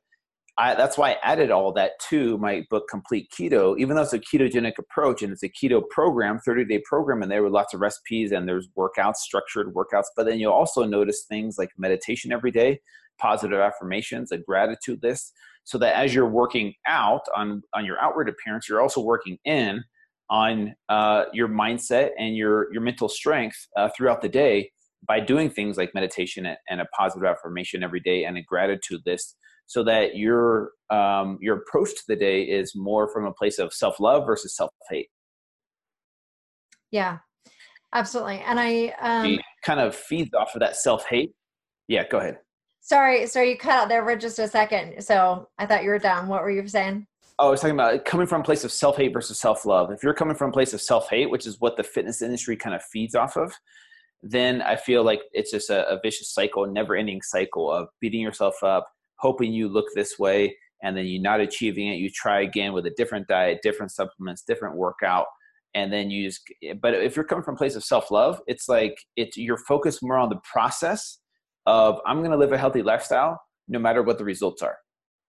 I, 0.57 0.75
that's 0.75 0.97
why 0.97 1.12
I 1.12 1.17
added 1.25 1.51
all 1.51 1.73
that 1.73 1.93
to 2.11 2.38
my 2.38 2.64
book, 2.71 2.85
Complete 2.88 3.29
Keto. 3.37 3.77
Even 3.79 3.97
though 3.97 4.03
it's 4.03 4.12
a 4.12 4.21
ketogenic 4.21 4.79
approach 4.79 5.23
and 5.23 5.33
it's 5.33 5.43
a 5.43 5.49
keto 5.49 5.83
program, 5.90 6.38
30 6.38 6.64
day 6.67 6.81
program, 6.88 7.23
and 7.23 7.31
there 7.31 7.43
with 7.43 7.53
lots 7.53 7.75
of 7.75 7.81
recipes 7.81 8.31
and 8.31 8.49
there's 8.49 8.69
workouts, 8.79 9.17
structured 9.17 9.75
workouts. 9.75 10.07
But 10.17 10.27
then 10.27 10.38
you'll 10.38 10.53
also 10.53 10.85
notice 10.85 11.25
things 11.29 11.57
like 11.59 11.71
meditation 11.77 12.31
every 12.31 12.53
day, 12.53 12.81
positive 13.19 13.59
affirmations, 13.59 14.31
a 14.31 14.38
gratitude 14.38 15.01
list, 15.03 15.33
so 15.64 15.77
that 15.79 15.97
as 15.97 16.14
you're 16.14 16.29
working 16.29 16.75
out 16.87 17.23
on 17.35 17.62
on 17.75 17.85
your 17.85 18.01
outward 18.01 18.29
appearance, 18.29 18.69
you're 18.69 18.81
also 18.81 19.01
working 19.01 19.38
in 19.45 19.83
on 20.31 20.75
uh, 20.88 21.25
your 21.33 21.49
mindset 21.49 22.11
and 22.17 22.37
your 22.37 22.73
your 22.73 22.83
mental 22.83 23.09
strength 23.09 23.67
uh, 23.77 23.88
throughout 23.97 24.23
the 24.23 24.29
day 24.29 24.71
by 25.07 25.19
doing 25.19 25.51
things 25.51 25.77
like 25.77 25.93
meditation 25.95 26.47
and 26.69 26.81
a 26.81 26.87
positive 26.97 27.27
affirmation 27.27 27.83
every 27.83 28.01
day 28.01 28.25
and 28.25 28.38
a 28.38 28.43
gratitude 28.43 29.01
list 29.05 29.37
so 29.66 29.85
that 29.85 30.16
your 30.16 30.70
um, 30.90 31.38
your 31.40 31.57
approach 31.57 31.90
to 31.90 32.03
the 32.09 32.16
day 32.16 32.42
is 32.42 32.74
more 32.74 33.09
from 33.12 33.24
a 33.27 33.33
place 33.33 33.59
of 33.59 33.72
self 33.72 33.98
love 34.00 34.27
versus 34.27 34.57
self 34.57 34.70
hate. 34.90 35.09
Yeah, 36.90 37.18
absolutely. 37.92 38.40
And 38.40 38.61
I 38.61 38.94
um, 39.00 39.38
kind 39.64 39.81
of 39.81 39.94
feeds 39.94 40.35
off 40.35 40.55
of 40.55 40.61
that 40.61 40.77
self 40.77 41.07
hate. 41.07 41.33
Yeah, 41.88 42.07
go 42.09 42.18
ahead. 42.18 42.38
Sorry, 42.81 43.27
sorry, 43.27 43.50
you 43.50 43.59
cut 43.59 43.72
out 43.72 43.88
there 43.88 44.05
for 44.05 44.14
just 44.14 44.38
a 44.38 44.46
second. 44.46 45.03
So 45.03 45.48
I 45.59 45.66
thought 45.66 45.85
you 45.85 45.90
were 45.90 45.98
done. 45.98 46.29
What 46.29 46.42
were 46.42 46.50
you 46.50 46.66
saying? 46.68 47.07
Oh, 47.38 47.48
I 47.48 47.50
was 47.50 47.61
talking 47.61 47.74
about 47.74 48.05
coming 48.05 48.27
from 48.27 48.42
a 48.42 48.44
place 48.44 48.62
of 48.62 48.70
self 48.70 48.96
hate 48.96 49.12
versus 49.12 49.38
self 49.38 49.64
love. 49.64 49.90
If 49.90 50.03
you're 50.03 50.14
coming 50.14 50.37
from 50.37 50.50
a 50.50 50.53
place 50.53 50.72
of 50.74 50.81
self 50.81 51.09
hate, 51.09 51.31
which 51.31 51.46
is 51.46 51.61
what 51.61 51.77
the 51.77 51.83
fitness 51.83 52.22
industry 52.22 52.57
kind 52.57 52.77
of 52.77 52.83
feeds 52.83 53.14
off 53.14 53.37
of, 53.37 53.53
then 54.22 54.62
I 54.62 54.77
feel 54.77 55.03
like 55.03 55.20
it's 55.33 55.50
just 55.50 55.68
a, 55.70 55.88
a 55.88 55.98
vicious 56.03 56.33
cycle, 56.33 56.66
never 56.66 56.94
ending 56.94 57.22
cycle 57.22 57.72
of 57.72 57.88
beating 58.00 58.20
yourself 58.20 58.62
up, 58.62 58.87
hoping 59.25 59.55
you 59.55 59.69
look 59.69 59.87
this 59.95 60.19
way 60.19 60.55
and 60.83 60.95
then 60.95 61.07
you're 61.07 61.23
not 61.23 61.41
achieving 61.41 61.89
it 61.89 61.97
you 61.97 62.11
try 62.11 62.43
again 62.43 62.75
with 62.75 62.85
a 62.85 62.91
different 62.91 63.27
diet 63.27 63.59
different 63.63 63.91
supplements 63.91 64.43
different 64.47 64.77
workout 64.77 65.25
and 65.75 65.91
then 65.91 66.11
you 66.11 66.29
just 66.29 66.43
but 66.83 66.93
if 66.93 67.17
you're 67.17 67.25
coming 67.25 67.43
from 67.43 67.55
a 67.55 67.57
place 67.57 67.75
of 67.75 67.83
self-love 67.83 68.39
it's 68.47 68.69
like 68.69 68.95
it's 69.17 69.39
you're 69.39 69.57
focused 69.57 70.01
more 70.03 70.19
on 70.19 70.29
the 70.29 70.41
process 70.53 71.21
of 71.65 71.99
i'm 72.07 72.19
going 72.19 72.31
to 72.31 72.37
live 72.37 72.53
a 72.53 72.59
healthy 72.59 72.83
lifestyle 72.83 73.41
no 73.67 73.79
matter 73.79 74.03
what 74.03 74.19
the 74.19 74.25
results 74.25 74.61
are. 74.61 74.77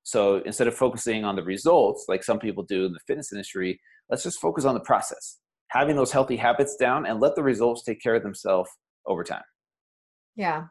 So 0.03 0.41
instead 0.45 0.67
of 0.67 0.75
focusing 0.75 1.23
on 1.23 1.37
the 1.37 1.43
results 1.43 2.05
like 2.09 2.21
some 2.21 2.37
people 2.37 2.63
do 2.63 2.85
in 2.85 2.91
the 2.91 2.99
fitness 3.07 3.31
industry 3.31 3.79
let's 4.09 4.23
just 4.23 4.41
focus 4.41 4.65
on 4.65 4.73
the 4.73 4.81
process 4.81 5.39
having 5.69 5.95
those 5.95 6.11
healthy 6.11 6.35
habits 6.35 6.75
down 6.75 7.05
and 7.05 7.21
let 7.21 7.35
the 7.35 7.43
results 7.43 7.83
take 7.83 8.01
care 8.01 8.15
of 8.15 8.23
themselves 8.23 8.69
over 9.07 9.23
time. 9.23 9.47
Yeah 10.35 10.65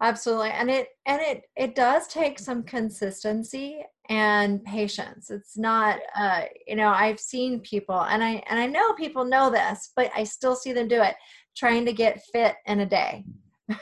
absolutely 0.00 0.50
and 0.50 0.70
it 0.70 0.88
and 1.06 1.20
it 1.22 1.44
it 1.56 1.74
does 1.74 2.06
take 2.08 2.38
some 2.38 2.62
consistency 2.62 3.82
and 4.08 4.62
patience. 4.64 5.30
It's 5.30 5.56
not 5.56 5.98
uh 6.18 6.42
you 6.66 6.76
know 6.76 6.88
i've 6.88 7.18
seen 7.18 7.60
people 7.60 8.00
and 8.02 8.22
i 8.22 8.42
and 8.48 8.58
i 8.58 8.66
know 8.66 8.92
people 8.92 9.24
know 9.24 9.50
this 9.50 9.90
but 9.96 10.10
i 10.14 10.22
still 10.22 10.54
see 10.54 10.72
them 10.72 10.88
do 10.88 11.02
it 11.02 11.14
trying 11.56 11.84
to 11.86 11.92
get 11.92 12.22
fit 12.32 12.56
in 12.66 12.80
a 12.80 12.86
day. 12.86 13.24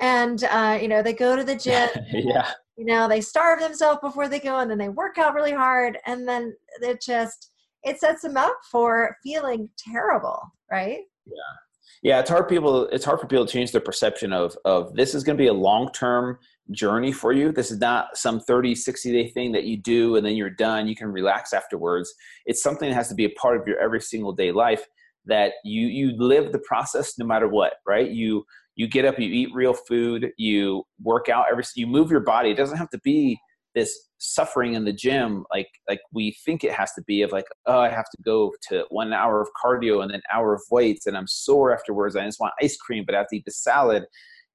And 0.00 0.44
uh 0.44 0.78
you 0.80 0.86
know 0.86 1.02
they 1.02 1.12
go 1.12 1.34
to 1.34 1.42
the 1.42 1.56
gym 1.66 1.88
yeah. 2.12 2.52
you 2.76 2.84
know 2.84 3.08
they 3.08 3.20
starve 3.20 3.60
themselves 3.60 3.98
before 4.00 4.28
they 4.28 4.38
go 4.38 4.58
and 4.58 4.70
then 4.70 4.78
they 4.78 4.88
work 4.88 5.18
out 5.18 5.34
really 5.34 5.52
hard 5.52 5.98
and 6.06 6.26
then 6.26 6.54
it 6.80 7.02
just 7.02 7.50
it 7.82 7.98
sets 7.98 8.22
them 8.22 8.36
up 8.36 8.56
for 8.70 9.16
feeling 9.22 9.68
terrible 9.76 10.40
right? 10.70 11.00
Yeah 11.26 11.67
yeah 12.02 12.20
it's 12.20 12.30
hard 12.30 12.48
people 12.48 12.86
it's 12.88 13.04
hard 13.04 13.20
for 13.20 13.26
people 13.26 13.46
to 13.46 13.52
change 13.52 13.72
their 13.72 13.80
perception 13.80 14.32
of 14.32 14.56
of 14.64 14.94
this 14.94 15.14
is 15.14 15.24
going 15.24 15.36
to 15.36 15.42
be 15.42 15.48
a 15.48 15.52
long 15.52 15.90
term 15.92 16.38
journey 16.70 17.12
for 17.12 17.32
you. 17.32 17.52
This 17.52 17.70
is 17.70 17.78
not 17.78 18.16
some 18.16 18.40
30 18.40 18.74
60 18.74 19.12
day 19.12 19.28
thing 19.28 19.52
that 19.52 19.64
you 19.64 19.76
do 19.76 20.16
and 20.16 20.24
then 20.24 20.36
you're 20.36 20.50
done. 20.50 20.88
You 20.88 20.96
can 20.96 21.10
relax 21.10 21.52
afterwards. 21.52 22.12
It's 22.46 22.62
something 22.62 22.88
that 22.88 22.94
has 22.94 23.08
to 23.08 23.14
be 23.14 23.24
a 23.24 23.30
part 23.30 23.60
of 23.60 23.66
your 23.66 23.78
every 23.78 24.00
single 24.00 24.32
day 24.32 24.52
life 24.52 24.86
that 25.26 25.54
you 25.64 25.86
you 25.86 26.16
live 26.16 26.52
the 26.52 26.58
process 26.60 27.18
no 27.18 27.26
matter 27.26 27.48
what 27.48 27.74
right? 27.86 28.10
You 28.10 28.44
you 28.76 28.86
get 28.86 29.04
up 29.04 29.18
you 29.18 29.28
eat 29.28 29.54
real 29.54 29.74
food 29.74 30.30
you 30.36 30.84
work 31.02 31.28
out 31.28 31.46
every 31.50 31.64
you 31.74 31.86
move 31.86 32.10
your 32.10 32.20
body. 32.20 32.50
It 32.50 32.56
doesn't 32.56 32.78
have 32.78 32.90
to 32.90 33.00
be 33.00 33.38
this 33.74 34.07
suffering 34.18 34.74
in 34.74 34.84
the 34.84 34.92
gym 34.92 35.44
like 35.52 35.68
like 35.88 36.00
we 36.12 36.36
think 36.44 36.64
it 36.64 36.72
has 36.72 36.92
to 36.92 37.02
be 37.06 37.22
of 37.22 37.30
like 37.30 37.46
oh 37.66 37.78
i 37.78 37.88
have 37.88 38.08
to 38.10 38.20
go 38.24 38.52
to 38.60 38.84
one 38.90 39.12
hour 39.12 39.40
of 39.40 39.48
cardio 39.62 40.02
and 40.02 40.12
then 40.12 40.20
hour 40.34 40.54
of 40.54 40.60
weights 40.70 41.06
and 41.06 41.16
i'm 41.16 41.26
sore 41.26 41.72
afterwards 41.72 42.16
i 42.16 42.24
just 42.24 42.40
want 42.40 42.52
ice 42.60 42.76
cream 42.76 43.04
but 43.06 43.14
i 43.14 43.18
have 43.18 43.28
to 43.28 43.36
eat 43.36 43.44
the 43.44 43.52
salad. 43.52 44.04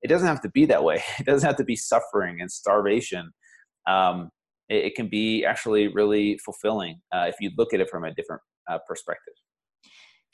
It 0.02 0.10
doesn't 0.10 0.28
have 0.28 0.42
to 0.42 0.50
be 0.50 0.66
that 0.66 0.84
way. 0.84 1.02
It 1.20 1.26
doesn't 1.26 1.48
have 1.48 1.56
to 1.56 1.64
be 1.64 1.78
suffering 1.78 2.42
and 2.42 2.52
starvation. 2.52 3.32
Um, 3.88 4.30
it, 4.68 4.86
it, 4.88 4.96
can 4.96 5.08
be 5.08 5.46
actually 5.46 5.88
really 5.88 6.38
fulfilling 6.44 7.00
uh, 7.14 7.26
if 7.28 7.36
you 7.40 7.52
look 7.58 7.74
at 7.74 7.80
it 7.80 7.90
from 7.90 8.04
a 8.04 8.14
different 8.14 8.42
uh, 8.70 8.80
perspective 8.88 9.34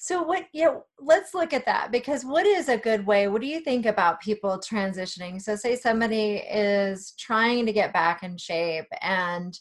so 0.09 0.23
what 0.23 0.45
yeah, 0.53 0.75
let's 0.99 1.35
look 1.35 1.53
at 1.53 1.67
that 1.67 1.91
because 1.91 2.25
what 2.25 2.47
is 2.47 2.67
a 2.67 2.79
good 2.79 3.05
way? 3.05 3.27
What 3.27 3.41
do 3.41 3.47
you 3.47 3.59
think 3.59 3.85
about 3.85 4.19
people 4.19 4.59
transitioning? 4.59 5.39
So 5.39 5.55
say 5.55 5.75
somebody 5.75 6.37
is 6.51 7.13
trying 7.19 7.67
to 7.67 7.71
get 7.71 7.93
back 7.93 8.23
in 8.23 8.35
shape 8.35 8.87
and 9.03 9.53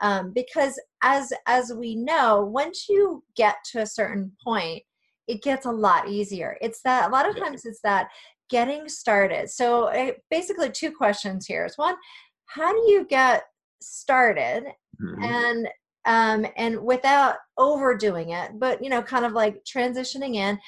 um, 0.00 0.30
because 0.32 0.80
as 1.02 1.32
as 1.48 1.72
we 1.76 1.96
know, 1.96 2.44
once 2.44 2.88
you 2.88 3.24
get 3.34 3.56
to 3.72 3.80
a 3.80 3.86
certain 3.86 4.30
point, 4.44 4.84
it 5.26 5.42
gets 5.42 5.66
a 5.66 5.72
lot 5.72 6.08
easier. 6.08 6.56
It's 6.60 6.82
that 6.82 7.08
a 7.08 7.12
lot 7.12 7.28
of 7.28 7.36
times 7.36 7.64
it's 7.64 7.80
that 7.82 8.06
getting 8.48 8.88
started. 8.88 9.50
So 9.50 9.86
eh, 9.86 10.12
basically 10.30 10.70
two 10.70 10.92
questions 10.92 11.46
here. 11.46 11.64
Is 11.64 11.76
one, 11.76 11.96
how 12.44 12.70
do 12.70 12.92
you 12.92 13.06
get 13.06 13.42
started? 13.82 14.66
Mm-hmm. 15.02 15.24
And 15.24 15.68
um, 16.06 16.46
and 16.56 16.80
without 16.80 17.36
overdoing 17.58 18.30
it, 18.30 18.52
but 18.58 18.82
you 18.82 18.88
know, 18.88 19.02
kind 19.02 19.24
of 19.24 19.32
like 19.32 19.64
transitioning 19.64 20.36
in. 20.36 20.58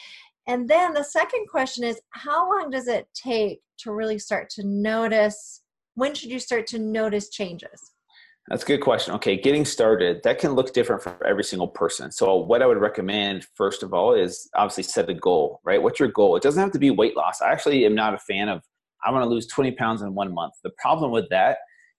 And 0.47 0.69
then 0.69 0.95
the 0.95 1.05
second 1.05 1.47
question 1.49 1.85
is 1.85 2.01
how 2.11 2.51
long 2.51 2.71
does 2.71 2.89
it 2.89 3.07
take 3.15 3.61
to 3.79 3.93
really 3.93 4.19
start 4.19 4.51
to 4.51 4.67
notice? 4.67 5.63
When 5.95 6.15
should 6.15 6.31
you 6.31 6.39
start 6.39 6.67
to 6.69 6.79
notice 6.79 7.29
changes? 7.29 7.93
That's 8.49 8.63
a 8.63 8.67
good 8.67 8.81
question. 8.81 9.15
Okay, 9.17 9.37
getting 9.37 9.67
started, 9.67 10.23
that 10.25 10.39
can 10.39 10.53
look 10.53 10.73
different 10.73 11.03
for 11.03 11.25
every 11.25 11.45
single 11.45 11.69
person. 11.69 12.11
So, 12.11 12.37
what 12.37 12.63
I 12.63 12.67
would 12.67 12.79
recommend, 12.79 13.47
first 13.55 13.83
of 13.83 13.93
all, 13.93 14.15
is 14.15 14.49
obviously 14.55 14.85
set 14.85 15.11
a 15.11 15.15
goal, 15.15 15.61
right? 15.65 15.83
What's 15.83 16.01
your 16.01 16.09
goal? 16.09 16.35
It 16.35 16.43
doesn't 16.43 16.61
have 16.61 16.73
to 16.73 16.79
be 16.79 16.91
weight 16.91 17.15
loss. 17.15 17.43
I 17.43 17.53
actually 17.53 17.85
am 17.85 17.95
not 17.95 18.15
a 18.15 18.19
fan 18.19 18.49
of, 18.49 18.63
I 19.05 19.11
want 19.11 19.23
to 19.23 19.29
lose 19.29 19.47
20 19.49 19.73
pounds 19.73 20.01
in 20.01 20.15
one 20.15 20.33
month. 20.33 20.55
The 20.65 20.71
problem 20.79 21.11
with 21.11 21.29
that 21.29 21.59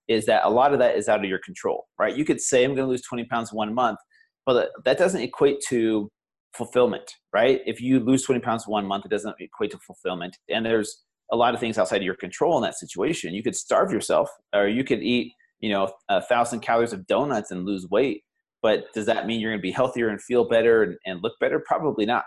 is 0.09 0.25
that 0.25 0.43
a 0.43 0.49
lot 0.49 0.73
of 0.73 0.79
that 0.79 0.97
is 0.97 1.07
out 1.07 1.19
of 1.23 1.29
your 1.29 1.39
control, 1.39 1.85
right? 1.99 2.17
You 2.17 2.25
could 2.25 2.41
say, 2.41 2.65
I'm 2.65 2.73
going 2.73 2.87
to 2.87 2.91
lose 2.91 3.03
20 3.03 3.25
pounds 3.25 3.51
in 3.51 3.55
one 3.55 3.73
month, 3.73 3.99
but 4.45 4.71
that 4.83 4.97
doesn't 4.97 5.21
equate 5.21 5.61
to 5.69 6.09
fulfillment, 6.55 7.09
right? 7.31 7.61
If 7.67 7.79
you 7.79 7.99
lose 7.99 8.23
20 8.23 8.41
pounds 8.41 8.65
in 8.67 8.71
one 8.71 8.87
month, 8.87 9.05
it 9.05 9.11
doesn't 9.11 9.35
equate 9.39 9.69
to 9.71 9.77
fulfillment. 9.77 10.35
And 10.49 10.65
there's 10.65 11.03
a 11.31 11.35
lot 11.35 11.53
of 11.53 11.59
things 11.59 11.77
outside 11.77 11.97
of 11.97 12.03
your 12.03 12.15
control 12.15 12.57
in 12.57 12.63
that 12.63 12.75
situation. 12.75 13.35
You 13.35 13.43
could 13.43 13.55
starve 13.55 13.91
yourself, 13.91 14.29
or 14.53 14.67
you 14.67 14.83
could 14.83 15.03
eat, 15.03 15.33
you 15.59 15.69
know, 15.69 15.93
a 16.09 16.23
thousand 16.23 16.61
calories 16.61 16.91
of 16.91 17.05
donuts 17.05 17.51
and 17.51 17.63
lose 17.65 17.87
weight. 17.91 18.23
But 18.63 18.85
does 18.95 19.05
that 19.05 19.27
mean 19.27 19.39
you're 19.39 19.51
going 19.51 19.59
to 19.59 19.61
be 19.61 19.71
healthier 19.71 20.09
and 20.09 20.19
feel 20.19 20.49
better 20.49 20.81
and, 20.81 20.97
and 21.05 21.21
look 21.21 21.33
better? 21.39 21.61
Probably 21.63 22.07
not. 22.07 22.23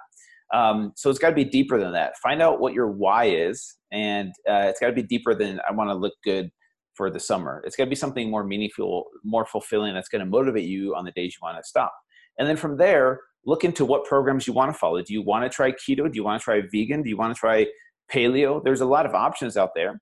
Um, 0.55 0.92
so 0.95 1.11
it's 1.11 1.18
got 1.18 1.31
to 1.31 1.35
be 1.35 1.45
deeper 1.45 1.81
than 1.81 1.92
that. 1.92 2.16
Find 2.23 2.40
out 2.40 2.61
what 2.61 2.75
your 2.75 2.92
why 2.92 3.25
is, 3.25 3.77
and 3.90 4.29
uh, 4.49 4.66
it's 4.68 4.79
got 4.79 4.87
to 4.87 4.92
be 4.92 5.03
deeper 5.03 5.35
than 5.35 5.61
I 5.68 5.73
want 5.73 5.90
to 5.90 5.95
look 5.95 6.12
good 6.23 6.51
for 6.94 7.11
the 7.11 7.20
summer. 7.20 7.62
It's 7.64 7.76
going 7.76 7.87
to 7.87 7.90
be 7.90 7.96
something 7.96 8.31
more 8.31 8.44
meaningful, 8.44 9.07
more 9.24 9.46
fulfilling 9.46 9.94
that's 9.94 10.09
going 10.09 10.20
to 10.20 10.26
motivate 10.26 10.64
you 10.64 10.94
on 10.94 11.05
the 11.05 11.12
days 11.12 11.35
you 11.35 11.40
want 11.42 11.57
to 11.59 11.64
stop. 11.66 11.92
And 12.38 12.48
then 12.48 12.57
from 12.57 12.76
there, 12.76 13.20
look 13.44 13.64
into 13.64 13.85
what 13.85 14.05
programs 14.05 14.46
you 14.46 14.52
want 14.52 14.72
to 14.72 14.78
follow. 14.78 15.02
Do 15.02 15.12
you 15.12 15.22
want 15.22 15.44
to 15.44 15.48
try 15.48 15.72
keto? 15.72 16.11
Do 16.11 16.12
you 16.14 16.24
want 16.24 16.40
to 16.40 16.44
try 16.44 16.62
vegan? 16.72 17.02
Do 17.02 17.09
you 17.09 17.16
want 17.16 17.35
to 17.35 17.38
try 17.38 17.66
paleo? 18.12 18.62
There's 18.62 18.81
a 18.81 18.87
lot 18.87 19.07
of 19.07 19.14
options 19.14 19.57
out 19.57 19.70
there. 19.74 20.00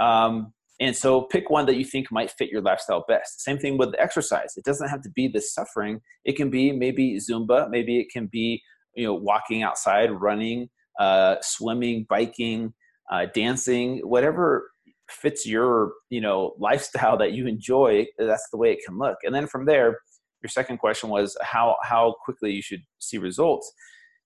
Um, 0.00 0.52
and 0.80 0.96
so 0.96 1.22
pick 1.22 1.50
one 1.50 1.66
that 1.66 1.76
you 1.76 1.84
think 1.84 2.10
might 2.10 2.30
fit 2.30 2.50
your 2.50 2.62
lifestyle 2.62 3.04
best. 3.06 3.42
Same 3.42 3.58
thing 3.58 3.76
with 3.76 3.94
exercise. 3.98 4.54
It 4.56 4.64
doesn't 4.64 4.88
have 4.88 5.02
to 5.02 5.10
be 5.10 5.28
the 5.28 5.40
suffering. 5.40 6.00
It 6.24 6.36
can 6.36 6.48
be 6.48 6.72
maybe 6.72 7.18
Zumba. 7.18 7.68
Maybe 7.68 8.00
it 8.00 8.06
can 8.10 8.26
be, 8.26 8.62
you 8.94 9.06
know, 9.06 9.14
walking 9.14 9.62
outside, 9.62 10.10
running, 10.10 10.70
uh, 10.98 11.36
swimming, 11.42 12.06
biking, 12.08 12.72
uh, 13.12 13.26
dancing, 13.34 13.98
whatever 14.04 14.70
fits 15.10 15.46
your 15.46 15.92
you 16.10 16.20
know 16.20 16.54
lifestyle 16.58 17.16
that 17.18 17.32
you 17.32 17.46
enjoy 17.46 18.06
that's 18.18 18.48
the 18.50 18.58
way 18.58 18.72
it 18.72 18.80
can 18.86 18.98
look. 18.98 19.16
And 19.22 19.34
then 19.34 19.46
from 19.46 19.66
there 19.66 19.98
your 20.42 20.48
second 20.48 20.78
question 20.78 21.10
was 21.10 21.36
how 21.42 21.76
how 21.82 22.14
quickly 22.24 22.52
you 22.52 22.62
should 22.62 22.82
see 22.98 23.18
results. 23.18 23.70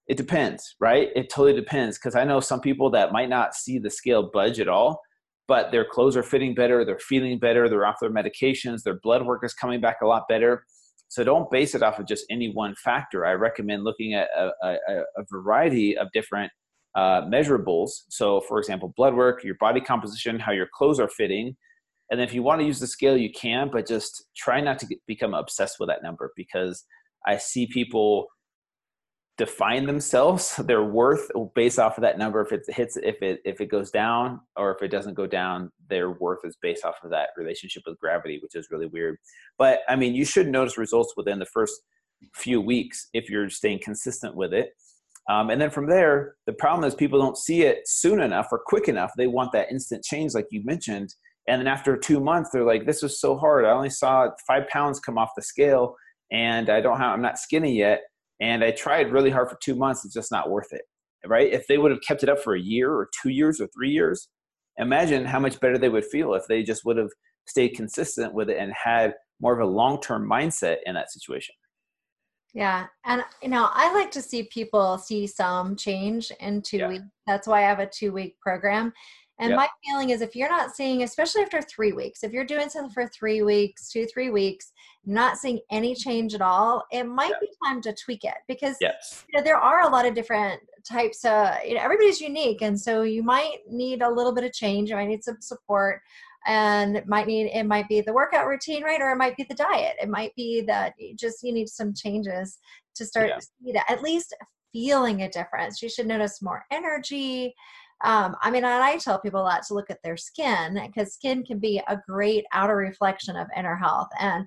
It 0.09 0.17
depends 0.17 0.77
right? 0.81 1.09
It 1.17 1.31
totally 1.31 1.59
depends 1.59 1.99
because 1.99 2.15
i 2.15 2.25
know 2.25 2.41
some 2.41 2.61
people 2.61 2.91
that 2.91 3.13
might 3.13 3.29
not 3.29 3.55
see 3.55 3.79
the 3.79 3.91
scale 3.91 4.31
budge 4.33 4.61
at 4.61 4.69
all 4.69 5.01
but 5.47 5.71
their 5.73 5.85
clothes 5.85 6.17
are 6.17 6.23
fitting 6.23 6.55
better 6.55 6.85
they're 6.85 6.99
feeling 6.99 7.39
better 7.39 7.69
they're 7.69 7.87
off 7.87 7.97
their 8.01 8.11
medications 8.11 8.83
their 8.83 9.01
blood 9.03 9.25
work 9.25 9.43
is 9.45 9.55
coming 9.55 9.81
back 9.81 9.99
a 10.03 10.07
lot 10.07 10.25
better. 10.29 10.65
So 11.09 11.23
don't 11.23 11.49
base 11.51 11.77
it 11.77 11.83
off 11.83 12.01
of 12.01 12.07
just 12.07 12.25
any 12.29 12.51
one 12.53 12.75
factor. 12.83 13.25
I 13.25 13.35
recommend 13.35 13.85
looking 13.85 14.15
at 14.15 14.29
a, 14.37 14.51
a, 14.63 14.77
a 15.17 15.25
variety 15.31 15.97
of 15.97 16.09
different 16.13 16.51
uh, 16.95 17.23
measurables. 17.23 17.91
So, 18.09 18.41
for 18.43 18.59
example, 18.59 18.93
blood 18.97 19.15
work, 19.15 19.45
your 19.45 19.57
body 19.61 19.81
composition, 19.81 20.39
how 20.39 20.53
your 20.53 20.69
clothes 20.73 21.01
are 21.01 21.09
fitting. 21.09 21.57
And 22.11 22.21
if 22.21 22.35
you 22.35 22.43
want 22.43 22.61
to 22.61 22.67
use 22.67 22.81
the 22.81 22.87
scale, 22.87 23.17
you 23.17 23.31
can, 23.33 23.71
but 23.73 23.87
just 23.87 24.25
try 24.37 24.61
not 24.61 24.79
to 24.81 24.87
get, 24.87 24.99
become 25.07 25.35
obsessed 25.35 25.77
with 25.81 25.89
that 25.89 26.03
number 26.03 26.33
because 26.37 26.85
I 27.27 27.39
see 27.39 27.67
people 27.67 28.29
define 29.37 29.87
themselves 29.87 30.57
their 30.65 30.85
worth 30.85 31.31
based 31.55 31.79
off 31.79 31.99
of 31.99 32.03
that 32.03 32.19
number 32.19 32.41
if 32.41 32.53
it 32.53 32.63
hits 32.69 32.97
if 32.97 33.21
it 33.23 33.41
if 33.45 33.61
it 33.61 33.67
goes 33.67 33.91
down 33.91 34.41
or 34.57 34.73
if 34.75 34.83
it 34.83 34.89
doesn't 34.89 35.15
go 35.15 35.27
down 35.27 35.71
their 35.89 36.11
worth 36.11 36.41
is 36.45 36.57
based 36.63 36.85
off 36.85 36.95
of 37.03 37.11
that 37.11 37.31
relationship 37.37 37.83
with 37.87 37.99
gravity 37.99 38.39
which 38.43 38.55
is 38.55 38.69
really 38.71 38.87
weird 38.87 39.17
but 39.59 39.81
i 39.89 39.97
mean 39.97 40.15
you 40.15 40.25
should 40.25 40.49
notice 40.49 40.79
results 40.79 41.15
within 41.17 41.39
the 41.39 41.47
first 41.47 41.81
few 42.35 42.61
weeks 42.61 43.09
if 43.13 43.29
you're 43.29 43.51
staying 43.51 43.81
consistent 43.83 44.37
with 44.37 44.55
it 44.55 44.71
um, 45.31 45.51
and 45.51 45.61
then 45.61 45.71
from 45.71 45.87
there, 45.89 46.35
the 46.47 46.53
problem 46.53 46.87
is 46.87 46.95
people 46.95 47.19
don't 47.19 47.39
see 47.39 47.63
it 47.63 47.81
soon 47.87 48.21
enough 48.21 48.49
or 48.53 48.61
quick 48.65 48.89
enough. 48.89 49.13
They 49.17 49.27
want 49.27 49.53
that 49.53 49.71
instant 49.71 50.05
change, 50.05 50.35
like 50.35 50.47
you 50.51 50.63
mentioned. 50.65 51.15
And 51.49 51.61
then 51.61 51.67
after 51.67 51.97
two 51.97 52.21
months, 52.21 52.51
they're 52.51 52.65
like, 52.65 52.87
"This 52.87 53.03
was 53.03 53.21
so 53.21 53.37
hard. 53.37 53.65
I 53.65 53.71
only 53.71 53.91
saw 53.91 54.31
five 54.47 54.69
pounds 54.69 55.01
come 55.01 55.19
off 55.19 55.31
the 55.37 55.43
scale, 55.43 55.97
and 56.31 56.69
I 56.71 56.81
don't 56.81 56.99
have. 56.99 57.13
I'm 57.13 57.23
not 57.23 57.39
skinny 57.39 57.77
yet. 57.77 58.03
And 58.41 58.65
I 58.65 58.73
tried 58.73 59.13
really 59.13 59.31
hard 59.31 59.49
for 59.49 59.59
two 59.63 59.75
months. 59.75 60.05
It's 60.05 60.15
just 60.15 60.33
not 60.33 60.51
worth 60.51 60.73
it, 60.73 60.83
right? 61.27 61.53
If 61.53 61.67
they 61.67 61.79
would 61.79 61.91
have 61.91 62.01
kept 62.01 62.23
it 62.23 62.29
up 62.29 62.41
for 62.41 62.55
a 62.55 62.61
year 62.61 62.93
or 62.93 63.09
two 63.23 63.31
years 63.31 63.61
or 63.61 63.69
three 63.69 63.91
years, 63.91 64.29
imagine 64.79 65.25
how 65.25 65.39
much 65.39 65.61
better 65.61 65.79
they 65.79 65.89
would 65.89 66.05
feel 66.05 66.35
if 66.35 66.47
they 66.49 66.63
just 66.63 66.85
would 66.85 66.97
have 66.97 67.11
stayed 67.47 67.71
consistent 67.71 68.35
with 68.35 68.51
it 68.51 68.59
and 68.59 68.73
had 68.73 69.15
more 69.41 69.53
of 69.53 69.61
a 69.61 69.71
long-term 69.71 70.29
mindset 70.29 70.79
in 70.87 70.95
that 70.95 71.13
situation. 71.13 71.55
Yeah. 72.55 72.87
And, 73.05 73.25
you 73.43 73.49
know, 73.49 73.69
I 73.73 73.93
like 73.93 74.13
to 74.13 74.23
see 74.23 74.45
people 74.45 74.97
see 74.97 75.27
some 75.27 75.75
change 75.75 76.31
in 76.41 76.63
two 76.63 76.79
yeah. 76.79 76.89
weeks. 76.89 77.05
That's 77.27 77.49
why 77.49 77.59
I 77.59 77.69
have 77.69 77.81
a 77.81 77.87
two 77.87 78.13
week 78.13 78.39
program. 78.41 78.93
And 79.41 79.51
yep. 79.51 79.57
my 79.57 79.69
feeling 79.85 80.11
is 80.11 80.21
if 80.21 80.37
you're 80.37 80.49
not 80.49 80.77
seeing, 80.77 81.03
especially 81.03 81.43
after 81.43 81.61
three 81.61 81.93
weeks, 81.93 82.23
if 82.23 82.33
you're 82.33 82.45
doing 82.45 82.69
something 82.69 82.93
for 82.93 83.09
three 83.09 83.43
weeks, 83.43 83.91
two, 83.91 84.07
three 84.07 84.31
weeks, 84.31 84.73
not 85.05 85.39
seeing 85.39 85.59
any 85.73 85.97
change 85.97 86.35
at 86.35 86.41
all, 86.41 86.85
it 86.93 87.03
might 87.03 87.33
be 87.41 87.49
time 87.67 87.83
to 87.83 87.93
tweak 87.93 88.23
it 88.23 88.37
because 88.47 88.77
yes. 88.81 89.25
you 89.29 89.37
know, 89.37 89.43
there 89.43 89.57
are 89.57 89.83
a 89.83 89.89
lot 89.89 90.07
of 90.07 90.15
different 90.15 90.61
types 90.89 91.25
of, 91.25 91.49
you 91.67 91.75
know, 91.75 91.81
everybody's 91.81 92.21
unique. 92.21 92.63
And 92.63 92.81
so 92.81 93.03
you 93.03 93.25
might 93.25 93.59
need 93.69 94.03
a 94.03 94.11
little 94.11 94.33
bit 94.33 94.45
of 94.45 94.53
change. 94.53 94.91
You 94.91 94.97
might 94.97 95.09
need 95.09 95.25
some 95.25 95.41
support 95.41 96.01
and 96.47 96.97
it 96.97 97.07
might 97.07 97.27
need 97.27 97.47
it 97.47 97.65
might 97.65 97.89
be 97.89 98.01
the 98.01 98.13
workout 98.13 98.47
routine 98.47 98.83
right 98.83 99.01
or 99.01 99.11
it 99.11 99.17
might 99.17 99.37
be 99.37 99.45
the 99.49 99.55
diet 99.55 99.97
it 100.01 100.09
might 100.09 100.35
be 100.37 100.61
that 100.61 100.93
you 100.99 101.15
just 101.17 101.43
you 101.43 101.53
need 101.53 101.69
some 101.69 101.95
changes 101.95 102.59
to 102.95 103.05
start 103.05 103.29
yeah. 103.29 103.37
to 103.37 103.43
see 103.43 103.73
that 103.73 103.91
at 103.91 104.03
least 104.03 104.35
feeling 104.73 105.23
a 105.23 105.31
difference 105.31 105.81
you 105.81 105.89
should 105.89 106.07
notice 106.07 106.43
more 106.43 106.65
energy 106.71 107.55
um, 108.03 108.37
I 108.43 108.51
mean, 108.51 108.65
I 108.65 108.99
tell 108.99 109.19
people 109.19 109.41
a 109.41 109.43
lot 109.43 109.63
to 109.69 109.75
look 109.75 109.91
at 109.91 110.03
their 110.03 110.17
skin 110.17 110.79
because 110.87 111.15
skin 111.15 111.43
can 111.43 111.59
be 111.59 111.81
a 111.89 111.99
great 112.07 112.45
outer 112.53 112.77
reflection 112.77 113.35
of 113.35 113.47
inner 113.57 113.77
health. 113.77 114.09
And 114.21 114.47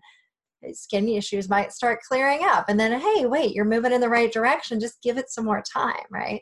skin 0.73 1.07
issues 1.07 1.49
might 1.49 1.71
start 1.71 1.99
clearing 2.07 2.41
up. 2.43 2.65
And 2.67 2.79
then, 2.79 2.99
hey, 2.99 3.25
wait, 3.25 3.53
you're 3.53 3.65
moving 3.65 3.93
in 3.93 4.01
the 4.01 4.09
right 4.09 4.31
direction. 4.31 4.79
Just 4.79 5.01
give 5.01 5.17
it 5.17 5.31
some 5.31 5.45
more 5.45 5.61
time, 5.61 6.05
right? 6.11 6.41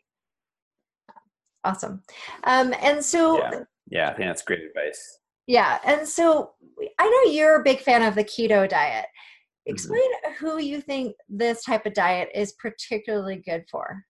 Awesome. 1.63 2.01
Um, 2.43 2.73
and 2.81 3.03
so, 3.03 3.37
yeah. 3.37 3.59
yeah, 3.89 4.09
I 4.09 4.13
think 4.13 4.27
that's 4.27 4.41
great 4.41 4.63
advice. 4.63 5.19
Yeah. 5.47 5.79
And 5.83 6.07
so 6.07 6.51
I 6.99 7.09
know 7.09 7.31
you're 7.31 7.59
a 7.59 7.63
big 7.63 7.79
fan 7.79 8.03
of 8.03 8.15
the 8.15 8.23
keto 8.23 8.67
diet. 8.67 9.05
Mm-hmm. 9.05 9.73
Explain 9.73 10.01
mm-hmm. 10.01 10.45
who 10.45 10.59
you 10.59 10.81
think 10.81 11.15
this 11.29 11.63
type 11.63 11.85
of 11.85 11.93
diet 11.93 12.29
is 12.33 12.53
particularly 12.53 13.37
good 13.45 13.65
for. 13.69 14.03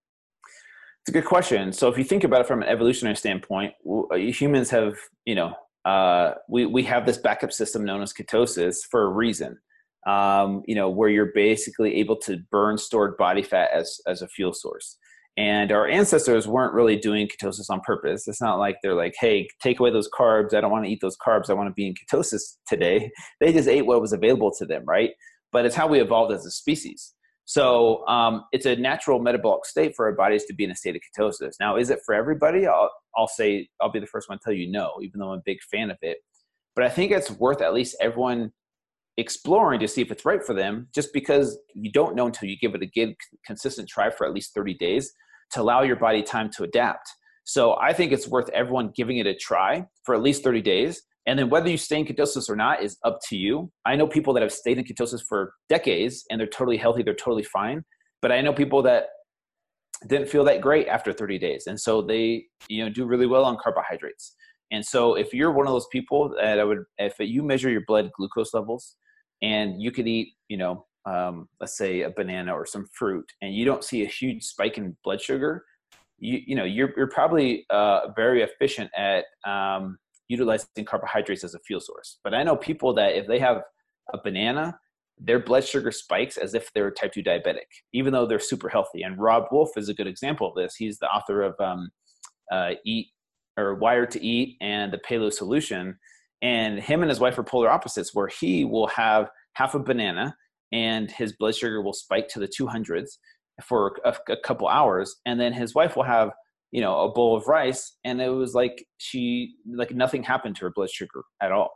It's 1.02 1.10
a 1.10 1.12
good 1.12 1.26
question. 1.26 1.72
So 1.72 1.88
if 1.88 1.98
you 1.98 2.04
think 2.04 2.24
about 2.24 2.42
it 2.42 2.48
from 2.48 2.64
an 2.64 2.68
evolutionary 2.68 3.16
standpoint, 3.16 3.74
uh, 4.12 4.16
humans 4.16 4.70
have, 4.72 4.96
you 5.26 5.36
know, 5.36 5.54
uh, 5.86 6.34
we, 6.50 6.66
we 6.66 6.82
have 6.84 7.06
this 7.06 7.18
backup 7.18 7.54
system 7.54 7.86
known 7.86 8.02
as 8.02 8.12
ketosis 8.12 8.78
for 8.90 9.04
a 9.04 9.10
reason. 9.10 9.60
Um, 10.08 10.62
you 10.68 10.76
know, 10.76 10.90
where 10.90 11.10
you're 11.10 11.32
basically 11.34 11.96
able 11.96 12.16
to 12.18 12.38
burn 12.52 12.78
stored 12.78 13.18
body 13.18 13.42
fat 13.42 13.70
as, 13.74 14.00
as 14.06 14.22
a 14.22 14.28
fuel 14.28 14.54
source. 14.54 14.98
And 15.38 15.74
our 15.74 15.88
ancestors 15.88 16.48
weren't 16.48 16.74
really 16.74 16.96
doing 16.96 17.28
ketosis 17.28 17.70
on 17.70 17.82
purpose. 17.82 18.28
It's 18.28 18.42
not 18.42 18.58
like 18.58 18.78
they're 18.82 18.96
like, 18.96 19.16
hey, 19.20 19.48
take 19.62 19.82
away 19.82 19.92
those 19.92 20.10
carbs. 20.10 20.54
I 20.54 20.62
don't 20.62 20.72
want 20.72 20.86
to 20.86 20.92
eat 20.92 21.02
those 21.02 21.18
carbs. 21.18 21.50
I 21.50 21.54
want 21.54 21.68
to 21.68 21.74
be 21.74 21.88
in 21.88 21.94
ketosis 21.94 22.56
today. 22.68 23.12
They 23.42 23.52
just 23.52 23.68
ate 23.68 23.86
what 23.86 24.00
was 24.00 24.14
available 24.14 24.52
to 24.58 24.66
them, 24.66 24.86
right? 24.86 25.12
But 25.52 25.66
it's 25.66 25.76
how 25.76 25.88
we 25.88 26.00
evolved 26.00 26.34
as 26.34 26.46
a 26.46 26.52
species. 26.52 27.14
So 27.44 28.08
um, 28.08 28.46
it's 28.54 28.66
a 28.66 28.76
natural 28.76 29.20
metabolic 29.20 29.66
state 29.66 29.94
for 29.96 30.06
our 30.06 30.14
bodies 30.14 30.46
to 30.46 30.54
be 30.54 30.64
in 30.64 30.72
a 30.72 30.76
state 30.76 30.96
of 30.96 31.02
ketosis. 31.02 31.54
Now, 31.60 31.76
is 31.76 31.90
it 31.90 32.00
for 32.06 32.16
everybody? 32.16 32.66
I'll, 32.66 32.90
I'll 33.16 33.28
say, 33.28 33.68
I'll 33.82 33.92
be 33.92 34.00
the 34.00 34.08
first 34.08 34.30
one 34.30 34.40
to 34.40 34.44
tell 34.44 34.54
you 34.54 34.72
no, 34.72 34.94
even 35.04 35.20
though 35.20 35.32
I'm 35.32 35.40
a 35.40 35.44
big 35.46 35.62
fan 35.70 35.92
of 35.92 35.98
it. 36.02 36.18
But 36.76 36.86
I 36.86 36.90
think 36.90 37.12
it's 37.12 37.32
worth 37.32 37.62
at 37.62 37.74
least 37.74 37.96
everyone 38.00 38.52
exploring 39.18 39.80
to 39.82 39.88
see 39.88 40.02
if 40.02 40.12
it's 40.12 40.26
right 40.26 40.44
for 40.44 40.54
them 40.54 40.88
just 40.94 41.14
because 41.14 41.58
you 41.74 41.92
don't 41.92 42.16
know 42.16 42.26
until 42.26 42.50
you 42.50 42.58
give 42.58 42.76
it 42.76 42.82
a 42.82 42.88
good 42.88 43.16
consistent 43.46 43.88
try 43.88 44.10
for 44.10 44.26
at 44.26 44.34
least 44.34 44.54
30 44.54 44.74
days 44.76 45.14
to 45.52 45.62
allow 45.62 45.82
your 45.82 45.96
body 45.96 46.24
time 46.24 46.50
to 46.58 46.64
adapt. 46.64 47.08
So 47.44 47.76
i 47.80 47.94
think 47.94 48.12
it's 48.12 48.28
worth 48.28 48.50
everyone 48.50 48.92
giving 48.96 49.18
it 49.18 49.28
a 49.28 49.36
try 49.36 49.86
for 50.04 50.16
at 50.16 50.22
least 50.22 50.44
30 50.44 50.62
days. 50.62 51.02
And 51.28 51.40
then 51.40 51.50
whether 51.50 51.70
you 51.70 51.78
stay 51.78 52.00
in 52.00 52.06
ketosis 52.06 52.50
or 52.50 52.56
not 52.56 52.84
is 52.84 52.98
up 53.04 53.20
to 53.30 53.36
you. 53.36 53.72
I 53.86 53.96
know 53.96 54.08
people 54.08 54.34
that 54.36 54.44
have 54.44 54.52
stayed 54.52 54.78
in 54.78 54.84
ketosis 54.84 55.24
for 55.28 55.54
decades 55.70 56.24
and 56.30 56.40
they're 56.40 56.48
totally 56.48 56.78
healthy 56.78 57.04
they're 57.04 57.14
totally 57.14 57.44
fine. 57.44 57.84
But 58.22 58.32
i 58.32 58.42
know 58.42 58.54
people 58.54 58.82
that 58.84 59.06
didn't 60.08 60.30
feel 60.30 60.44
that 60.44 60.62
great 60.62 60.88
after 60.88 61.14
30 61.14 61.40
days. 61.40 61.64
And 61.68 61.80
so 61.80 62.02
they 62.02 62.46
you 62.68 62.84
know 62.84 62.90
do 62.90 63.06
really 63.06 63.28
well 63.28 63.46
on 63.46 63.58
carbohydrates. 63.62 64.36
And 64.72 64.84
so 64.86 65.16
if 65.16 65.34
you're 65.34 65.52
one 65.52 65.68
of 65.68 65.74
those 65.74 65.88
people 65.92 66.34
that 66.40 66.60
i 66.60 66.64
would 66.64 66.84
if 66.98 67.16
you 67.20 67.44
measure 67.44 67.70
your 67.70 67.84
blood 67.88 68.10
glucose 68.18 68.54
levels 68.54 68.98
and 69.42 69.82
you 69.82 69.92
could 69.92 70.08
eat 70.08 70.30
you 70.48 70.58
know 70.58 70.86
um, 71.06 71.48
let's 71.60 71.78
say 71.78 72.02
a 72.02 72.10
banana 72.10 72.54
or 72.54 72.66
some 72.66 72.86
fruit 72.94 73.32
and 73.42 73.54
you 73.54 73.66
don't 73.66 73.84
see 73.84 74.04
a 74.04 74.08
huge 74.08 74.44
spike 74.44 74.78
in 74.78 74.96
blood 75.04 75.22
sugar 75.22 75.64
you 76.18 76.40
you 76.48 76.56
know 76.56 76.64
you're, 76.64 76.94
you're 76.98 77.10
probably 77.10 77.66
uh, 77.70 78.12
very 78.16 78.42
efficient 78.42 78.90
at 78.98 79.26
um, 79.46 79.98
utilizing 80.28 80.86
carbohydrates 80.86 81.44
as 81.44 81.54
a 81.54 81.60
fuel 81.60 81.80
source. 81.80 82.20
But 82.24 82.34
i 82.34 82.44
know 82.44 82.56
people 82.56 82.94
that 82.96 83.16
if 83.16 83.28
they 83.28 83.40
have 83.40 83.62
a 84.14 84.20
banana 84.24 84.78
their 85.18 85.40
blood 85.40 85.64
sugar 85.64 85.92
spikes 85.92 86.38
as 86.38 86.54
if 86.54 86.72
they're 86.74 86.92
type 86.92 87.14
2 87.14 87.24
diabetic 87.24 87.70
even 87.94 88.12
though 88.12 88.26
they're 88.26 88.40
super 88.40 88.70
healthy. 88.70 89.04
And 89.04 89.18
Robb 89.18 89.46
Wolf 89.52 89.78
is 89.78 89.90
a 89.90 89.94
good 89.94 90.08
example 90.08 90.50
of 90.50 90.56
this. 90.56 90.76
He's 90.76 91.00
the 91.00 91.08
author 91.08 91.42
of 91.42 91.56
um, 91.60 91.90
uh, 92.52 92.72
eat 92.86 93.08
or 93.58 93.76
wired 93.76 94.12
to 94.12 94.24
eat 94.24 94.58
and 94.62 94.92
the 94.92 94.98
paleo 94.98 95.32
solution. 95.32 95.98
And 96.42 96.80
him 96.80 97.02
and 97.02 97.10
his 97.10 97.20
wife 97.20 97.38
are 97.38 97.44
polar 97.44 97.70
opposites 97.70 98.14
where 98.14 98.28
he 98.28 98.66
will 98.66 98.88
have 98.88 99.30
half 99.54 99.74
a 99.74 99.80
banana 99.80 100.36
and 100.72 101.12
his 101.12 101.34
blood 101.34 101.56
sugar 101.56 101.82
will 101.82 101.94
spike 101.94 102.28
to 102.30 102.40
the 102.40 102.48
200s 102.48 103.18
for 103.64 103.98
a, 104.04 104.16
a, 104.30 104.38
couple 104.38 104.68
hours 104.68 105.16
and 105.26 105.40
then 105.40 105.54
his 105.54 105.74
wife 105.74 105.96
will 105.96 106.04
have 106.04 106.32
you 106.72 106.82
know 106.82 107.02
a 107.02 107.12
bowl 107.12 107.38
of 107.38 107.48
rice 107.48 107.98
and 108.04 108.22
it 108.22 108.30
was 108.30 108.54
like 108.54 108.86
she 108.98 109.56
like 109.74 109.92
nothing 109.92 110.24
happened 110.24 110.56
to 110.56 110.66
her 110.66 110.72
blood 110.76 110.90
sugar 110.90 111.24
at 111.42 111.52
all. 111.52 111.72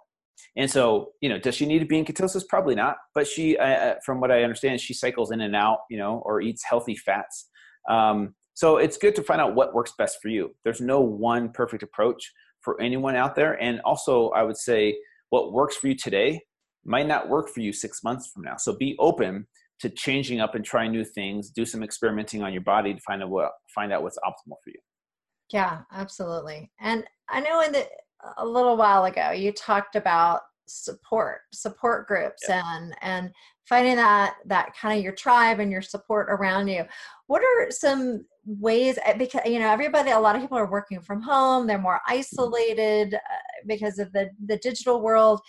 And 0.57 0.69
so 0.69 1.11
you 1.21 1.29
know 1.29 1.39
does 1.39 1.55
she 1.55 1.65
need 1.65 1.79
to 1.79 1.85
be 1.85 1.97
in 1.97 2.05
ketosis? 2.05 2.47
Probably 2.47 2.75
not 2.75 2.97
but 3.15 3.27
she 3.27 3.57
uh, 3.57 3.95
from 4.05 4.19
what 4.19 4.31
i 4.31 4.43
understand 4.43 4.81
she 4.81 4.93
cycles 4.93 5.31
in 5.31 5.41
and 5.41 5.55
out 5.55 5.79
you 5.89 5.97
know 5.97 6.21
or 6.25 6.41
eats 6.41 6.63
healthy 6.65 6.95
fats. 6.95 7.49
Um, 7.89 8.35
so 8.59 8.75
it's 8.75 8.97
good 8.97 9.15
to 9.15 9.23
find 9.23 9.39
out 9.39 9.55
what 9.55 9.73
works 9.73 9.93
best 9.97 10.17
for 10.21 10.27
you. 10.27 10.53
There's 10.65 10.81
no 10.81 10.99
one 10.99 11.49
perfect 11.53 11.81
approach 11.81 12.29
for 12.59 12.81
anyone 12.81 13.15
out 13.15 13.33
there. 13.33 13.53
And 13.61 13.79
also, 13.81 14.31
I 14.31 14.43
would 14.43 14.57
say 14.57 14.97
what 15.29 15.53
works 15.53 15.77
for 15.77 15.87
you 15.87 15.95
today 15.95 16.41
might 16.89 17.07
not 17.07 17.29
work 17.29 17.49
for 17.49 17.61
you 17.61 17.71
six 17.71 18.03
months 18.03 18.27
from 18.27 18.43
now. 18.43 18.57
So 18.57 18.75
be 18.75 18.95
open 18.99 19.47
to 19.79 19.89
changing 19.89 20.41
up 20.41 20.55
and 20.55 20.65
trying 20.65 20.91
new 20.91 21.05
things. 21.05 21.51
Do 21.51 21.63
some 21.63 21.83
experimenting 21.83 22.41
on 22.43 22.51
your 22.51 22.63
body 22.63 22.93
to 22.93 22.99
find 23.01 23.21
out 23.23 23.29
what 23.29 23.51
find 23.73 23.93
out 23.93 24.03
what's 24.03 24.17
optimal 24.17 24.57
for 24.63 24.71
you. 24.71 24.79
Yeah, 25.53 25.81
absolutely. 25.93 26.71
And 26.79 27.05
I 27.29 27.39
know 27.41 27.61
in 27.61 27.71
the 27.71 27.87
a 28.37 28.45
little 28.45 28.75
while 28.75 29.05
ago 29.05 29.31
you 29.31 29.51
talked 29.53 29.95
about 29.95 30.41
support 30.67 31.41
support 31.53 32.07
groups 32.07 32.43
yeah. 32.47 32.61
and 32.75 32.95
and 33.01 33.31
finding 33.67 33.95
that 33.95 34.35
that 34.45 34.75
kind 34.79 34.97
of 34.97 35.03
your 35.03 35.13
tribe 35.13 35.59
and 35.59 35.71
your 35.71 35.81
support 35.81 36.27
around 36.29 36.67
you 36.67 36.83
what 37.27 37.41
are 37.41 37.71
some 37.71 38.23
ways 38.45 38.99
eh, 39.05 39.17
because 39.17 39.41
you 39.45 39.57
know 39.57 39.71
everybody 39.71 40.11
a 40.11 40.19
lot 40.19 40.35
of 40.35 40.41
people 40.41 40.57
are 40.57 40.69
working 40.69 41.01
from 41.01 41.21
home 41.21 41.65
they're 41.65 41.79
more 41.79 41.99
mm-hmm. 42.07 42.19
isolated 42.19 43.15
uh, 43.15 43.19
because 43.67 43.97
of 43.97 44.11
the 44.11 44.29
the 44.45 44.57
digital 44.57 45.01
world 45.01 45.39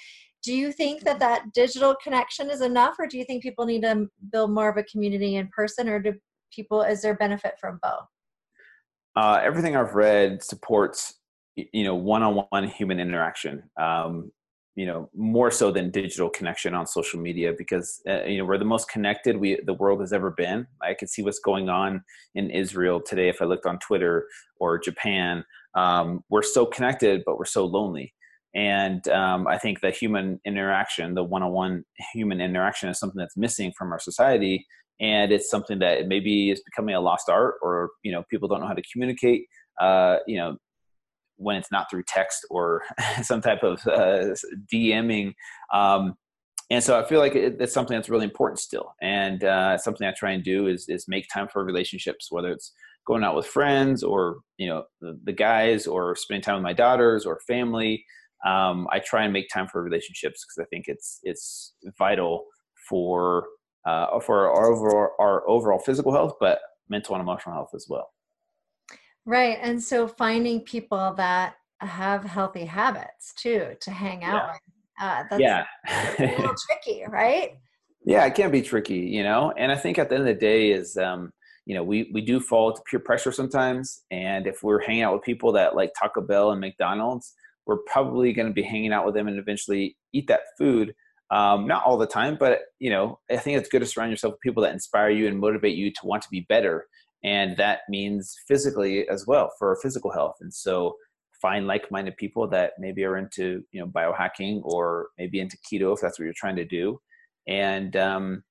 do 0.42 0.54
you 0.54 0.72
think 0.72 1.02
that 1.02 1.18
that 1.18 1.52
digital 1.52 1.94
connection 2.02 2.50
is 2.50 2.60
enough 2.60 2.96
or 2.98 3.06
do 3.06 3.18
you 3.18 3.24
think 3.24 3.42
people 3.42 3.66
need 3.66 3.82
to 3.82 4.08
build 4.32 4.50
more 4.50 4.68
of 4.68 4.76
a 4.76 4.82
community 4.84 5.36
in 5.36 5.48
person 5.48 5.88
or 5.88 5.98
do 6.00 6.14
people 6.54 6.82
is 6.82 7.02
there 7.02 7.14
benefit 7.14 7.54
from 7.60 7.78
both? 7.82 8.06
Uh, 9.16 9.40
everything 9.42 9.76
i've 9.76 9.94
read 9.94 10.42
supports 10.42 11.14
you 11.56 11.84
know 11.84 11.94
one-on-one 11.94 12.68
human 12.68 13.00
interaction 13.00 13.62
um, 13.80 14.30
you 14.76 14.86
know 14.86 15.10
more 15.14 15.50
so 15.50 15.70
than 15.70 15.90
digital 15.90 16.30
connection 16.30 16.74
on 16.74 16.86
social 16.86 17.20
media 17.20 17.52
because 17.58 18.00
uh, 18.08 18.22
you 18.22 18.38
know 18.38 18.44
we're 18.44 18.58
the 18.58 18.64
most 18.64 18.88
connected 18.88 19.36
we 19.36 19.60
the 19.66 19.74
world 19.74 20.00
has 20.00 20.12
ever 20.12 20.30
been. 20.30 20.66
I 20.80 20.94
can 20.94 21.08
see 21.08 21.22
what's 21.22 21.40
going 21.40 21.68
on 21.68 22.02
in 22.34 22.50
israel 22.50 23.00
today 23.00 23.28
if 23.28 23.42
i 23.42 23.44
looked 23.44 23.66
on 23.66 23.78
twitter 23.78 24.26
or 24.58 24.78
japan. 24.78 25.44
Um, 25.74 26.24
we're 26.30 26.42
so 26.42 26.66
connected 26.66 27.22
but 27.26 27.38
we're 27.38 27.44
so 27.44 27.64
lonely 27.64 28.14
and 28.54 29.06
um, 29.08 29.46
i 29.46 29.56
think 29.58 29.80
the 29.80 29.90
human 29.90 30.40
interaction 30.44 31.14
the 31.14 31.24
one-on-one 31.24 31.84
human 32.12 32.40
interaction 32.40 32.88
is 32.88 32.98
something 32.98 33.18
that's 33.18 33.36
missing 33.36 33.72
from 33.76 33.92
our 33.92 34.00
society 34.00 34.66
and 35.00 35.32
it's 35.32 35.48
something 35.48 35.78
that 35.78 36.08
maybe 36.08 36.50
is 36.50 36.62
becoming 36.62 36.94
a 36.94 37.00
lost 37.00 37.28
art 37.28 37.54
or 37.62 37.90
you 38.02 38.12
know 38.12 38.24
people 38.30 38.48
don't 38.48 38.60
know 38.60 38.66
how 38.66 38.74
to 38.74 38.82
communicate 38.92 39.46
uh, 39.80 40.16
you 40.26 40.36
know 40.36 40.56
when 41.40 41.56
it's 41.56 41.72
not 41.72 41.90
through 41.90 42.04
text 42.06 42.46
or 42.50 42.82
some 43.22 43.40
type 43.40 43.62
of 43.62 43.80
uh, 43.86 44.34
DMing. 44.72 45.32
Um, 45.72 46.14
and 46.70 46.84
so 46.84 47.00
I 47.00 47.04
feel 47.04 47.18
like 47.18 47.34
it, 47.34 47.56
it's 47.58 47.72
something 47.72 47.96
that's 47.96 48.10
really 48.10 48.26
important 48.26 48.60
still. 48.60 48.94
And 49.02 49.42
uh, 49.42 49.78
something 49.78 50.06
I 50.06 50.12
try 50.12 50.32
and 50.32 50.44
do 50.44 50.68
is, 50.68 50.88
is 50.88 51.08
make 51.08 51.26
time 51.32 51.48
for 51.48 51.64
relationships, 51.64 52.28
whether 52.30 52.50
it's 52.50 52.72
going 53.06 53.24
out 53.24 53.34
with 53.34 53.46
friends 53.46 54.02
or, 54.04 54.40
you 54.58 54.68
know, 54.68 54.84
the, 55.00 55.18
the 55.24 55.32
guys 55.32 55.86
or 55.86 56.14
spending 56.14 56.42
time 56.42 56.56
with 56.56 56.62
my 56.62 56.74
daughters 56.74 57.24
or 57.24 57.40
family. 57.46 58.04
Um, 58.46 58.86
I 58.90 59.00
try 59.00 59.24
and 59.24 59.32
make 59.32 59.48
time 59.52 59.68
for 59.68 59.82
relationships 59.82 60.44
because 60.44 60.64
I 60.64 60.68
think 60.68 60.86
it's, 60.88 61.20
it's 61.22 61.74
vital 61.98 62.46
for, 62.88 63.46
uh, 63.86 64.18
for 64.20 64.50
our 64.50 64.72
overall, 64.72 65.10
our 65.18 65.48
overall 65.48 65.78
physical 65.78 66.12
health, 66.12 66.34
but 66.40 66.60
mental 66.88 67.14
and 67.14 67.22
emotional 67.22 67.54
health 67.54 67.70
as 67.74 67.86
well. 67.88 68.08
Right. 69.26 69.58
And 69.60 69.82
so 69.82 70.08
finding 70.08 70.60
people 70.60 71.14
that 71.16 71.54
have 71.80 72.24
healthy 72.24 72.64
habits 72.64 73.32
too 73.34 73.74
to 73.80 73.90
hang 73.90 74.24
out 74.24 74.34
yeah. 74.34 74.52
with. 74.52 74.60
Uh, 75.02 75.24
that's 75.30 75.40
yeah. 75.40 75.64
a 76.18 76.36
little 76.38 76.54
tricky, 76.68 77.04
right? 77.08 77.58
Yeah, 78.04 78.24
it 78.26 78.34
can 78.34 78.50
be 78.50 78.62
tricky, 78.62 78.98
you 78.98 79.22
know. 79.22 79.52
And 79.56 79.72
I 79.72 79.76
think 79.76 79.98
at 79.98 80.08
the 80.08 80.16
end 80.16 80.28
of 80.28 80.34
the 80.34 80.40
day 80.40 80.72
is 80.72 80.96
um, 80.96 81.32
you 81.66 81.74
know, 81.74 81.82
we 81.82 82.10
we 82.12 82.20
do 82.20 82.40
fall 82.40 82.72
to 82.72 82.82
peer 82.90 83.00
pressure 83.00 83.32
sometimes. 83.32 84.02
And 84.10 84.46
if 84.46 84.62
we're 84.62 84.80
hanging 84.80 85.02
out 85.02 85.14
with 85.14 85.22
people 85.22 85.52
that 85.52 85.76
like 85.76 85.92
Taco 85.98 86.20
Bell 86.20 86.50
and 86.50 86.60
McDonald's, 86.60 87.34
we're 87.66 87.78
probably 87.86 88.32
going 88.32 88.48
to 88.48 88.54
be 88.54 88.62
hanging 88.62 88.92
out 88.92 89.06
with 89.06 89.14
them 89.14 89.28
and 89.28 89.38
eventually 89.38 89.96
eat 90.12 90.26
that 90.28 90.40
food. 90.58 90.94
Um, 91.30 91.68
not 91.68 91.84
all 91.84 91.96
the 91.96 92.06
time, 92.06 92.36
but 92.40 92.60
you 92.80 92.90
know, 92.90 93.20
I 93.30 93.36
think 93.36 93.58
it's 93.58 93.68
good 93.68 93.80
to 93.80 93.86
surround 93.86 94.10
yourself 94.10 94.32
with 94.32 94.40
people 94.40 94.62
that 94.64 94.72
inspire 94.72 95.10
you 95.10 95.28
and 95.28 95.38
motivate 95.38 95.76
you 95.76 95.92
to 95.92 96.00
want 96.06 96.22
to 96.22 96.30
be 96.30 96.46
better 96.48 96.86
and 97.22 97.56
that 97.56 97.80
means 97.88 98.36
physically 98.48 99.08
as 99.08 99.26
well 99.26 99.52
for 99.58 99.76
physical 99.82 100.12
health 100.12 100.36
and 100.40 100.52
so 100.52 100.96
find 101.40 101.66
like-minded 101.66 102.16
people 102.16 102.46
that 102.48 102.72
maybe 102.78 103.04
are 103.04 103.16
into 103.16 103.62
you 103.72 103.80
know 103.80 103.86
biohacking 103.86 104.60
or 104.62 105.08
maybe 105.18 105.40
into 105.40 105.56
keto 105.58 105.92
if 105.94 106.00
that's 106.00 106.18
what 106.18 106.24
you're 106.24 106.34
trying 106.36 106.56
to 106.56 106.64
do 106.64 106.98
and 107.46 107.96
um 107.96 108.42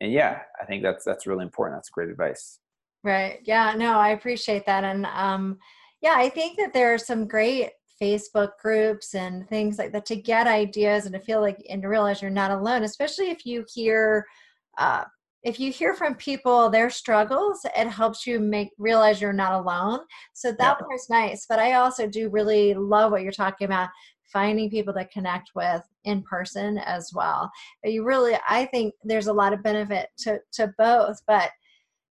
and 0.00 0.12
yeah 0.12 0.40
i 0.60 0.64
think 0.64 0.82
that's 0.82 1.04
that's 1.04 1.26
really 1.26 1.44
important 1.44 1.76
that's 1.76 1.90
great 1.90 2.08
advice 2.08 2.58
right 3.04 3.40
yeah 3.44 3.74
no 3.76 3.98
i 3.98 4.10
appreciate 4.10 4.64
that 4.66 4.84
and 4.84 5.06
um 5.06 5.58
yeah 6.00 6.14
i 6.16 6.28
think 6.28 6.58
that 6.58 6.72
there 6.72 6.92
are 6.92 6.98
some 6.98 7.26
great 7.26 7.70
facebook 8.00 8.50
groups 8.60 9.14
and 9.14 9.48
things 9.48 9.78
like 9.78 9.92
that 9.92 10.06
to 10.06 10.16
get 10.16 10.46
ideas 10.46 11.06
and 11.06 11.14
to 11.14 11.20
feel 11.20 11.40
like 11.40 11.58
and 11.68 11.82
to 11.82 11.88
realize 11.88 12.20
you're 12.20 12.30
not 12.30 12.50
alone 12.50 12.82
especially 12.82 13.30
if 13.30 13.46
you 13.46 13.64
hear 13.72 14.24
uh, 14.78 15.04
if 15.42 15.60
you 15.60 15.70
hear 15.70 15.94
from 15.94 16.14
people 16.16 16.68
their 16.68 16.90
struggles 16.90 17.60
it 17.64 17.88
helps 17.88 18.26
you 18.26 18.40
make 18.40 18.70
realize 18.78 19.20
you're 19.20 19.32
not 19.32 19.52
alone 19.52 20.00
so 20.32 20.50
that 20.50 20.76
yeah. 20.80 20.86
part's 20.86 21.08
nice 21.08 21.46
but 21.48 21.58
i 21.58 21.74
also 21.74 22.06
do 22.06 22.28
really 22.28 22.74
love 22.74 23.12
what 23.12 23.22
you're 23.22 23.32
talking 23.32 23.66
about 23.66 23.88
finding 24.32 24.68
people 24.68 24.92
to 24.92 25.04
connect 25.06 25.50
with 25.54 25.82
in 26.04 26.22
person 26.22 26.78
as 26.78 27.10
well 27.14 27.50
but 27.82 27.92
you 27.92 28.04
really 28.04 28.36
i 28.48 28.66
think 28.66 28.92
there's 29.04 29.28
a 29.28 29.32
lot 29.32 29.52
of 29.52 29.62
benefit 29.62 30.08
to 30.18 30.38
to 30.52 30.72
both 30.78 31.18
but 31.26 31.50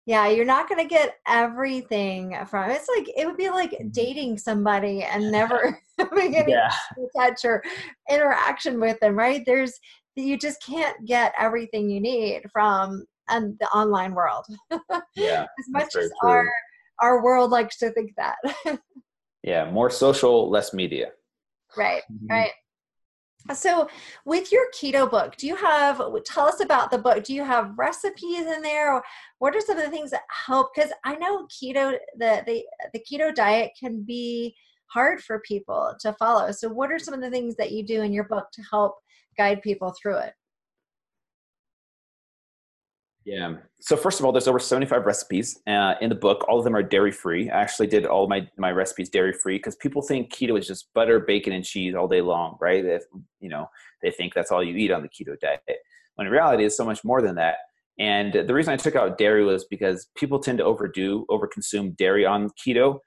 yeah 0.06 0.28
you're 0.28 0.46
not 0.46 0.68
going 0.68 0.82
to 0.82 0.94
get 0.94 1.18
everything 1.28 2.36
from 2.48 2.70
it's 2.70 2.88
like 2.98 3.10
it 3.16 3.26
would 3.26 3.38
be 3.38 3.50
like 3.50 3.76
dating 3.92 4.38
somebody 4.38 5.04
and 5.04 5.32
never 5.32 5.80
having 5.98 6.36
any 6.36 6.54
yeah. 6.54 6.72
touch 7.16 7.46
or 7.46 7.62
interaction 8.10 8.80
with 8.80 9.00
them 9.00 9.18
right 9.18 9.44
there's 9.46 9.80
you 10.16 10.38
just 10.38 10.62
can't 10.64 11.06
get 11.06 11.34
everything 11.40 11.90
you 11.90 12.02
need 12.02 12.42
from 12.52 13.06
and 13.32 13.58
the 13.60 13.68
online 13.68 14.14
world. 14.14 14.46
Yeah. 15.16 15.44
as 15.44 15.66
much 15.70 15.96
as 15.96 16.12
true. 16.22 16.30
our 16.30 16.52
our 17.02 17.24
world 17.24 17.50
likes 17.52 17.78
to 17.80 17.92
think 17.92 18.12
that. 18.18 18.36
yeah, 19.44 19.70
more 19.70 19.90
social, 19.90 20.50
less 20.50 20.74
media. 20.74 21.12
Right, 21.76 22.04
mm-hmm. 22.12 22.28
right. 22.28 22.52
So, 23.54 23.90
with 24.26 24.52
your 24.52 24.66
keto 24.72 25.10
book, 25.10 25.36
do 25.36 25.48
you 25.48 25.56
have, 25.56 26.02
tell 26.26 26.46
us 26.46 26.60
about 26.60 26.92
the 26.92 26.98
book. 26.98 27.24
Do 27.24 27.34
you 27.34 27.44
have 27.44 27.78
recipes 27.78 28.46
in 28.46 28.62
there? 28.62 29.02
What 29.40 29.56
are 29.56 29.62
some 29.62 29.78
of 29.78 29.84
the 29.84 29.90
things 29.90 30.12
that 30.12 30.22
help? 30.30 30.74
Because 30.74 30.92
I 31.04 31.16
know 31.16 31.48
keto, 31.48 31.98
the, 32.18 32.44
the, 32.46 32.64
the 32.94 33.00
keto 33.00 33.34
diet 33.34 33.72
can 33.80 34.04
be 34.04 34.56
hard 34.88 35.22
for 35.22 35.40
people 35.40 35.94
to 36.02 36.14
follow. 36.14 36.52
So, 36.52 36.70
what 36.70 36.92
are 36.92 37.00
some 37.00 37.14
of 37.14 37.22
the 37.22 37.32
things 37.32 37.56
that 37.56 37.72
you 37.72 37.84
do 37.84 38.02
in 38.02 38.14
your 38.14 38.26
book 38.26 38.48
to 38.54 38.62
help 38.70 38.96
guide 39.38 39.62
people 39.62 39.94
through 40.00 40.18
it? 40.18 40.34
Yeah. 43.24 43.58
So 43.80 43.96
first 43.96 44.20
of 44.20 44.26
all, 44.26 44.32
there's 44.32 44.48
over 44.48 44.60
75 44.60 45.06
recipes 45.06 45.60
uh, 45.68 45.94
in 46.02 46.10
the 46.10 46.16
book. 46.16 46.44
All 46.48 46.58
of 46.58 46.64
them 46.64 46.76
are 46.76 46.82
dairy 46.82 47.12
free. 47.12 47.52
I 47.52 47.62
actually 47.62 47.88
did 47.88 48.06
all 48.06 48.28
my 48.28 48.48
my 48.58 48.72
recipes 48.72 49.10
dairy 49.10 49.34
free 49.34 49.58
because 49.58 49.76
people 49.76 50.02
think 50.02 50.34
keto 50.34 50.58
is 50.58 50.66
just 50.66 50.92
butter, 50.94 51.20
bacon, 51.20 51.54
and 51.54 51.64
cheese 51.64 51.94
all 51.94 52.08
day 52.08 52.22
long, 52.22 52.58
right? 52.60 52.84
If, 52.84 53.04
you 53.40 53.50
know, 53.50 53.68
they 54.02 54.10
think 54.10 54.34
that's 54.34 54.52
all 54.52 54.64
you 54.64 54.76
eat 54.76 54.92
on 54.92 55.04
the 55.04 55.10
keto 55.10 55.40
diet. 55.40 55.62
When 56.16 56.28
in 56.28 56.34
reality, 56.34 56.66
it's 56.66 56.78
so 56.78 56.86
much 56.86 57.04
more 57.04 57.22
than 57.22 57.36
that. 57.36 57.58
And 58.00 58.34
the 58.34 58.54
reason 58.54 58.74
I 58.74 58.78
took 58.78 58.96
out 58.96 59.20
dairy 59.20 59.46
was 59.46 59.66
because 59.66 60.08
people 60.16 60.40
tend 60.40 60.58
to 60.58 60.64
overdo, 60.64 61.26
overconsume 61.30 61.96
dairy 61.98 62.26
on 62.26 62.50
keto, 62.52 63.00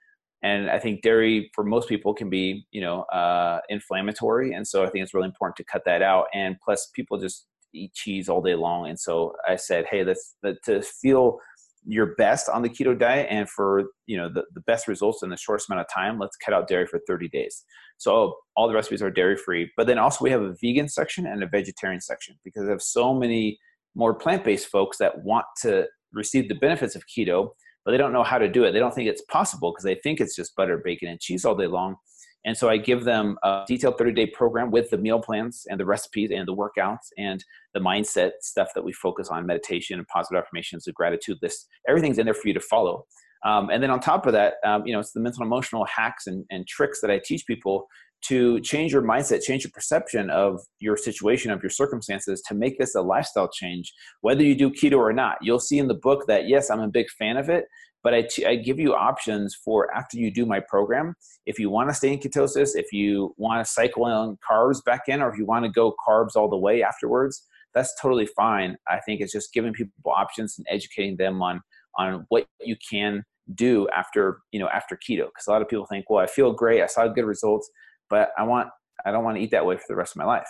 and 0.45 0.71
I 0.71 0.79
think 0.79 1.03
dairy 1.03 1.51
for 1.55 1.65
most 1.65 1.89
people 1.89 2.15
can 2.15 2.31
be, 2.31 2.67
you 2.71 2.83
know, 2.83 3.03
uh, 3.05 3.61
inflammatory. 3.71 4.53
And 4.53 4.67
so 4.67 4.85
I 4.85 4.91
think 4.91 5.03
it's 5.03 5.15
really 5.15 5.27
important 5.27 5.57
to 5.57 5.65
cut 5.65 5.83
that 5.87 6.03
out. 6.03 6.27
And 6.35 6.57
plus, 6.63 6.91
people 6.95 7.19
just 7.19 7.47
eat 7.75 7.93
cheese 7.95 8.29
all 8.29 8.41
day 8.41 8.55
long. 8.55 8.89
And 8.89 8.99
so 8.99 9.35
I 9.49 9.57
said, 9.57 9.87
hey, 9.91 10.05
let's 10.05 10.37
to 10.65 10.83
feel 10.83 11.39
your 11.87 12.15
best 12.17 12.49
on 12.49 12.63
the 12.63 12.69
keto 12.69 12.99
diet 12.99 13.27
and 13.29 13.49
for 13.49 13.85
you 14.07 14.17
know 14.17 14.29
the, 14.29 14.43
the 14.55 14.61
best 14.63 14.89
results 14.89 15.23
in 15.23 15.29
the 15.29 15.37
shortest 15.37 15.69
amount 15.69 15.83
of 15.83 15.93
time 15.93 16.19
let's 16.19 16.37
cut 16.37 16.55
out 16.55 16.67
dairy 16.67 16.87
for 16.87 17.01
30 17.07 17.29
days. 17.29 17.65
So 17.99 18.37
all 18.57 18.69
the 18.69 18.75
recipes 18.75 19.03
are 19.03 19.11
dairy 19.11 19.37
free 19.37 19.71
but 19.77 19.87
then 19.87 19.99
also 19.99 20.25
we 20.25 20.31
have 20.31 20.43
a 20.43 20.55
vegan 20.63 20.89
section 20.89 21.27
and 21.27 21.43
a 21.43 21.47
vegetarian 21.47 22.01
section 22.01 22.37
because 22.43 22.67
I 22.67 22.71
have 22.71 22.83
so 22.83 23.13
many 23.13 23.59
more 23.95 24.15
plant-based 24.15 24.69
folks 24.69 24.97
that 24.99 25.23
want 25.23 25.45
to 25.63 25.87
receive 26.13 26.49
the 26.49 26.55
benefits 26.55 26.97
of 26.97 27.03
keto 27.07 27.51
but 27.85 27.91
they 27.91 27.99
don't 27.99 28.15
know 28.15 28.23
how 28.23 28.39
to 28.39 28.49
do 28.49 28.65
it. 28.65 28.73
They 28.73 28.79
don't 28.79 28.95
think 28.95 29.11
it's 29.11 29.23
possible 29.31 29.71
because 29.71 29.85
they 29.85 29.97
think 29.97 30.19
it's 30.19 30.35
just 30.35 30.57
butter 30.57 30.81
bacon 30.83 31.09
and 31.09 31.21
cheese 31.21 31.45
all 31.45 31.55
day 31.55 31.67
long 31.67 31.97
and 32.45 32.57
so 32.57 32.69
I 32.69 32.77
give 32.77 33.05
them 33.05 33.39
a 33.43 33.65
detailed 33.67 33.99
30 33.99 34.13
day 34.13 34.27
program 34.27 34.71
with 34.71 34.91
the 34.91 34.99
meal 34.99 35.21
plans 35.21 35.67
and 35.69 35.81
the 35.81 35.87
recipes 35.87 36.31
and 36.31 36.47
the 36.47 36.55
workouts 36.55 37.09
and 37.17 37.43
the 37.73 37.81
mindset 37.81 38.33
stuff 38.41 38.69
that 38.75 38.85
we 38.85 38.93
focus 38.93 39.29
on 39.29 39.47
meditation 39.47 39.99
and 39.99 40.07
positive 40.09 40.43
affirmations, 40.43 40.85
the 40.85 40.93
gratitude 40.93 41.39
list. 41.43 41.69
Everything's 41.89 42.19
in 42.19 42.27
there 42.27 42.35
for 42.35 42.49
you 42.49 42.55
to 42.55 42.61
follow. 42.61 43.07
Um, 43.45 43.69
and 43.71 43.83
then 43.83 43.91
on 43.91 44.01
top 44.01 44.27
of 44.27 44.33
that, 44.33 44.55
um, 44.65 44.87
you 44.87 44.93
know, 44.93 45.01
it's 45.01 45.13
the 45.13 45.21
mental 45.21 45.43
emotional 45.43 45.85
hacks 45.85 46.27
and, 46.27 46.45
and 46.51 46.67
tricks 46.67 47.01
that 47.03 47.11
I 47.11 47.21
teach 47.23 47.47
people 47.47 47.87
to 48.29 48.61
change 48.61 48.93
your 48.93 49.03
mindset, 49.03 49.43
change 49.43 49.65
your 49.65 49.71
perception 49.73 50.31
of 50.31 50.61
your 50.81 50.97
situation, 50.97 51.51
of 51.51 51.63
your 51.63 51.71
circumstances, 51.71 52.43
to 52.43 52.55
make 52.55 52.79
this 52.79 52.95
a 52.95 53.03
lifestyle 53.03 53.49
change, 53.49 53.93
whether 54.23 54.43
you 54.43 54.55
do 54.55 54.71
keto 54.71 54.99
or 54.99 55.13
not. 55.13 55.37
You'll 55.43 55.61
see 55.61 55.79
in 55.79 55.89
the 55.89 55.95
book 55.95 56.27
that, 56.27 56.49
yes, 56.49 56.71
I'm 56.71 56.81
a 56.81 56.89
big 56.89 57.11
fan 57.11 57.37
of 57.37 57.49
it, 57.49 57.67
but 58.03 58.15
I, 58.15 58.23
t- 58.23 58.47
I 58.47 58.57
give 58.57 58.79
you 58.79 58.95
options 58.95 59.55
for 59.55 59.95
after 59.95 60.19
you 60.19 60.31
do 60.31 60.47
my 60.47 60.61
program. 60.61 61.15
If 61.47 61.59
you 61.59 61.69
want 61.71 61.91
to 61.91 61.95
stay 61.95 62.13
in 62.13 62.19
ketosis, 62.19 62.71
if 62.75 62.93
you 62.93 63.35
want 63.37 63.65
to 63.65 63.71
cycle 63.71 64.05
on 64.05 64.39
carbs 64.49 64.83
back 64.85 65.03
in, 65.09 65.21
or 65.21 65.31
if 65.31 65.39
you 65.39 65.45
want 65.45 65.65
to 65.65 65.71
go 65.71 65.95
carbs 66.07 66.37
all 66.37 66.49
the 66.49 66.57
way 66.57 66.83
afterwards, 66.83 67.47
that's 67.75 67.95
totally 68.01 68.27
fine. 68.27 68.77
I 68.89 69.01
think 69.01 69.21
it's 69.21 69.33
just 69.33 69.53
giving 69.53 69.73
people 69.73 69.93
options 70.07 70.57
and 70.59 70.67
educating 70.71 71.17
them 71.17 71.43
on 71.43 71.61
on 71.97 72.27
what 72.29 72.47
you 72.61 72.77
can 72.91 73.25
do 73.55 73.89
after 73.91 74.39
you 74.53 74.61
know 74.61 74.69
after 74.69 74.97
keto. 74.97 75.27
Because 75.27 75.47
a 75.49 75.51
lot 75.51 75.63
of 75.63 75.69
people 75.69 75.87
think, 75.87 76.09
well, 76.09 76.23
I 76.23 76.27
feel 76.27 76.53
great, 76.53 76.83
I 76.83 76.87
saw 76.87 77.07
good 77.09 77.25
results, 77.25 77.69
but 78.15 78.31
I 78.39 78.45
want 78.45 78.69
I 79.05 79.11
don't 79.11 79.25
want 79.25 79.39
to 79.39 79.43
eat 79.43 79.51
that 79.51 79.67
way 79.67 79.77
for 79.77 79.87
the 79.89 79.97
rest 79.97 80.13
of 80.13 80.19
my 80.19 80.25
life. 80.25 80.47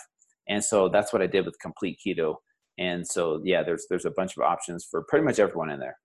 And 0.47 0.63
so 0.63 0.87
that's 0.87 1.11
what 1.11 1.23
I 1.23 1.25
did 1.25 1.45
with 1.45 1.57
complete 1.59 1.97
keto. 2.05 2.35
And 2.77 3.05
so 3.05 3.41
yeah, 3.43 3.63
there's 3.63 3.87
there's 3.89 4.05
a 4.05 4.11
bunch 4.11 4.37
of 4.37 4.43
options 4.43 4.85
for 4.85 5.03
pretty 5.09 5.25
much 5.25 5.39
everyone 5.39 5.71
in 5.71 5.79
there. 5.79 5.97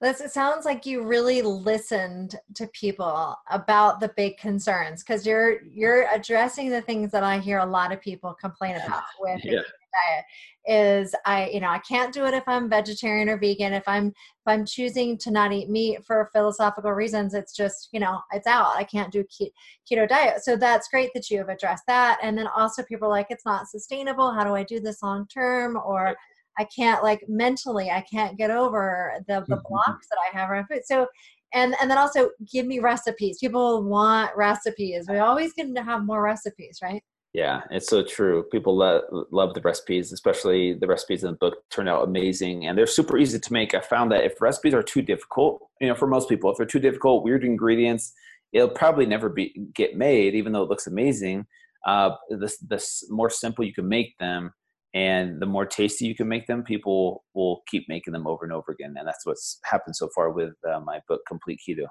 This 0.00 0.20
it 0.20 0.30
sounds 0.30 0.64
like 0.64 0.86
you 0.86 1.02
really 1.02 1.42
listened 1.42 2.36
to 2.54 2.68
people 2.68 3.36
about 3.50 3.98
the 3.98 4.12
big 4.16 4.36
concerns 4.36 5.02
because 5.02 5.26
you're 5.26 5.62
you're 5.64 6.06
addressing 6.14 6.70
the 6.70 6.82
things 6.82 7.10
that 7.10 7.24
I 7.24 7.40
hear 7.40 7.58
a 7.58 7.66
lot 7.66 7.90
of 7.90 8.00
people 8.00 8.32
complain 8.40 8.76
about 8.76 9.02
with 9.20 9.44
yeah. 9.44 9.62
Diet 9.92 10.24
is 10.66 11.14
I 11.24 11.48
you 11.48 11.60
know 11.60 11.68
I 11.68 11.78
can't 11.78 12.12
do 12.12 12.26
it 12.26 12.34
if 12.34 12.44
I'm 12.46 12.68
vegetarian 12.68 13.28
or 13.28 13.38
vegan 13.38 13.72
if 13.72 13.86
I'm 13.86 14.08
if 14.08 14.46
I'm 14.46 14.64
choosing 14.64 15.16
to 15.18 15.30
not 15.30 15.52
eat 15.52 15.70
meat 15.70 16.04
for 16.04 16.30
philosophical 16.32 16.92
reasons 16.92 17.34
it's 17.34 17.54
just 17.54 17.88
you 17.92 18.00
know 18.00 18.20
it's 18.32 18.46
out 18.46 18.76
I 18.76 18.84
can't 18.84 19.12
do 19.12 19.24
keto 19.24 20.08
diet 20.08 20.42
so 20.42 20.56
that's 20.56 20.88
great 20.88 21.10
that 21.14 21.30
you 21.30 21.38
have 21.38 21.48
addressed 21.48 21.84
that 21.86 22.18
and 22.22 22.36
then 22.36 22.46
also 22.48 22.82
people 22.82 23.08
are 23.08 23.12
like 23.12 23.28
it's 23.30 23.46
not 23.46 23.68
sustainable 23.68 24.32
how 24.32 24.44
do 24.44 24.54
I 24.54 24.62
do 24.62 24.80
this 24.80 25.02
long 25.02 25.26
term 25.28 25.78
or 25.84 26.14
I 26.58 26.64
can't 26.64 27.02
like 27.02 27.24
mentally 27.28 27.90
I 27.90 28.04
can't 28.12 28.36
get 28.36 28.50
over 28.50 29.14
the 29.26 29.44
the 29.48 29.56
mm-hmm. 29.56 29.62
blocks 29.68 30.08
that 30.10 30.18
I 30.18 30.38
have 30.38 30.50
around 30.50 30.66
food. 30.66 30.82
So 30.84 31.06
and 31.52 31.74
and 31.80 31.90
then 31.90 31.98
also 31.98 32.30
give 32.50 32.66
me 32.66 32.78
recipes. 32.78 33.38
People 33.40 33.82
want 33.82 34.30
recipes. 34.36 35.06
We 35.08 35.18
always 35.18 35.52
can 35.52 35.74
have 35.76 36.04
more 36.04 36.22
recipes, 36.22 36.78
right? 36.82 37.02
Yeah, 37.32 37.60
it's 37.70 37.88
so 37.88 38.02
true. 38.02 38.42
People 38.50 38.76
love 38.76 39.02
love 39.30 39.54
the 39.54 39.60
recipes, 39.60 40.12
especially 40.12 40.74
the 40.74 40.88
recipes 40.88 41.22
in 41.22 41.30
the 41.30 41.36
book 41.36 41.58
turn 41.70 41.86
out 41.86 42.02
amazing 42.02 42.66
and 42.66 42.76
they're 42.76 42.88
super 42.88 43.16
easy 43.18 43.38
to 43.38 43.52
make. 43.52 43.72
I 43.72 43.80
found 43.80 44.10
that 44.10 44.24
if 44.24 44.40
recipes 44.40 44.74
are 44.74 44.82
too 44.82 45.00
difficult, 45.00 45.60
you 45.80 45.86
know, 45.86 45.94
for 45.94 46.08
most 46.08 46.28
people, 46.28 46.50
if 46.50 46.56
they're 46.56 46.66
too 46.66 46.80
difficult, 46.80 47.22
weird 47.22 47.44
ingredients, 47.44 48.12
it'll 48.52 48.68
probably 48.68 49.06
never 49.06 49.28
be 49.28 49.54
get 49.74 49.96
made, 49.96 50.34
even 50.34 50.52
though 50.52 50.62
it 50.62 50.68
looks 50.68 50.88
amazing. 50.88 51.46
Uh, 51.86 52.10
the 52.30 52.52
the 52.68 52.84
more 53.10 53.30
simple 53.30 53.64
you 53.64 53.72
can 53.72 53.88
make 53.88 54.18
them, 54.18 54.52
and 54.94 55.40
the 55.40 55.46
more 55.46 55.66
tasty 55.66 56.06
you 56.06 56.14
can 56.14 56.28
make 56.28 56.46
them 56.46 56.62
people 56.62 57.24
will 57.34 57.62
keep 57.68 57.88
making 57.88 58.12
them 58.12 58.26
over 58.26 58.44
and 58.44 58.52
over 58.52 58.72
again 58.72 58.94
and 58.98 59.06
that's 59.06 59.24
what's 59.24 59.60
happened 59.64 59.94
so 59.94 60.08
far 60.14 60.30
with 60.30 60.52
uh, 60.68 60.80
my 60.80 61.00
book 61.08 61.20
complete 61.28 61.60
keto 61.66 61.86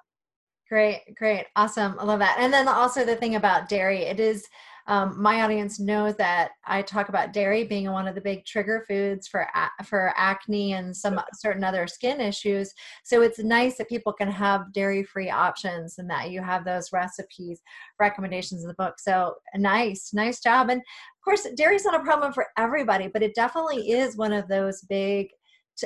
great 0.67 1.01
great 1.15 1.45
awesome 1.55 1.95
i 1.99 2.03
love 2.03 2.19
that 2.19 2.37
and 2.39 2.51
then 2.51 2.67
also 2.67 3.05
the 3.05 3.15
thing 3.15 3.35
about 3.35 3.69
dairy 3.69 4.01
it 4.01 4.19
is 4.19 4.45
um, 4.89 5.21
my 5.21 5.43
audience 5.43 5.79
knows 5.79 6.15
that 6.15 6.53
I 6.65 6.81
talk 6.81 7.09
about 7.09 7.31
dairy 7.31 7.63
being 7.63 7.91
one 7.91 8.07
of 8.07 8.15
the 8.15 8.21
big 8.21 8.43
trigger 8.43 8.83
foods 8.87 9.27
for 9.27 9.47
for 9.85 10.11
acne 10.17 10.73
and 10.73 10.97
some 10.97 11.21
certain 11.35 11.63
other 11.63 11.85
skin 11.85 12.19
issues. 12.19 12.73
So 13.03 13.21
it's 13.21 13.37
nice 13.37 13.77
that 13.77 13.87
people 13.87 14.11
can 14.11 14.31
have 14.31 14.73
dairy 14.73 15.03
free 15.03 15.29
options 15.29 15.99
and 15.99 16.09
that 16.09 16.31
you 16.31 16.41
have 16.41 16.65
those 16.65 16.91
recipes 16.91 17.61
recommendations 17.99 18.63
in 18.63 18.67
the 18.67 18.73
book. 18.73 18.95
So 18.97 19.35
nice, 19.55 20.09
nice 20.11 20.41
job. 20.41 20.71
And 20.71 20.81
of 20.81 21.23
course, 21.23 21.45
dairy 21.55 21.75
is 21.75 21.85
not 21.85 21.99
a 21.99 22.03
problem 22.03 22.33
for 22.33 22.47
everybody, 22.57 23.09
but 23.09 23.21
it 23.21 23.35
definitely 23.35 23.91
is 23.91 24.17
one 24.17 24.33
of 24.33 24.47
those 24.47 24.81
big 24.89 25.27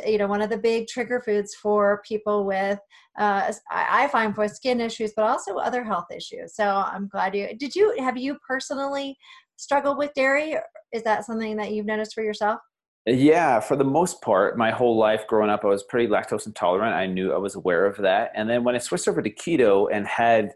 you 0.06 0.17
know 0.17 0.27
one 0.27 0.41
of 0.41 0.49
the 0.49 0.58
big 0.58 0.88
trigger 0.88 1.21
foods 1.25 1.56
for 1.56 2.01
people 2.08 2.45
with 2.45 2.79
uh, 3.17 3.51
I 3.71 4.08
find 4.08 4.34
for 4.34 4.47
skin 4.47 4.82
issues, 4.82 5.13
but 5.15 5.25
also 5.25 5.58
other 5.58 5.84
health 5.84 6.08
issues. 6.15 6.56
So 6.56 6.65
I'm 6.65 7.08
glad 7.08 7.36
you 7.36 7.56
did. 7.56 7.75
You 7.75 7.95
have 7.99 8.17
you 8.17 8.38
personally 8.47 9.17
struggled 9.56 9.97
with 9.97 10.13
dairy? 10.15 10.56
Is 10.91 11.03
that 11.03 11.25
something 11.25 11.56
that 11.58 11.71
you've 11.71 11.86
noticed 11.86 12.13
for 12.13 12.23
yourself? 12.23 12.60
Yeah, 13.06 13.60
for 13.60 13.75
the 13.75 13.84
most 13.84 14.21
part, 14.21 14.58
my 14.58 14.71
whole 14.71 14.97
life 14.97 15.27
growing 15.27 15.49
up, 15.49 15.65
I 15.65 15.67
was 15.67 15.84
pretty 15.84 16.08
lactose 16.08 16.47
intolerant. 16.47 16.95
I 16.95 17.06
knew 17.06 17.34
I 17.34 17.38
was 17.38 17.56
aware 17.56 17.86
of 17.86 17.97
that, 17.97 18.32
and 18.34 18.49
then 18.49 18.63
when 18.63 18.75
I 18.75 18.79
switched 18.79 19.08
over 19.08 19.21
to 19.21 19.29
keto 19.29 19.89
and 19.91 20.08
had 20.08 20.53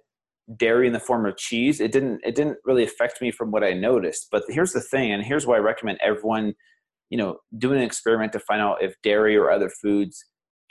dairy 0.55 0.87
in 0.87 0.93
the 0.93 0.99
form 0.99 1.25
of 1.25 1.35
cheese, 1.35 1.81
it 1.81 1.91
didn't 1.91 2.21
it 2.23 2.35
didn't 2.35 2.57
really 2.63 2.85
affect 2.85 3.21
me 3.21 3.31
from 3.31 3.51
what 3.51 3.63
I 3.63 3.73
noticed. 3.73 4.29
But 4.31 4.43
here's 4.47 4.71
the 4.71 4.81
thing, 4.81 5.11
and 5.11 5.23
here's 5.23 5.45
why 5.45 5.57
I 5.57 5.59
recommend 5.59 5.99
everyone 6.01 6.55
you 7.09 7.17
know 7.17 7.37
doing 7.57 7.77
an 7.77 7.83
experiment 7.83 8.31
to 8.33 8.39
find 8.39 8.61
out 8.61 8.81
if 8.81 8.95
dairy 9.03 9.35
or 9.35 9.51
other 9.51 9.69
foods 9.69 10.23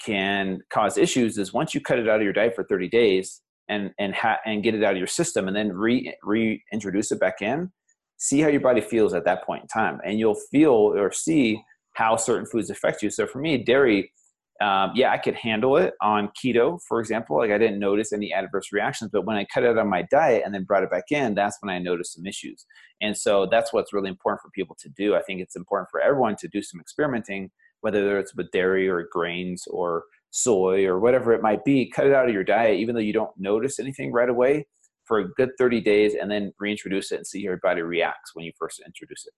can 0.05 0.61
cause 0.70 0.99
issues 0.99 1.38
is 1.38 1.53
once 1.53 1.75
you 1.75 1.81
cut 1.81 1.99
it 1.99 2.09
out 2.09 2.16
of 2.16 2.22
your 2.22 2.33
diet 2.33 2.55
for 2.55 2.64
30 2.64 2.88
days 2.88 3.40
and 3.68 3.90
and 3.99 4.14
ha- 4.14 4.38
and 4.44 4.62
get 4.62 4.75
it 4.75 4.85
out 4.85 4.92
of 4.92 4.99
your 4.99 5.07
system 5.07 5.49
and 5.49 5.57
then 5.57 5.72
re 5.72 6.14
reintroduce 6.22 7.11
it 7.11 7.20
back 7.20 7.40
in 7.40 7.70
see 8.18 8.40
how 8.40 8.49
your 8.49 8.61
body 8.61 8.81
feels 8.81 9.14
at 9.14 9.25
that 9.25 9.44
point 9.44 9.62
in 9.62 9.68
time. 9.68 10.01
And 10.05 10.18
you'll 10.18 10.38
feel 10.51 10.72
or 10.72 11.12
see 11.12 11.62
how 11.94 12.17
certain 12.17 12.46
foods 12.46 12.71
affect 12.71 13.02
you. 13.02 13.10
So 13.10 13.27
for 13.27 13.38
me 13.38 13.58
dairy 13.58 14.13
um, 14.61 14.92
yeah, 14.94 15.13
I 15.13 15.19
could 15.19 15.35
handle 15.35 15.77
it 15.77 15.94
on 16.00 16.31
keto, 16.31 16.79
for 16.88 17.00
example. 17.00 17.37
Like 17.37 17.50
I 17.50 17.59
didn't 17.59 17.79
notice 17.79 18.13
any 18.13 18.33
adverse 18.33 18.73
reactions, 18.73 19.11
but 19.13 19.27
when 19.27 19.37
I 19.37 19.46
cut 19.52 19.65
it 19.65 19.77
on 19.77 19.88
my 19.88 20.02
diet 20.02 20.42
and 20.44 20.54
then 20.54 20.65
brought 20.65 20.83
it 20.83 20.90
back 20.90 21.11
in, 21.11 21.35
that's 21.35 21.59
when 21.61 21.75
I 21.75 21.79
noticed 21.79 22.15
some 22.15 22.27
issues. 22.27 22.65
And 23.00 23.17
so 23.17 23.46
that's 23.50 23.73
what's 23.73 23.92
really 23.92 24.09
important 24.09 24.40
for 24.40 24.50
people 24.50 24.77
to 24.81 24.88
do. 24.88 25.15
I 25.15 25.23
think 25.23 25.40
it's 25.40 25.57
important 25.57 25.88
for 25.90 26.00
everyone 26.00 26.37
to 26.37 26.48
do 26.48 26.63
some 26.63 26.81
experimenting, 26.81 27.50
whether 27.81 28.19
it's 28.19 28.35
with 28.35 28.50
dairy 28.50 28.88
or 28.88 29.07
grains 29.11 29.65
or 29.69 30.04
soy 30.31 30.87
or 30.87 31.00
whatever 31.00 31.33
it 31.33 31.42
might 31.42 31.65
be. 31.65 31.90
Cut 31.90 32.07
it 32.07 32.15
out 32.15 32.29
of 32.29 32.35
your 32.35 32.44
diet, 32.44 32.79
even 32.79 32.94
though 32.94 33.00
you 33.00 33.13
don't 33.13 33.37
notice 33.37 33.79
anything 33.79 34.13
right 34.13 34.29
away, 34.29 34.67
for 35.04 35.19
a 35.19 35.29
good 35.29 35.50
30 35.59 35.81
days, 35.83 36.15
and 36.21 36.31
then 36.31 36.52
reintroduce 36.59 37.13
it 37.13 37.17
and 37.17 37.27
see 37.27 37.40
how 37.40 37.50
your 37.50 37.61
body 37.63 37.83
reacts 37.83 38.33
when 38.35 38.44
you 38.44 38.52
first 38.59 38.83
introduce 38.85 39.27
it. 39.27 39.33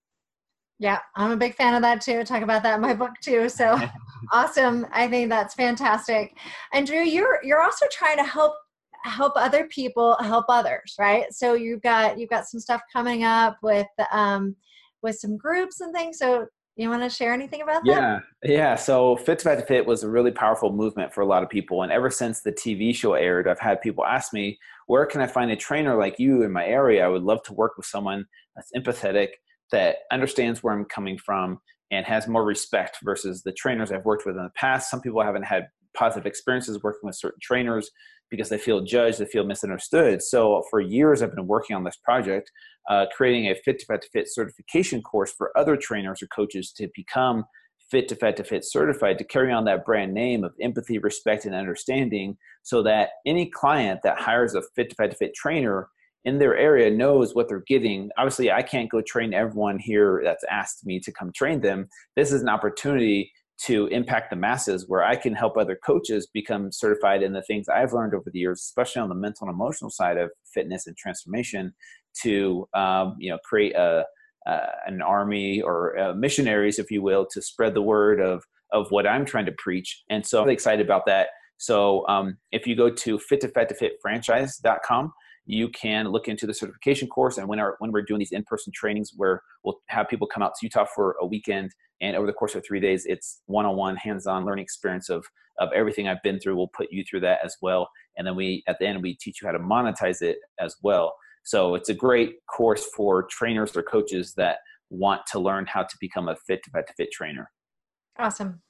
Yeah, 0.78 0.98
I'm 1.16 1.32
a 1.32 1.36
big 1.36 1.54
fan 1.54 1.74
of 1.74 1.82
that 1.82 2.00
too. 2.00 2.22
Talk 2.24 2.42
about 2.42 2.62
that 2.62 2.76
in 2.76 2.80
my 2.80 2.94
book 2.94 3.12
too. 3.20 3.48
So 3.48 3.78
awesome. 4.32 4.86
I 4.92 5.08
think 5.08 5.28
that's 5.28 5.54
fantastic. 5.54 6.36
And 6.72 6.86
Drew, 6.86 7.02
you're 7.02 7.40
you're 7.42 7.62
also 7.62 7.86
trying 7.90 8.16
to 8.18 8.24
help 8.24 8.54
help 9.04 9.32
other 9.36 9.66
people 9.68 10.16
help 10.20 10.46
others, 10.48 10.94
right? 10.98 11.32
So 11.32 11.54
you've 11.54 11.82
got 11.82 12.18
you've 12.18 12.30
got 12.30 12.46
some 12.46 12.60
stuff 12.60 12.82
coming 12.92 13.24
up 13.24 13.58
with 13.62 13.86
um 14.12 14.54
with 15.02 15.16
some 15.16 15.36
groups 15.36 15.80
and 15.80 15.92
things. 15.94 16.18
So 16.18 16.46
you 16.76 16.88
want 16.88 17.02
to 17.02 17.10
share 17.10 17.32
anything 17.32 17.62
about 17.62 17.82
that? 17.84 17.90
Yeah, 17.90 18.20
yeah. 18.44 18.74
So 18.76 19.16
Fit 19.16 19.40
to 19.40 19.44
Fat 19.44 19.66
Fit 19.66 19.84
was 19.84 20.04
a 20.04 20.08
really 20.08 20.30
powerful 20.30 20.72
movement 20.72 21.12
for 21.12 21.22
a 21.22 21.26
lot 21.26 21.42
of 21.42 21.48
people, 21.48 21.82
and 21.82 21.90
ever 21.90 22.08
since 22.08 22.40
the 22.40 22.52
TV 22.52 22.94
show 22.94 23.14
aired, 23.14 23.48
I've 23.48 23.58
had 23.58 23.80
people 23.80 24.06
ask 24.06 24.32
me, 24.32 24.56
"Where 24.86 25.04
can 25.04 25.20
I 25.20 25.26
find 25.26 25.50
a 25.50 25.56
trainer 25.56 25.98
like 25.98 26.20
you 26.20 26.42
in 26.42 26.52
my 26.52 26.64
area? 26.64 27.04
I 27.04 27.08
would 27.08 27.24
love 27.24 27.42
to 27.44 27.52
work 27.52 27.76
with 27.76 27.86
someone 27.86 28.26
that's 28.54 28.70
empathetic, 28.76 29.30
that 29.72 29.96
understands 30.10 30.62
where 30.62 30.74
I'm 30.74 30.84
coming 30.84 31.18
from, 31.18 31.60
and 31.90 32.04
has 32.04 32.28
more 32.28 32.44
respect 32.44 32.98
versus 33.02 33.42
the 33.42 33.52
trainers 33.52 33.90
I've 33.90 34.04
worked 34.04 34.26
with 34.26 34.36
in 34.36 34.42
the 34.42 34.50
past. 34.54 34.90
Some 34.90 35.00
people 35.00 35.22
haven't 35.22 35.44
had 35.44 35.68
positive 35.94 36.26
experiences 36.26 36.82
working 36.82 37.00
with 37.06 37.16
certain 37.16 37.40
trainers 37.42 37.90
because 38.30 38.50
they 38.50 38.58
feel 38.58 38.82
judged, 38.82 39.18
they 39.18 39.24
feel 39.24 39.44
misunderstood. 39.44 40.22
So 40.22 40.62
for 40.70 40.80
years, 40.80 41.22
I've 41.22 41.34
been 41.34 41.46
working 41.46 41.74
on 41.74 41.84
this 41.84 41.96
project, 41.96 42.50
uh, 42.90 43.06
creating 43.16 43.46
a 43.46 43.54
Fit 43.54 43.78
to 43.78 43.86
Fat 43.86 44.02
to 44.02 44.08
Fit 44.10 44.26
certification 44.28 45.00
course 45.00 45.32
for 45.32 45.56
other 45.56 45.76
trainers 45.76 46.22
or 46.22 46.26
coaches 46.26 46.72
to 46.72 46.88
become 46.94 47.44
Fit 47.90 48.06
to 48.08 48.16
Fat 48.16 48.36
to 48.36 48.44
Fit 48.44 48.66
certified 48.66 49.16
to 49.16 49.24
carry 49.24 49.50
on 49.50 49.64
that 49.64 49.86
brand 49.86 50.12
name 50.12 50.44
of 50.44 50.52
empathy, 50.60 50.98
respect, 50.98 51.46
and 51.46 51.54
understanding, 51.54 52.36
so 52.62 52.82
that 52.82 53.10
any 53.24 53.48
client 53.48 54.00
that 54.04 54.20
hires 54.20 54.54
a 54.54 54.62
Fit 54.76 54.90
to 54.90 54.96
Fat 54.96 55.12
to 55.12 55.16
Fit 55.16 55.34
trainer 55.34 55.88
in 56.28 56.38
their 56.38 56.54
area 56.56 56.90
knows 56.90 57.34
what 57.34 57.48
they're 57.48 57.64
getting. 57.66 58.10
Obviously, 58.18 58.52
I 58.52 58.62
can't 58.62 58.90
go 58.90 59.00
train 59.00 59.32
everyone 59.32 59.78
here 59.78 60.20
that's 60.22 60.44
asked 60.50 60.84
me 60.84 61.00
to 61.00 61.10
come 61.10 61.32
train 61.32 61.62
them. 61.62 61.88
This 62.16 62.32
is 62.32 62.42
an 62.42 62.50
opportunity 62.50 63.32
to 63.64 63.86
impact 63.86 64.28
the 64.28 64.36
masses 64.36 64.84
where 64.88 65.02
I 65.02 65.16
can 65.16 65.34
help 65.34 65.56
other 65.56 65.78
coaches 65.84 66.28
become 66.32 66.70
certified 66.70 67.22
in 67.22 67.32
the 67.32 67.40
things 67.42 67.66
I've 67.66 67.94
learned 67.94 68.14
over 68.14 68.30
the 68.30 68.38
years, 68.38 68.60
especially 68.60 69.00
on 69.00 69.08
the 69.08 69.14
mental 69.14 69.48
and 69.48 69.54
emotional 69.54 69.90
side 69.90 70.18
of 70.18 70.30
fitness 70.52 70.86
and 70.86 70.94
transformation 70.98 71.72
to, 72.22 72.68
um, 72.74 73.16
you 73.18 73.30
know, 73.30 73.38
create 73.42 73.74
a, 73.74 74.04
uh, 74.46 74.66
an 74.86 75.00
army 75.00 75.62
or 75.62 75.98
uh, 75.98 76.12
missionaries, 76.12 76.78
if 76.78 76.90
you 76.90 77.00
will, 77.00 77.26
to 77.32 77.40
spread 77.40 77.72
the 77.72 77.82
word 77.82 78.20
of, 78.20 78.44
of 78.70 78.90
what 78.90 79.06
I'm 79.06 79.24
trying 79.24 79.46
to 79.46 79.54
preach. 79.56 80.04
And 80.10 80.24
so 80.24 80.40
I'm 80.40 80.44
really 80.44 80.54
excited 80.54 80.84
about 80.84 81.06
that. 81.06 81.28
So 81.56 82.06
um, 82.06 82.36
if 82.52 82.66
you 82.66 82.76
go 82.76 82.90
to 82.90 83.18
fit 83.18 83.40
to 83.40 83.48
fat 83.48 83.70
to 83.70 83.74
fit 83.74 83.94
franchise.com, 84.02 85.10
you 85.50 85.70
can 85.70 86.06
look 86.08 86.28
into 86.28 86.46
the 86.46 86.52
certification 86.52 87.08
course. 87.08 87.38
And 87.38 87.48
when, 87.48 87.58
our, 87.58 87.76
when 87.78 87.90
we're 87.90 88.02
doing 88.02 88.18
these 88.18 88.32
in-person 88.32 88.70
trainings 88.74 89.12
where 89.16 89.42
we'll 89.64 89.78
have 89.86 90.06
people 90.06 90.26
come 90.26 90.42
out 90.42 90.52
to 90.54 90.66
Utah 90.66 90.84
for 90.94 91.16
a 91.22 91.26
weekend 91.26 91.74
and 92.02 92.14
over 92.14 92.26
the 92.26 92.34
course 92.34 92.54
of 92.54 92.62
three 92.66 92.80
days, 92.80 93.06
it's 93.06 93.40
one-on-one 93.46 93.96
hands-on 93.96 94.44
learning 94.44 94.62
experience 94.62 95.08
of, 95.08 95.24
of 95.58 95.70
everything 95.74 96.06
I've 96.06 96.22
been 96.22 96.38
through. 96.38 96.54
We'll 96.54 96.68
put 96.76 96.92
you 96.92 97.02
through 97.02 97.20
that 97.20 97.38
as 97.42 97.56
well. 97.62 97.88
And 98.18 98.26
then 98.26 98.36
we, 98.36 98.62
at 98.68 98.78
the 98.78 98.86
end, 98.86 99.02
we 99.02 99.14
teach 99.16 99.40
you 99.40 99.48
how 99.48 99.52
to 99.52 99.58
monetize 99.58 100.20
it 100.20 100.36
as 100.60 100.76
well. 100.82 101.14
So 101.44 101.74
it's 101.74 101.88
a 101.88 101.94
great 101.94 102.34
course 102.46 102.84
for 102.94 103.22
trainers 103.30 103.74
or 103.74 103.82
coaches 103.82 104.34
that 104.36 104.58
want 104.90 105.22
to 105.32 105.38
learn 105.38 105.64
how 105.66 105.82
to 105.82 105.96
become 105.98 106.28
a 106.28 106.36
fit 106.36 106.62
to 106.64 106.70
fit, 106.70 106.86
to 106.88 106.92
fit 106.92 107.08
trainer. 107.10 107.50
Awesome. 108.18 108.60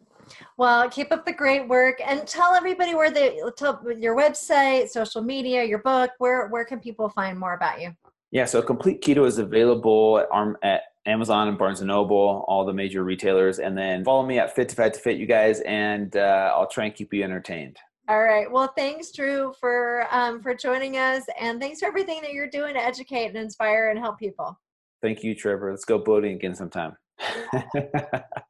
Well, 0.56 0.88
keep 0.90 1.12
up 1.12 1.24
the 1.24 1.32
great 1.32 1.68
work 1.68 2.00
and 2.04 2.26
tell 2.26 2.54
everybody 2.54 2.94
where 2.94 3.10
they 3.10 3.40
tell 3.56 3.80
your 3.96 4.16
website, 4.16 4.88
social 4.88 5.22
media, 5.22 5.64
your 5.64 5.78
book. 5.78 6.10
Where 6.18 6.48
where 6.48 6.64
can 6.64 6.80
people 6.80 7.08
find 7.08 7.38
more 7.38 7.54
about 7.54 7.80
you? 7.80 7.92
Yeah, 8.30 8.44
so 8.44 8.60
Complete 8.60 9.02
Keto 9.02 9.26
is 9.26 9.38
available 9.38 10.18
at, 10.18 10.28
Arm, 10.30 10.58
at 10.62 10.82
Amazon 11.06 11.48
and 11.48 11.56
Barnes 11.56 11.80
and 11.80 11.88
Noble, 11.88 12.44
all 12.46 12.66
the 12.66 12.74
major 12.74 13.02
retailers, 13.02 13.58
and 13.58 13.76
then 13.76 14.04
follow 14.04 14.26
me 14.26 14.38
at 14.38 14.54
Fit 14.54 14.68
to 14.68 14.76
Fat 14.76 14.94
to 14.94 15.00
Fit, 15.00 15.16
you 15.16 15.24
guys, 15.24 15.60
and 15.60 16.14
uh, 16.14 16.52
I'll 16.54 16.68
try 16.68 16.84
and 16.84 16.94
keep 16.94 17.14
you 17.14 17.24
entertained. 17.24 17.78
All 18.08 18.22
right. 18.22 18.50
Well, 18.50 18.72
thanks, 18.76 19.12
Drew, 19.12 19.54
for 19.58 20.06
um, 20.10 20.42
for 20.42 20.54
joining 20.54 20.96
us, 20.96 21.24
and 21.40 21.60
thanks 21.60 21.80
for 21.80 21.86
everything 21.86 22.20
that 22.22 22.32
you're 22.32 22.50
doing 22.50 22.74
to 22.74 22.80
educate 22.80 23.26
and 23.26 23.36
inspire 23.36 23.88
and 23.88 23.98
help 23.98 24.18
people. 24.18 24.58
Thank 25.02 25.22
you, 25.22 25.34
Trevor. 25.34 25.70
Let's 25.70 25.84
go 25.84 25.98
boating 25.98 26.34
again 26.34 26.54
sometime. 26.54 26.96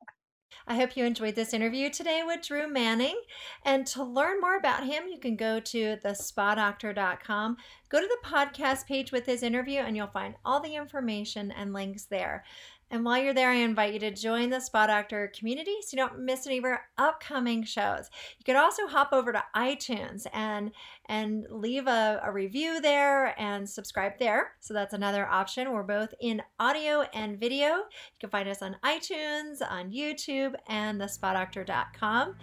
I 0.70 0.74
hope 0.74 0.98
you 0.98 1.06
enjoyed 1.06 1.34
this 1.34 1.54
interview 1.54 1.88
today 1.88 2.22
with 2.26 2.46
Drew 2.46 2.70
Manning. 2.70 3.18
And 3.64 3.86
to 3.86 4.04
learn 4.04 4.38
more 4.38 4.54
about 4.54 4.84
him, 4.84 5.04
you 5.10 5.18
can 5.18 5.34
go 5.34 5.60
to 5.60 5.96
thespadoctor.com. 6.04 7.56
Go 7.88 8.00
to 8.02 8.06
the 8.06 8.28
podcast 8.28 8.86
page 8.86 9.10
with 9.10 9.24
his 9.24 9.42
interview, 9.42 9.80
and 9.80 9.96
you'll 9.96 10.08
find 10.08 10.34
all 10.44 10.60
the 10.60 10.74
information 10.74 11.50
and 11.52 11.72
links 11.72 12.04
there. 12.04 12.44
And 12.90 13.02
while 13.02 13.16
you're 13.16 13.32
there, 13.32 13.48
I 13.48 13.56
invite 13.56 13.94
you 13.94 14.00
to 14.00 14.10
join 14.10 14.50
the 14.50 14.60
Spa 14.60 14.86
Doctor 14.86 15.32
community 15.34 15.76
so 15.80 15.96
you 15.96 16.02
don't 16.02 16.20
miss 16.20 16.46
any 16.46 16.58
of 16.58 16.64
our 16.64 16.82
upcoming 16.98 17.64
shows. 17.64 18.10
You 18.38 18.44
could 18.44 18.56
also 18.56 18.86
hop 18.86 19.12
over 19.12 19.32
to 19.32 19.44
iTunes 19.56 20.26
and 20.34 20.72
and 21.08 21.46
leave 21.50 21.86
a, 21.86 22.20
a 22.22 22.30
review 22.30 22.80
there 22.80 23.38
and 23.40 23.68
subscribe 23.68 24.18
there. 24.18 24.52
So 24.60 24.74
that's 24.74 24.92
another 24.92 25.26
option. 25.26 25.72
We're 25.72 25.82
both 25.82 26.12
in 26.20 26.42
audio 26.60 27.02
and 27.14 27.40
video. 27.40 27.68
You 27.68 28.18
can 28.20 28.30
find 28.30 28.48
us 28.48 28.60
on 28.60 28.76
iTunes, 28.84 29.58
on 29.68 29.90
YouTube, 29.90 30.54
and 30.68 31.00
thespadoctor.com. 31.00 32.34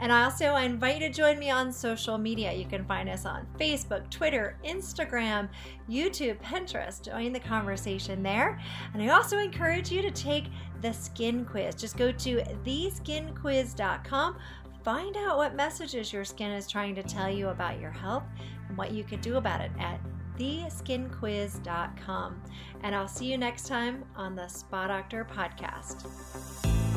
And 0.00 0.12
I 0.12 0.24
also 0.24 0.46
I 0.46 0.62
invite 0.62 1.00
you 1.00 1.08
to 1.08 1.12
join 1.12 1.38
me 1.38 1.50
on 1.50 1.72
social 1.72 2.18
media. 2.18 2.52
You 2.52 2.66
can 2.66 2.84
find 2.84 3.08
us 3.08 3.24
on 3.24 3.46
Facebook, 3.58 4.08
Twitter, 4.10 4.58
Instagram, 4.64 5.48
YouTube, 5.88 6.40
Pinterest. 6.42 7.04
Join 7.04 7.32
the 7.32 7.40
conversation 7.40 8.22
there. 8.22 8.60
And 8.94 9.02
I 9.02 9.08
also 9.08 9.38
encourage 9.38 9.90
you 9.90 10.02
to 10.02 10.10
take 10.10 10.46
the 10.80 10.92
skin 10.92 11.44
quiz. 11.44 11.74
Just 11.74 11.96
go 11.96 12.12
to 12.12 12.36
theskinquiz.com. 12.64 14.36
Find 14.88 15.18
out 15.18 15.36
what 15.36 15.54
messages 15.54 16.14
your 16.14 16.24
skin 16.24 16.50
is 16.50 16.66
trying 16.66 16.94
to 16.94 17.02
tell 17.02 17.28
you 17.28 17.48
about 17.48 17.78
your 17.78 17.90
health 17.90 18.22
and 18.68 18.78
what 18.78 18.90
you 18.90 19.04
can 19.04 19.20
do 19.20 19.36
about 19.36 19.60
it 19.60 19.70
at 19.78 20.00
theskinquiz.com. 20.38 22.42
And 22.82 22.94
I'll 22.94 23.06
see 23.06 23.26
you 23.26 23.36
next 23.36 23.66
time 23.66 24.06
on 24.16 24.34
the 24.34 24.48
Spa 24.48 24.86
Doctor 24.86 25.26
podcast. 25.30 26.87